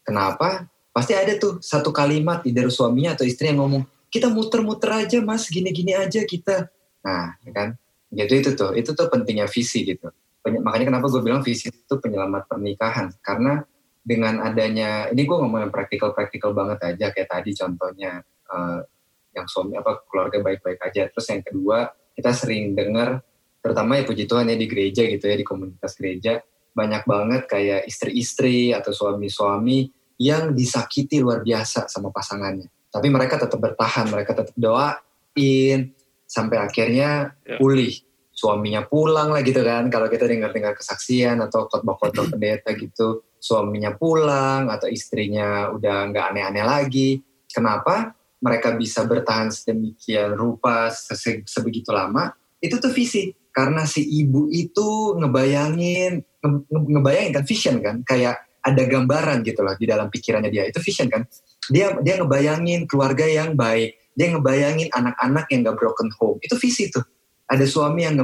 Kenapa? 0.00 0.72
Pasti 0.94 1.10
ada 1.10 1.34
tuh 1.34 1.58
satu 1.58 1.90
kalimat 1.90 2.46
dari 2.46 2.70
suaminya 2.70 3.18
atau 3.18 3.26
istri 3.26 3.50
yang 3.50 3.66
ngomong, 3.66 3.82
kita 4.14 4.30
muter-muter 4.30 4.94
aja 4.94 5.18
mas, 5.18 5.50
gini-gini 5.50 5.90
aja 5.90 6.22
kita. 6.22 6.70
Nah, 7.02 7.34
ya 7.42 7.50
kan? 7.50 7.68
Gitu 8.14 8.30
itu 8.30 8.50
tuh, 8.54 8.70
itu 8.78 8.94
tuh 8.94 9.10
pentingnya 9.10 9.50
visi 9.50 9.82
gitu. 9.82 10.14
Makanya 10.46 10.94
kenapa 10.94 11.10
gue 11.10 11.18
bilang 11.18 11.42
visi 11.42 11.66
itu 11.66 11.94
penyelamat 11.98 12.46
pernikahan. 12.46 13.10
Karena 13.18 13.58
dengan 14.04 14.44
adanya 14.44 15.08
ini 15.08 15.24
gue 15.24 15.32
ngomong 15.32 15.66
yang 15.66 15.72
praktikal 15.72 16.12
praktikal 16.12 16.52
banget 16.52 16.78
aja 16.84 17.08
kayak 17.08 17.28
tadi 17.32 17.56
contohnya 17.56 18.20
uh, 18.52 18.84
yang 19.32 19.48
suami 19.48 19.80
apa 19.80 20.04
keluarga 20.04 20.44
baik-baik 20.44 20.76
aja 20.84 21.08
terus 21.08 21.26
yang 21.32 21.40
kedua 21.40 21.88
kita 22.12 22.30
sering 22.36 22.76
dengar 22.76 23.24
terutama 23.64 23.96
ya 23.96 24.04
puji 24.04 24.28
Tuhan 24.28 24.52
ya 24.52 24.60
di 24.60 24.68
gereja 24.68 25.08
gitu 25.08 25.24
ya 25.24 25.40
di 25.40 25.46
komunitas 25.48 25.96
gereja 25.96 26.44
banyak 26.76 27.02
banget 27.08 27.42
kayak 27.48 27.88
istri-istri 27.88 28.76
atau 28.76 28.92
suami-suami 28.92 29.88
yang 30.20 30.54
disakiti 30.54 31.18
luar 31.20 31.42
biasa 31.42 31.90
sama 31.90 32.10
pasangannya 32.14 32.70
tapi 32.90 33.10
mereka 33.10 33.38
tetap 33.38 33.58
bertahan 33.58 34.10
mereka 34.10 34.32
tetap 34.34 34.54
doain 34.54 35.94
sampai 36.24 36.56
akhirnya 36.58 37.34
ya. 37.42 37.58
pulih 37.58 37.94
suaminya 38.34 38.82
pulang 38.86 39.30
lah 39.30 39.42
gitu 39.46 39.62
kan 39.62 39.86
kalau 39.90 40.10
kita 40.10 40.26
dengar-dengar 40.26 40.74
kesaksian 40.74 41.38
atau 41.38 41.70
khotbah-khotbah 41.70 42.34
pendeta 42.34 42.74
gitu 42.74 43.22
suaminya 43.44 43.92
pulang 43.92 44.72
atau 44.72 44.88
istrinya 44.88 45.68
udah 45.76 46.08
nggak 46.08 46.26
aneh-aneh 46.32 46.64
lagi. 46.64 47.20
Kenapa 47.44 48.16
mereka 48.40 48.72
bisa 48.72 49.04
bertahan 49.04 49.52
sedemikian 49.52 50.32
rupa 50.32 50.88
se 50.88 51.12
sebegitu 51.44 51.92
lama? 51.92 52.32
Itu 52.56 52.80
tuh 52.80 52.88
visi. 52.88 53.28
Karena 53.52 53.86
si 53.86 54.02
ibu 54.02 54.50
itu 54.50 55.14
ngebayangin, 55.14 56.42
nge 56.42 56.50
ngebayangin 56.90 57.32
kan 57.36 57.44
vision 57.46 57.76
kan, 57.78 57.96
kayak 58.02 58.42
ada 58.64 58.82
gambaran 58.88 59.44
gitu 59.44 59.60
loh 59.60 59.76
di 59.76 59.84
dalam 59.84 60.08
pikirannya 60.08 60.48
dia. 60.48 60.64
Itu 60.64 60.80
vision 60.80 61.12
kan. 61.12 61.28
Dia 61.68 61.96
dia 62.00 62.20
ngebayangin 62.20 62.88
keluarga 62.88 63.28
yang 63.28 63.52
baik, 63.52 63.96
dia 64.16 64.32
ngebayangin 64.32 64.88
anak-anak 64.92 65.44
yang 65.52 65.60
gak 65.68 65.76
broken 65.76 66.08
home. 66.16 66.40
Itu 66.40 66.56
visi 66.56 66.88
tuh. 66.88 67.04
Ada 67.44 67.68
suami 67.68 68.08
yang 68.08 68.16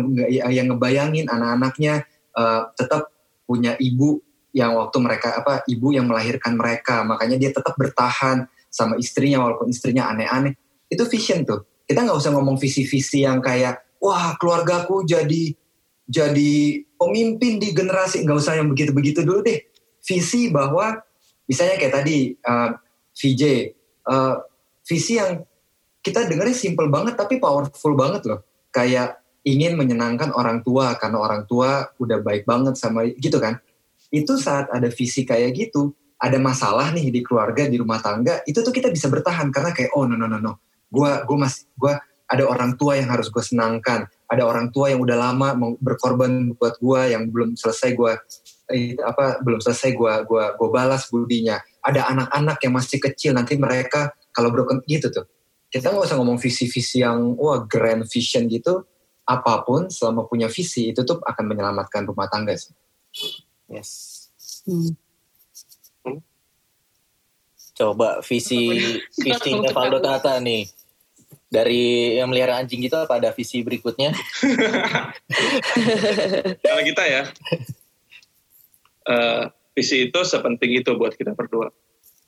yang 0.48 0.66
ngebayangin 0.72 1.28
anak-anaknya 1.28 2.08
uh, 2.34 2.72
tetap 2.72 3.12
punya 3.44 3.76
ibu 3.76 4.22
yang 4.50 4.74
waktu 4.74 4.98
mereka 4.98 5.38
apa 5.38 5.62
ibu 5.70 5.94
yang 5.94 6.10
melahirkan 6.10 6.58
mereka 6.58 7.06
makanya 7.06 7.38
dia 7.38 7.50
tetap 7.54 7.74
bertahan 7.78 8.50
sama 8.70 8.98
istrinya 8.98 9.42
walaupun 9.42 9.70
istrinya 9.70 10.10
aneh-aneh 10.10 10.58
itu 10.90 11.02
vision 11.06 11.46
tuh 11.46 11.66
kita 11.86 12.02
nggak 12.02 12.18
usah 12.18 12.34
ngomong 12.34 12.58
visi-visi 12.58 13.22
yang 13.22 13.38
kayak 13.38 13.82
wah 14.02 14.34
keluargaku 14.38 15.06
jadi 15.06 15.54
jadi 16.10 16.82
pemimpin 16.98 17.62
di 17.62 17.70
generasi 17.70 18.26
nggak 18.26 18.38
usah 18.38 18.58
yang 18.58 18.70
begitu-begitu 18.74 19.22
dulu 19.22 19.46
deh 19.46 19.69
visi 20.10 20.50
bahwa 20.50 20.98
misalnya 21.46 21.78
kayak 21.78 21.94
tadi 22.02 22.34
uh, 22.42 22.74
VJ 23.14 23.42
uh, 24.10 24.42
visi 24.82 25.22
yang 25.22 25.46
kita 26.02 26.26
dengarnya 26.26 26.56
simple 26.56 26.90
banget 26.90 27.14
tapi 27.14 27.38
powerful 27.38 27.94
banget 27.94 28.26
loh. 28.26 28.42
Kayak 28.74 29.22
ingin 29.46 29.78
menyenangkan 29.78 30.34
orang 30.34 30.66
tua 30.66 30.98
karena 30.98 31.22
orang 31.22 31.46
tua 31.46 31.86
udah 32.02 32.18
baik 32.18 32.42
banget 32.42 32.74
sama 32.74 33.06
gitu 33.06 33.38
kan. 33.38 33.62
Itu 34.10 34.34
saat 34.34 34.66
ada 34.74 34.90
visi 34.90 35.22
kayak 35.22 35.54
gitu 35.54 35.94
ada 36.20 36.36
masalah 36.36 36.92
nih 36.92 37.08
di 37.08 37.20
keluarga 37.24 37.64
di 37.64 37.80
rumah 37.80 37.96
tangga 37.96 38.44
itu 38.44 38.60
tuh 38.60 38.68
kita 38.68 38.92
bisa 38.92 39.08
bertahan 39.08 39.48
karena 39.48 39.72
kayak 39.72 39.96
oh 39.96 40.04
no 40.04 40.18
no 40.18 40.26
no 40.26 40.42
no. 40.42 40.58
Gue 40.90 41.08
gue 41.22 41.38
masih 41.38 41.70
gue 41.78 41.94
ada 42.30 42.44
orang 42.46 42.78
tua 42.78 42.98
yang 42.98 43.08
harus 43.10 43.32
gue 43.32 43.42
senangkan. 43.42 44.06
Ada 44.30 44.46
orang 44.46 44.70
tua 44.70 44.92
yang 44.92 45.02
udah 45.02 45.16
lama 45.18 45.56
berkorban 45.80 46.54
buat 46.54 46.78
gue 46.78 47.00
yang 47.10 47.26
belum 47.32 47.58
selesai 47.58 47.96
gue 47.98 48.12
eh, 48.14 48.18
apa 49.02 49.42
belum 49.42 49.60
selesai 49.60 49.92
gue 49.94 50.14
gue 50.26 50.44
gue 50.56 50.68
balas 50.70 51.10
budinya 51.10 51.58
ada 51.82 52.10
anak-anak 52.10 52.58
yang 52.62 52.74
masih 52.74 52.98
kecil 53.02 53.34
nanti 53.34 53.58
mereka 53.58 54.14
kalau 54.30 54.54
broken 54.54 54.80
gitu 54.86 55.10
tuh 55.10 55.26
kita 55.70 55.90
nggak 55.90 56.06
usah 56.06 56.18
ngomong 56.18 56.38
visi-visi 56.38 57.02
yang 57.02 57.34
wah 57.38 57.62
grand 57.66 58.06
vision 58.06 58.46
gitu 58.50 58.86
apa 59.26 59.62
pun 59.62 59.86
selama 59.86 60.26
punya 60.26 60.50
visi 60.50 60.90
itu 60.90 61.06
tuh 61.06 61.22
akan 61.22 61.44
menyelamatkan 61.46 62.02
rumah 62.06 62.26
tangga 62.26 62.54
sih 62.58 62.74
Yes. 63.70 64.26
Hmm. 64.66 64.94
Coba 67.78 68.20
visi 68.26 68.70
visinya 69.14 69.70
Valdo 69.70 70.02
Tata 70.02 70.36
nih. 70.42 70.66
Dari 71.50 72.14
yang 72.18 72.30
melihara 72.30 72.62
anjing 72.62 72.78
gitu 72.78 72.94
apa 72.94 73.18
ada 73.18 73.34
visi 73.34 73.62
berikutnya? 73.66 74.14
Kalau 76.66 76.82
kita 76.86 77.02
ya, 77.10 77.22
uh, 79.08 79.48
visi 79.72 80.10
itu 80.10 80.20
sepenting 80.20 80.82
itu 80.82 80.92
buat 80.98 81.16
kita 81.16 81.32
berdua. 81.32 81.72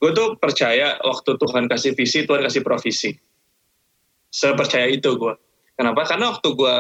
Gue 0.01 0.11
tuh 0.17 0.35
percaya 0.39 0.99
waktu 1.03 1.37
Tuhan 1.37 1.69
kasih 1.69 1.93
visi, 1.93 2.25
Tuhan 2.25 2.43
kasih 2.43 2.63
provisi. 2.65 3.13
Sepercaya 4.33 4.89
itu 4.89 5.15
gue. 5.19 5.35
Kenapa? 5.77 6.09
Karena 6.09 6.33
waktu 6.33 6.49
gue 6.57 6.77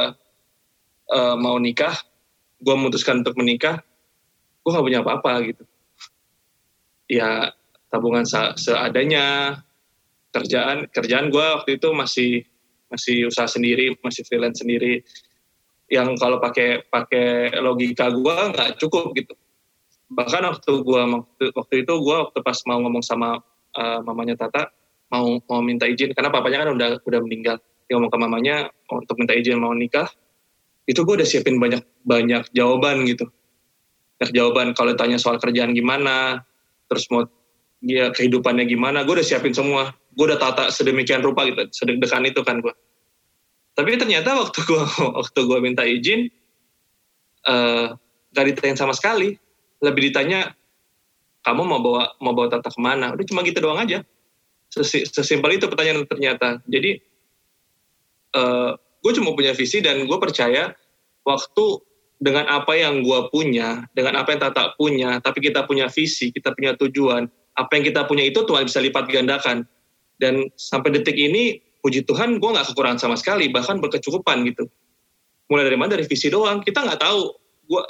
uh, 1.12 1.36
mau 1.36 1.60
nikah, 1.60 1.94
gue 2.58 2.74
memutuskan 2.74 3.20
untuk 3.22 3.36
menikah, 3.38 3.84
gue 4.64 4.70
gak 4.70 4.86
punya 4.86 5.02
apa-apa 5.04 5.32
gitu 5.46 5.62
ya 7.12 7.52
tabungan 7.92 8.24
seadanya 8.56 9.58
kerjaan 10.32 10.88
kerjaan 10.88 11.28
gue 11.28 11.44
waktu 11.44 11.76
itu 11.76 11.88
masih 11.92 12.30
masih 12.88 13.28
usaha 13.28 13.44
sendiri 13.44 13.92
masih 14.00 14.24
freelance 14.24 14.64
sendiri 14.64 15.04
yang 15.92 16.16
kalau 16.16 16.40
pakai 16.40 16.88
pakai 16.88 17.52
logika 17.60 18.08
gue 18.08 18.32
nggak 18.32 18.80
cukup 18.80 19.12
gitu 19.12 19.36
bahkan 20.12 20.44
waktu 20.46 20.72
gue 20.84 21.02
waktu, 21.02 21.44
waktu 21.56 21.74
itu 21.84 21.92
gue 21.92 22.16
waktu 22.16 22.38
pas 22.44 22.58
mau 22.68 22.78
ngomong 22.84 23.04
sama 23.04 23.40
uh, 23.76 24.00
mamanya 24.04 24.36
Tata 24.36 24.70
mau 25.12 25.40
mau 25.44 25.60
minta 25.60 25.84
izin. 25.84 26.12
Karena 26.16 26.32
papanya 26.32 26.64
kan 26.64 26.68
udah 26.76 26.90
udah 27.04 27.20
meninggal. 27.24 27.56
Dia 27.88 27.98
ngomong 27.98 28.12
ke 28.12 28.18
mamanya 28.18 28.56
untuk 28.88 29.16
minta 29.20 29.36
izin 29.36 29.60
mau 29.60 29.72
nikah. 29.76 30.08
Itu 30.88 31.04
gue 31.04 31.20
udah 31.20 31.28
siapin 31.28 31.60
banyak 31.60 31.82
banyak 32.04 32.52
jawaban 32.52 33.04
gitu. 33.08 33.28
Banyak 34.20 34.32
jawaban 34.32 34.66
kalau 34.72 34.92
tanya 34.94 35.18
soal 35.18 35.36
kerjaan 35.40 35.74
gimana 35.74 36.46
terus 36.86 37.08
mau 37.08 37.24
dia 37.82 38.12
kehidupannya 38.14 38.68
gimana 38.68 39.02
gue 39.02 39.18
udah 39.18 39.26
siapin 39.26 39.52
semua. 39.52 39.92
Gue 40.12 40.28
udah 40.28 40.40
tata 40.40 40.68
sedemikian 40.68 41.24
rupa 41.24 41.48
gitu 41.48 41.68
sedek-dekan 41.72 42.28
itu 42.28 42.44
kan 42.44 42.60
gue 42.60 42.72
tapi 43.72 43.96
ternyata 43.96 44.36
waktu 44.36 44.58
gue 44.64 44.82
waktu 45.20 45.40
gue 45.48 45.58
minta 45.60 45.82
izin 45.84 46.28
uh, 47.48 47.96
gak 48.32 48.44
ditanya 48.52 48.76
sama 48.76 48.92
sekali 48.96 49.36
lebih 49.82 50.10
ditanya 50.10 50.54
kamu 51.42 51.62
mau 51.66 51.80
bawa 51.82 52.14
mau 52.22 52.32
bawa 52.32 52.48
tata 52.48 52.70
ke 52.70 52.80
mana? 52.80 53.12
Udah 53.12 53.26
cuma 53.26 53.42
gitu 53.42 53.58
doang 53.58 53.82
aja. 53.82 54.06
Sesimpel 54.72 55.58
itu 55.58 55.66
pertanyaan 55.68 56.06
ternyata. 56.06 56.62
Jadi 56.70 57.02
uh, 58.38 58.78
gue 58.78 59.12
cuma 59.18 59.34
punya 59.34 59.52
visi 59.52 59.82
dan 59.82 60.06
gue 60.06 60.18
percaya 60.22 60.72
waktu 61.26 61.64
dengan 62.22 62.46
apa 62.46 62.78
yang 62.78 63.02
gue 63.02 63.20
punya 63.34 63.82
dengan 63.98 64.22
apa 64.22 64.30
yang 64.30 64.40
tata 64.46 64.78
punya 64.78 65.18
tapi 65.18 65.42
kita 65.42 65.66
punya 65.66 65.90
visi 65.90 66.30
kita 66.30 66.54
punya 66.54 66.78
tujuan 66.78 67.26
apa 67.58 67.70
yang 67.74 67.84
kita 67.84 68.06
punya 68.06 68.24
itu 68.24 68.46
Tuhan 68.46 68.64
bisa 68.70 68.80
lipat 68.80 69.10
gandakan. 69.10 69.68
Dan 70.16 70.46
sampai 70.54 70.94
detik 70.94 71.18
ini 71.18 71.58
puji 71.82 72.06
Tuhan 72.06 72.38
gue 72.38 72.50
nggak 72.54 72.72
kekurangan 72.72 73.02
sama 73.02 73.16
sekali 73.18 73.50
bahkan 73.50 73.82
berkecukupan 73.82 74.46
gitu. 74.46 74.70
Mulai 75.50 75.68
dari 75.68 75.78
mana? 75.78 75.98
Dari 75.98 76.06
visi 76.06 76.30
doang. 76.30 76.62
Kita 76.62 76.86
nggak 76.86 77.00
tahu. 77.02 77.22
Gue 77.68 77.82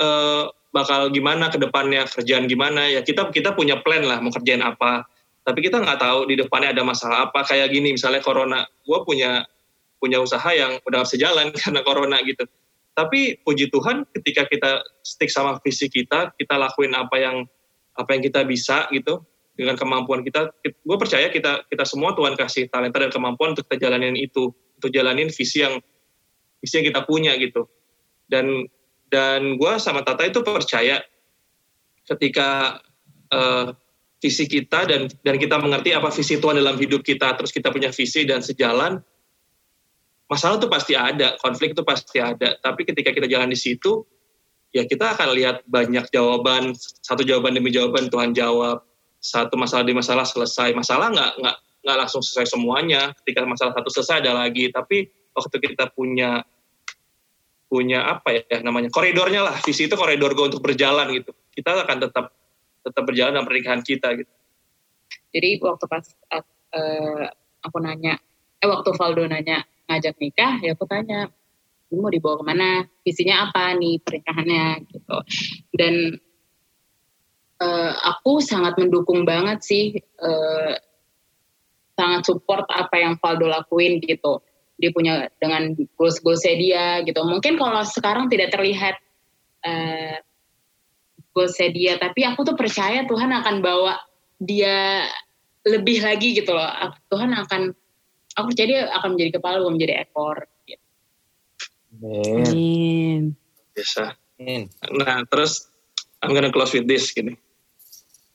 uh, 0.00 0.44
bakal 0.68 1.08
gimana 1.08 1.48
ke 1.48 1.56
depannya 1.56 2.04
kerjaan 2.04 2.44
gimana 2.44 2.92
ya 2.92 3.00
kita 3.00 3.32
kita 3.32 3.56
punya 3.56 3.80
plan 3.80 4.04
lah 4.04 4.20
mau 4.20 4.32
kerjain 4.32 4.60
apa. 4.60 5.08
Tapi 5.42 5.64
kita 5.64 5.80
nggak 5.80 5.96
tahu 5.96 6.28
di 6.28 6.36
depannya 6.36 6.76
ada 6.76 6.84
masalah 6.84 7.32
apa 7.32 7.40
kayak 7.48 7.72
gini 7.72 7.96
misalnya 7.96 8.20
corona. 8.20 8.68
Gue 8.84 9.00
punya 9.08 9.48
punya 9.96 10.20
usaha 10.20 10.52
yang 10.52 10.76
udah 10.84 11.02
jalan 11.08 11.50
karena 11.56 11.80
corona 11.80 12.20
gitu. 12.22 12.44
Tapi 12.92 13.40
puji 13.46 13.70
Tuhan 13.70 14.04
ketika 14.12 14.44
kita 14.50 14.82
stick 15.06 15.30
sama 15.30 15.56
visi 15.62 15.88
kita 15.88 16.34
kita 16.36 16.54
lakuin 16.58 16.92
apa 16.92 17.16
yang 17.16 17.36
apa 17.98 18.10
yang 18.14 18.22
kita 18.22 18.44
bisa 18.44 18.86
gitu 18.92 19.24
dengan 19.58 19.74
kemampuan 19.74 20.22
kita, 20.22 20.54
gue 20.62 20.96
percaya 21.02 21.26
kita 21.34 21.66
kita 21.66 21.82
semua 21.82 22.14
Tuhan 22.14 22.38
kasih 22.38 22.70
talenta 22.70 23.02
dan 23.02 23.10
kemampuan 23.10 23.58
untuk 23.58 23.66
kita 23.66 23.90
jalanin 23.90 24.14
itu, 24.14 24.54
untuk 24.78 24.94
jalanin 24.94 25.34
visi 25.34 25.66
yang 25.66 25.82
visi 26.62 26.78
yang 26.78 26.86
kita 26.94 27.02
punya 27.02 27.34
gitu. 27.34 27.66
Dan 28.30 28.70
dan 29.08 29.56
gue 29.56 29.72
sama 29.80 30.04
Tata 30.04 30.24
itu 30.24 30.44
percaya 30.44 31.00
ketika 32.08 32.80
uh, 33.32 33.72
visi 34.18 34.44
kita 34.48 34.88
dan 34.88 35.08
dan 35.22 35.36
kita 35.36 35.60
mengerti 35.60 35.92
apa 35.92 36.08
visi 36.12 36.40
Tuhan 36.40 36.60
dalam 36.60 36.76
hidup 36.76 37.04
kita, 37.04 37.36
terus 37.36 37.52
kita 37.52 37.68
punya 37.72 37.92
visi 37.92 38.24
dan 38.24 38.40
sejalan, 38.40 39.00
masalah 40.28 40.60
itu 40.60 40.68
pasti 40.68 40.94
ada, 40.96 41.36
konflik 41.40 41.72
itu 41.72 41.82
pasti 41.84 42.20
ada. 42.20 42.56
Tapi 42.60 42.84
ketika 42.84 43.12
kita 43.12 43.26
jalan 43.28 43.52
di 43.52 43.58
situ, 43.58 44.04
ya 44.72 44.84
kita 44.84 45.16
akan 45.16 45.28
lihat 45.36 45.56
banyak 45.64 46.08
jawaban, 46.12 46.76
satu 47.04 47.24
jawaban 47.24 47.56
demi 47.56 47.72
jawaban 47.72 48.12
Tuhan 48.12 48.36
jawab 48.36 48.84
satu 49.18 49.58
masalah 49.58 49.84
di 49.86 49.94
masalah 49.94 50.26
selesai. 50.26 50.74
Masalah 50.74 51.10
nggak 51.10 51.32
nggak 51.42 51.56
nggak 51.86 51.96
langsung 51.98 52.22
selesai 52.22 52.54
semuanya. 52.54 53.14
Ketika 53.22 53.46
masalah 53.46 53.74
satu 53.74 53.90
selesai 53.90 54.22
ada 54.22 54.32
lagi. 54.38 54.70
Tapi 54.70 55.10
waktu 55.34 55.56
kita 55.58 55.90
punya 55.94 56.42
punya 57.68 58.00
apa 58.16 58.42
ya 58.48 58.64
namanya 58.64 58.88
koridornya 58.88 59.44
lah. 59.44 59.56
Visi 59.60 59.86
itu 59.86 59.94
koridor 59.94 60.32
gue 60.32 60.48
untuk 60.48 60.64
berjalan 60.64 61.12
gitu. 61.12 61.36
Kita 61.52 61.84
akan 61.84 61.96
tetap 62.08 62.32
tetap 62.82 63.02
berjalan 63.04 63.36
dalam 63.36 63.46
pernikahan 63.46 63.84
kita 63.84 64.16
gitu. 64.16 64.32
Jadi 65.32 65.60
waktu 65.60 65.84
pas 65.84 66.04
uh, 66.32 67.24
aku 67.60 67.76
nanya 67.84 68.16
eh 68.58 68.68
waktu 68.68 68.90
Valdo 68.96 69.28
nanya 69.28 69.62
ngajak 69.88 70.16
nikah 70.16 70.60
ya 70.64 70.72
aku 70.72 70.88
tanya 70.88 71.28
ini 71.88 71.98
mau 72.04 72.12
dibawa 72.12 72.36
ke 72.40 72.44
mana? 72.44 72.70
Visinya 73.00 73.48
apa 73.48 73.72
nih 73.76 73.96
pernikahannya? 74.04 74.66
Gitu. 74.92 75.16
Dan 75.72 75.94
uh, 77.64 77.92
aku 78.12 78.44
sangat 78.44 78.76
mendukung 78.76 79.24
banget 79.24 79.64
sih, 79.64 79.84
uh, 80.20 80.76
sangat 81.96 82.28
support 82.28 82.68
apa 82.68 82.92
yang 83.00 83.16
Valdo 83.16 83.48
lakuin 83.48 84.04
gitu. 84.04 84.44
Dia 84.78 84.90
punya 84.94 85.26
dengan 85.42 85.74
goals-goalsnya 85.98 86.54
dia 86.54 86.84
gitu. 87.02 87.20
Mungkin 87.26 87.58
kalau 87.58 87.82
sekarang 87.82 88.30
tidak 88.30 88.54
terlihat 88.54 88.96
uh, 89.66 90.16
goalsnya 91.34 91.70
dia, 91.74 91.92
tapi 91.98 92.22
aku 92.22 92.46
tuh 92.46 92.54
percaya 92.54 93.02
Tuhan 93.04 93.30
akan 93.30 93.58
bawa 93.58 93.98
dia 94.38 95.06
lebih 95.66 96.00
lagi 96.06 96.38
gitu 96.38 96.54
loh. 96.54 96.70
Tuhan 97.10 97.34
akan, 97.34 97.74
aku 98.38 98.44
percaya 98.54 98.68
dia 98.70 98.82
akan 98.94 99.18
menjadi 99.18 99.30
kepala, 99.42 99.60
bukan 99.60 99.74
menjadi 99.74 99.94
ekor. 100.06 100.46
Gitu. 100.62 100.84
Amin. 101.98 103.34
Bisa. 103.74 104.14
Nah, 104.38 105.26
terus 105.26 105.66
I'm 106.22 106.30
gonna 106.30 106.54
close 106.54 106.70
with 106.70 106.86
this 106.86 107.10
gini 107.10 107.34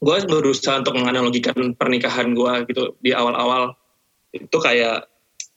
gue 0.04 0.18
berusaha 0.28 0.84
untuk 0.84 1.00
menganalogikan 1.00 1.56
pernikahan 1.80 2.36
gue 2.36 2.54
gitu 2.68 3.00
di 3.00 3.16
awal-awal 3.16 3.72
itu 4.36 4.58
kayak 4.60 5.08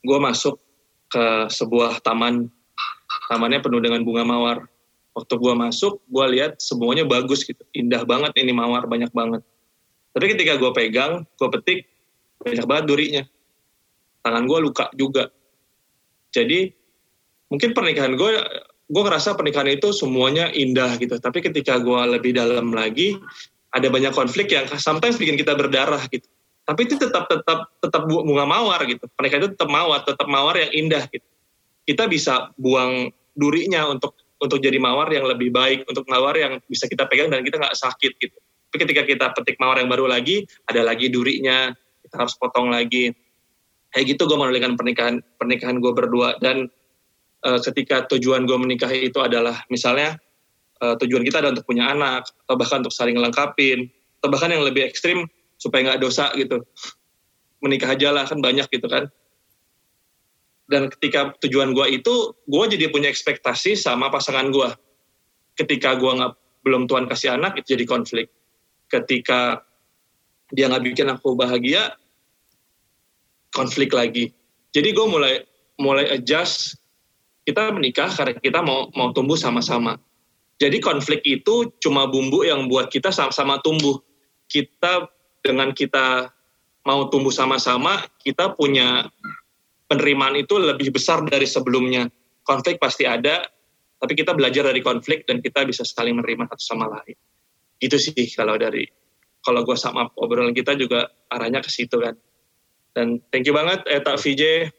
gue 0.06 0.18
masuk 0.22 0.62
ke 1.16 1.48
sebuah 1.48 2.04
taman. 2.04 2.52
Tamannya 3.32 3.64
penuh 3.64 3.80
dengan 3.80 4.04
bunga 4.04 4.28
mawar. 4.28 4.68
Waktu 5.16 5.32
gue 5.40 5.54
masuk 5.56 6.04
gue 6.12 6.26
lihat 6.36 6.60
semuanya 6.60 7.08
bagus 7.08 7.40
gitu. 7.48 7.64
Indah 7.72 8.04
banget 8.04 8.36
ini 8.36 8.52
mawar 8.52 8.84
banyak 8.84 9.08
banget. 9.16 9.40
Tapi 10.12 10.36
ketika 10.36 10.60
gue 10.60 10.70
pegang 10.76 11.24
gue 11.24 11.48
petik 11.56 11.88
banyak 12.44 12.66
banget 12.68 12.84
durinya. 12.84 13.24
Tangan 14.20 14.44
gue 14.44 14.58
luka 14.60 14.92
juga. 14.92 15.32
Jadi 16.36 16.68
mungkin 17.48 17.72
pernikahan 17.72 18.12
gue 18.12 18.30
gue 18.86 19.02
ngerasa 19.02 19.32
pernikahan 19.40 19.72
itu 19.72 19.96
semuanya 19.96 20.52
indah 20.52 21.00
gitu. 21.00 21.16
Tapi 21.16 21.40
ketika 21.40 21.80
gue 21.80 22.00
lebih 22.12 22.36
dalam 22.36 22.76
lagi 22.76 23.16
ada 23.72 23.88
banyak 23.88 24.12
konflik 24.12 24.52
yang 24.52 24.68
sometimes 24.76 25.16
bikin 25.16 25.40
kita 25.40 25.56
berdarah 25.56 26.04
gitu. 26.12 26.28
Tapi 26.66 26.80
itu 26.82 26.98
tetap 26.98 27.30
tetap 27.30 27.70
tetap 27.78 28.02
bunga 28.10 28.42
mawar 28.42 28.82
gitu. 28.90 29.06
Mereka 29.14 29.34
itu 29.38 29.48
tetap 29.54 29.70
mawar, 29.70 30.02
tetap 30.02 30.26
mawar 30.26 30.58
yang 30.58 30.72
indah 30.74 31.06
gitu. 31.06 31.26
Kita 31.86 32.10
bisa 32.10 32.50
buang 32.58 33.14
durinya 33.38 33.86
untuk 33.86 34.18
untuk 34.42 34.58
jadi 34.58 34.76
mawar 34.76 35.06
yang 35.14 35.30
lebih 35.30 35.54
baik, 35.54 35.86
untuk 35.86 36.02
mawar 36.10 36.34
yang 36.34 36.58
bisa 36.66 36.90
kita 36.90 37.06
pegang 37.06 37.30
dan 37.30 37.46
kita 37.46 37.62
nggak 37.62 37.78
sakit 37.78 38.12
gitu. 38.18 38.36
Tapi 38.68 38.76
ketika 38.82 39.02
kita 39.06 39.26
petik 39.30 39.56
mawar 39.62 39.78
yang 39.78 39.86
baru 39.86 40.10
lagi, 40.10 40.42
ada 40.66 40.82
lagi 40.82 41.06
durinya, 41.06 41.70
kita 42.02 42.14
harus 42.18 42.34
potong 42.34 42.74
lagi. 42.74 43.14
Kayak 43.94 44.18
gitu 44.18 44.26
gue 44.26 44.36
menolikan 44.36 44.74
pernikahan 44.74 45.22
pernikahan 45.38 45.78
gue 45.78 45.92
berdua 45.94 46.36
dan 46.42 46.66
uh, 47.46 47.60
ketika 47.62 48.10
tujuan 48.10 48.44
gue 48.44 48.58
menikahi 48.58 49.08
itu 49.08 49.22
adalah 49.22 49.62
misalnya 49.70 50.18
uh, 50.82 50.98
tujuan 51.00 51.22
kita 51.22 51.40
adalah 51.40 51.56
untuk 51.56 51.68
punya 51.70 51.94
anak 51.94 52.28
atau 52.44 52.54
bahkan 52.58 52.84
untuk 52.84 52.92
saling 52.92 53.16
lengkapin 53.16 53.88
atau 54.20 54.28
bahkan 54.28 54.52
yang 54.52 54.66
lebih 54.66 54.84
ekstrim 54.84 55.24
supaya 55.56 55.92
nggak 55.92 56.00
dosa 56.00 56.32
gitu. 56.36 56.62
Menikah 57.64 57.96
aja 57.96 58.12
lah 58.12 58.24
kan 58.28 58.38
banyak 58.40 58.68
gitu 58.68 58.86
kan. 58.86 59.08
Dan 60.66 60.90
ketika 60.90 61.34
tujuan 61.46 61.72
gue 61.72 62.02
itu 62.02 62.14
gue 62.46 62.64
jadi 62.74 62.90
punya 62.90 63.08
ekspektasi 63.08 63.78
sama 63.78 64.10
pasangan 64.10 64.50
gue 64.50 64.68
ketika 65.56 65.96
gue 65.96 66.10
nggak 66.10 66.32
belum 66.66 66.90
Tuhan 66.90 67.06
kasih 67.06 67.38
anak 67.38 67.62
itu 67.62 67.78
jadi 67.78 67.84
konflik. 67.86 68.28
Ketika 68.90 69.62
dia 70.50 70.70
nggak 70.70 70.84
bikin 70.84 71.08
aku 71.10 71.34
bahagia 71.38 71.94
konflik 73.54 73.94
lagi. 73.94 74.34
Jadi 74.74 74.92
gue 74.92 75.06
mulai 75.06 75.34
mulai 75.80 76.10
adjust. 76.12 76.76
Kita 77.46 77.70
menikah 77.70 78.10
karena 78.10 78.34
kita 78.34 78.58
mau 78.60 78.90
mau 78.98 79.14
tumbuh 79.14 79.38
sama-sama. 79.38 79.96
Jadi 80.58 80.82
konflik 80.82 81.22
itu 81.22 81.70
cuma 81.78 82.10
bumbu 82.10 82.42
yang 82.42 82.66
buat 82.66 82.90
kita 82.90 83.14
sama-sama 83.14 83.62
tumbuh. 83.62 84.02
Kita 84.50 85.06
dengan 85.46 85.70
kita 85.70 86.34
mau 86.86 87.06
tumbuh 87.10 87.30
sama-sama, 87.30 88.02
kita 88.22 88.54
punya 88.58 89.06
penerimaan 89.86 90.34
itu 90.38 90.58
lebih 90.58 90.94
besar 90.94 91.22
dari 91.26 91.46
sebelumnya. 91.46 92.10
Konflik 92.46 92.78
pasti 92.78 93.06
ada, 93.06 93.42
tapi 93.98 94.12
kita 94.14 94.34
belajar 94.34 94.70
dari 94.70 94.82
konflik 94.82 95.26
dan 95.26 95.42
kita 95.42 95.66
bisa 95.66 95.82
saling 95.82 96.18
menerima 96.18 96.46
satu 96.50 96.62
sama 96.62 96.86
lain. 96.90 97.16
Itu 97.82 97.98
sih 97.98 98.14
kalau 98.34 98.54
dari 98.54 98.86
kalau 99.42 99.62
gue 99.62 99.78
sama 99.78 100.10
obrolan 100.18 100.54
kita 100.54 100.74
juga 100.74 101.06
arahnya 101.30 101.62
ke 101.62 101.70
situ 101.70 101.98
kan. 102.02 102.14
Dan 102.94 103.22
thank 103.30 103.46
you 103.46 103.54
banget 103.54 103.82
Eta 103.86 104.18
VJ. 104.18 104.70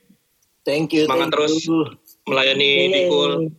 Thank 0.68 0.92
you. 0.92 1.08
Semangat 1.08 1.32
thank 1.32 1.36
terus 1.36 1.54
you. 1.64 1.88
melayani 2.28 3.08
Cool. 3.08 3.52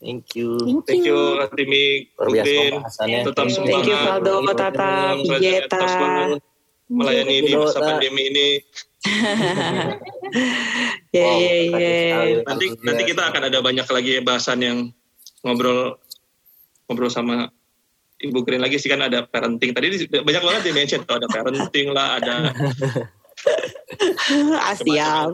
Thank 0.00 0.32
you. 0.32 0.80
Thank 0.88 1.04
you, 1.04 1.44
Timi, 1.52 2.08
Udin. 2.16 2.80
Tetap 3.28 3.52
semangat. 3.52 3.68
Thank 3.68 3.84
you, 3.84 3.96
Faldo, 4.00 4.34
Tata, 4.56 5.20
Pijeta. 5.20 5.84
Melayani 6.90 7.36
di 7.44 7.52
masa 7.54 7.78
pandemi 7.84 8.32
ini. 8.32 8.48
Ya, 11.10 11.26
ya, 11.26 11.54
ya. 11.66 11.82
Nanti 12.46 12.70
nanti 12.86 13.02
kita 13.02 13.34
akan 13.34 13.50
ada 13.50 13.58
banyak 13.58 13.82
lagi 13.82 14.22
bahasan 14.22 14.62
yang 14.62 14.78
ngobrol 15.42 15.98
ngobrol 16.86 17.10
sama 17.10 17.50
Ibu 18.22 18.46
Green 18.46 18.62
lagi 18.62 18.78
sih 18.78 18.86
kan 18.86 19.02
ada 19.02 19.26
parenting. 19.26 19.74
Tadi 19.74 20.06
banyak 20.06 20.42
banget 20.44 20.62
di 20.64 20.70
mention 20.70 21.02
tuh 21.02 21.18
ada 21.18 21.26
parenting 21.26 21.90
lah, 21.90 22.22
ada 22.22 22.54
Siap. 24.80 25.30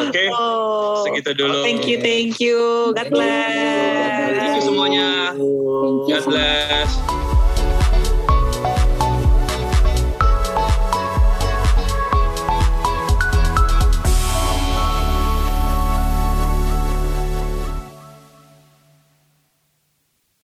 Oke, 0.00 0.24
oh, 0.32 1.04
segitu 1.06 1.30
dulu. 1.36 1.62
Thank 1.64 1.86
you, 1.86 1.96
thank 2.00 2.40
you. 2.40 2.58
God 2.96 3.08
bless. 3.10 4.36
Thank 4.40 4.56
you 4.56 4.64
semuanya. 4.64 5.08
God 6.06 6.24
bless. 6.26 6.90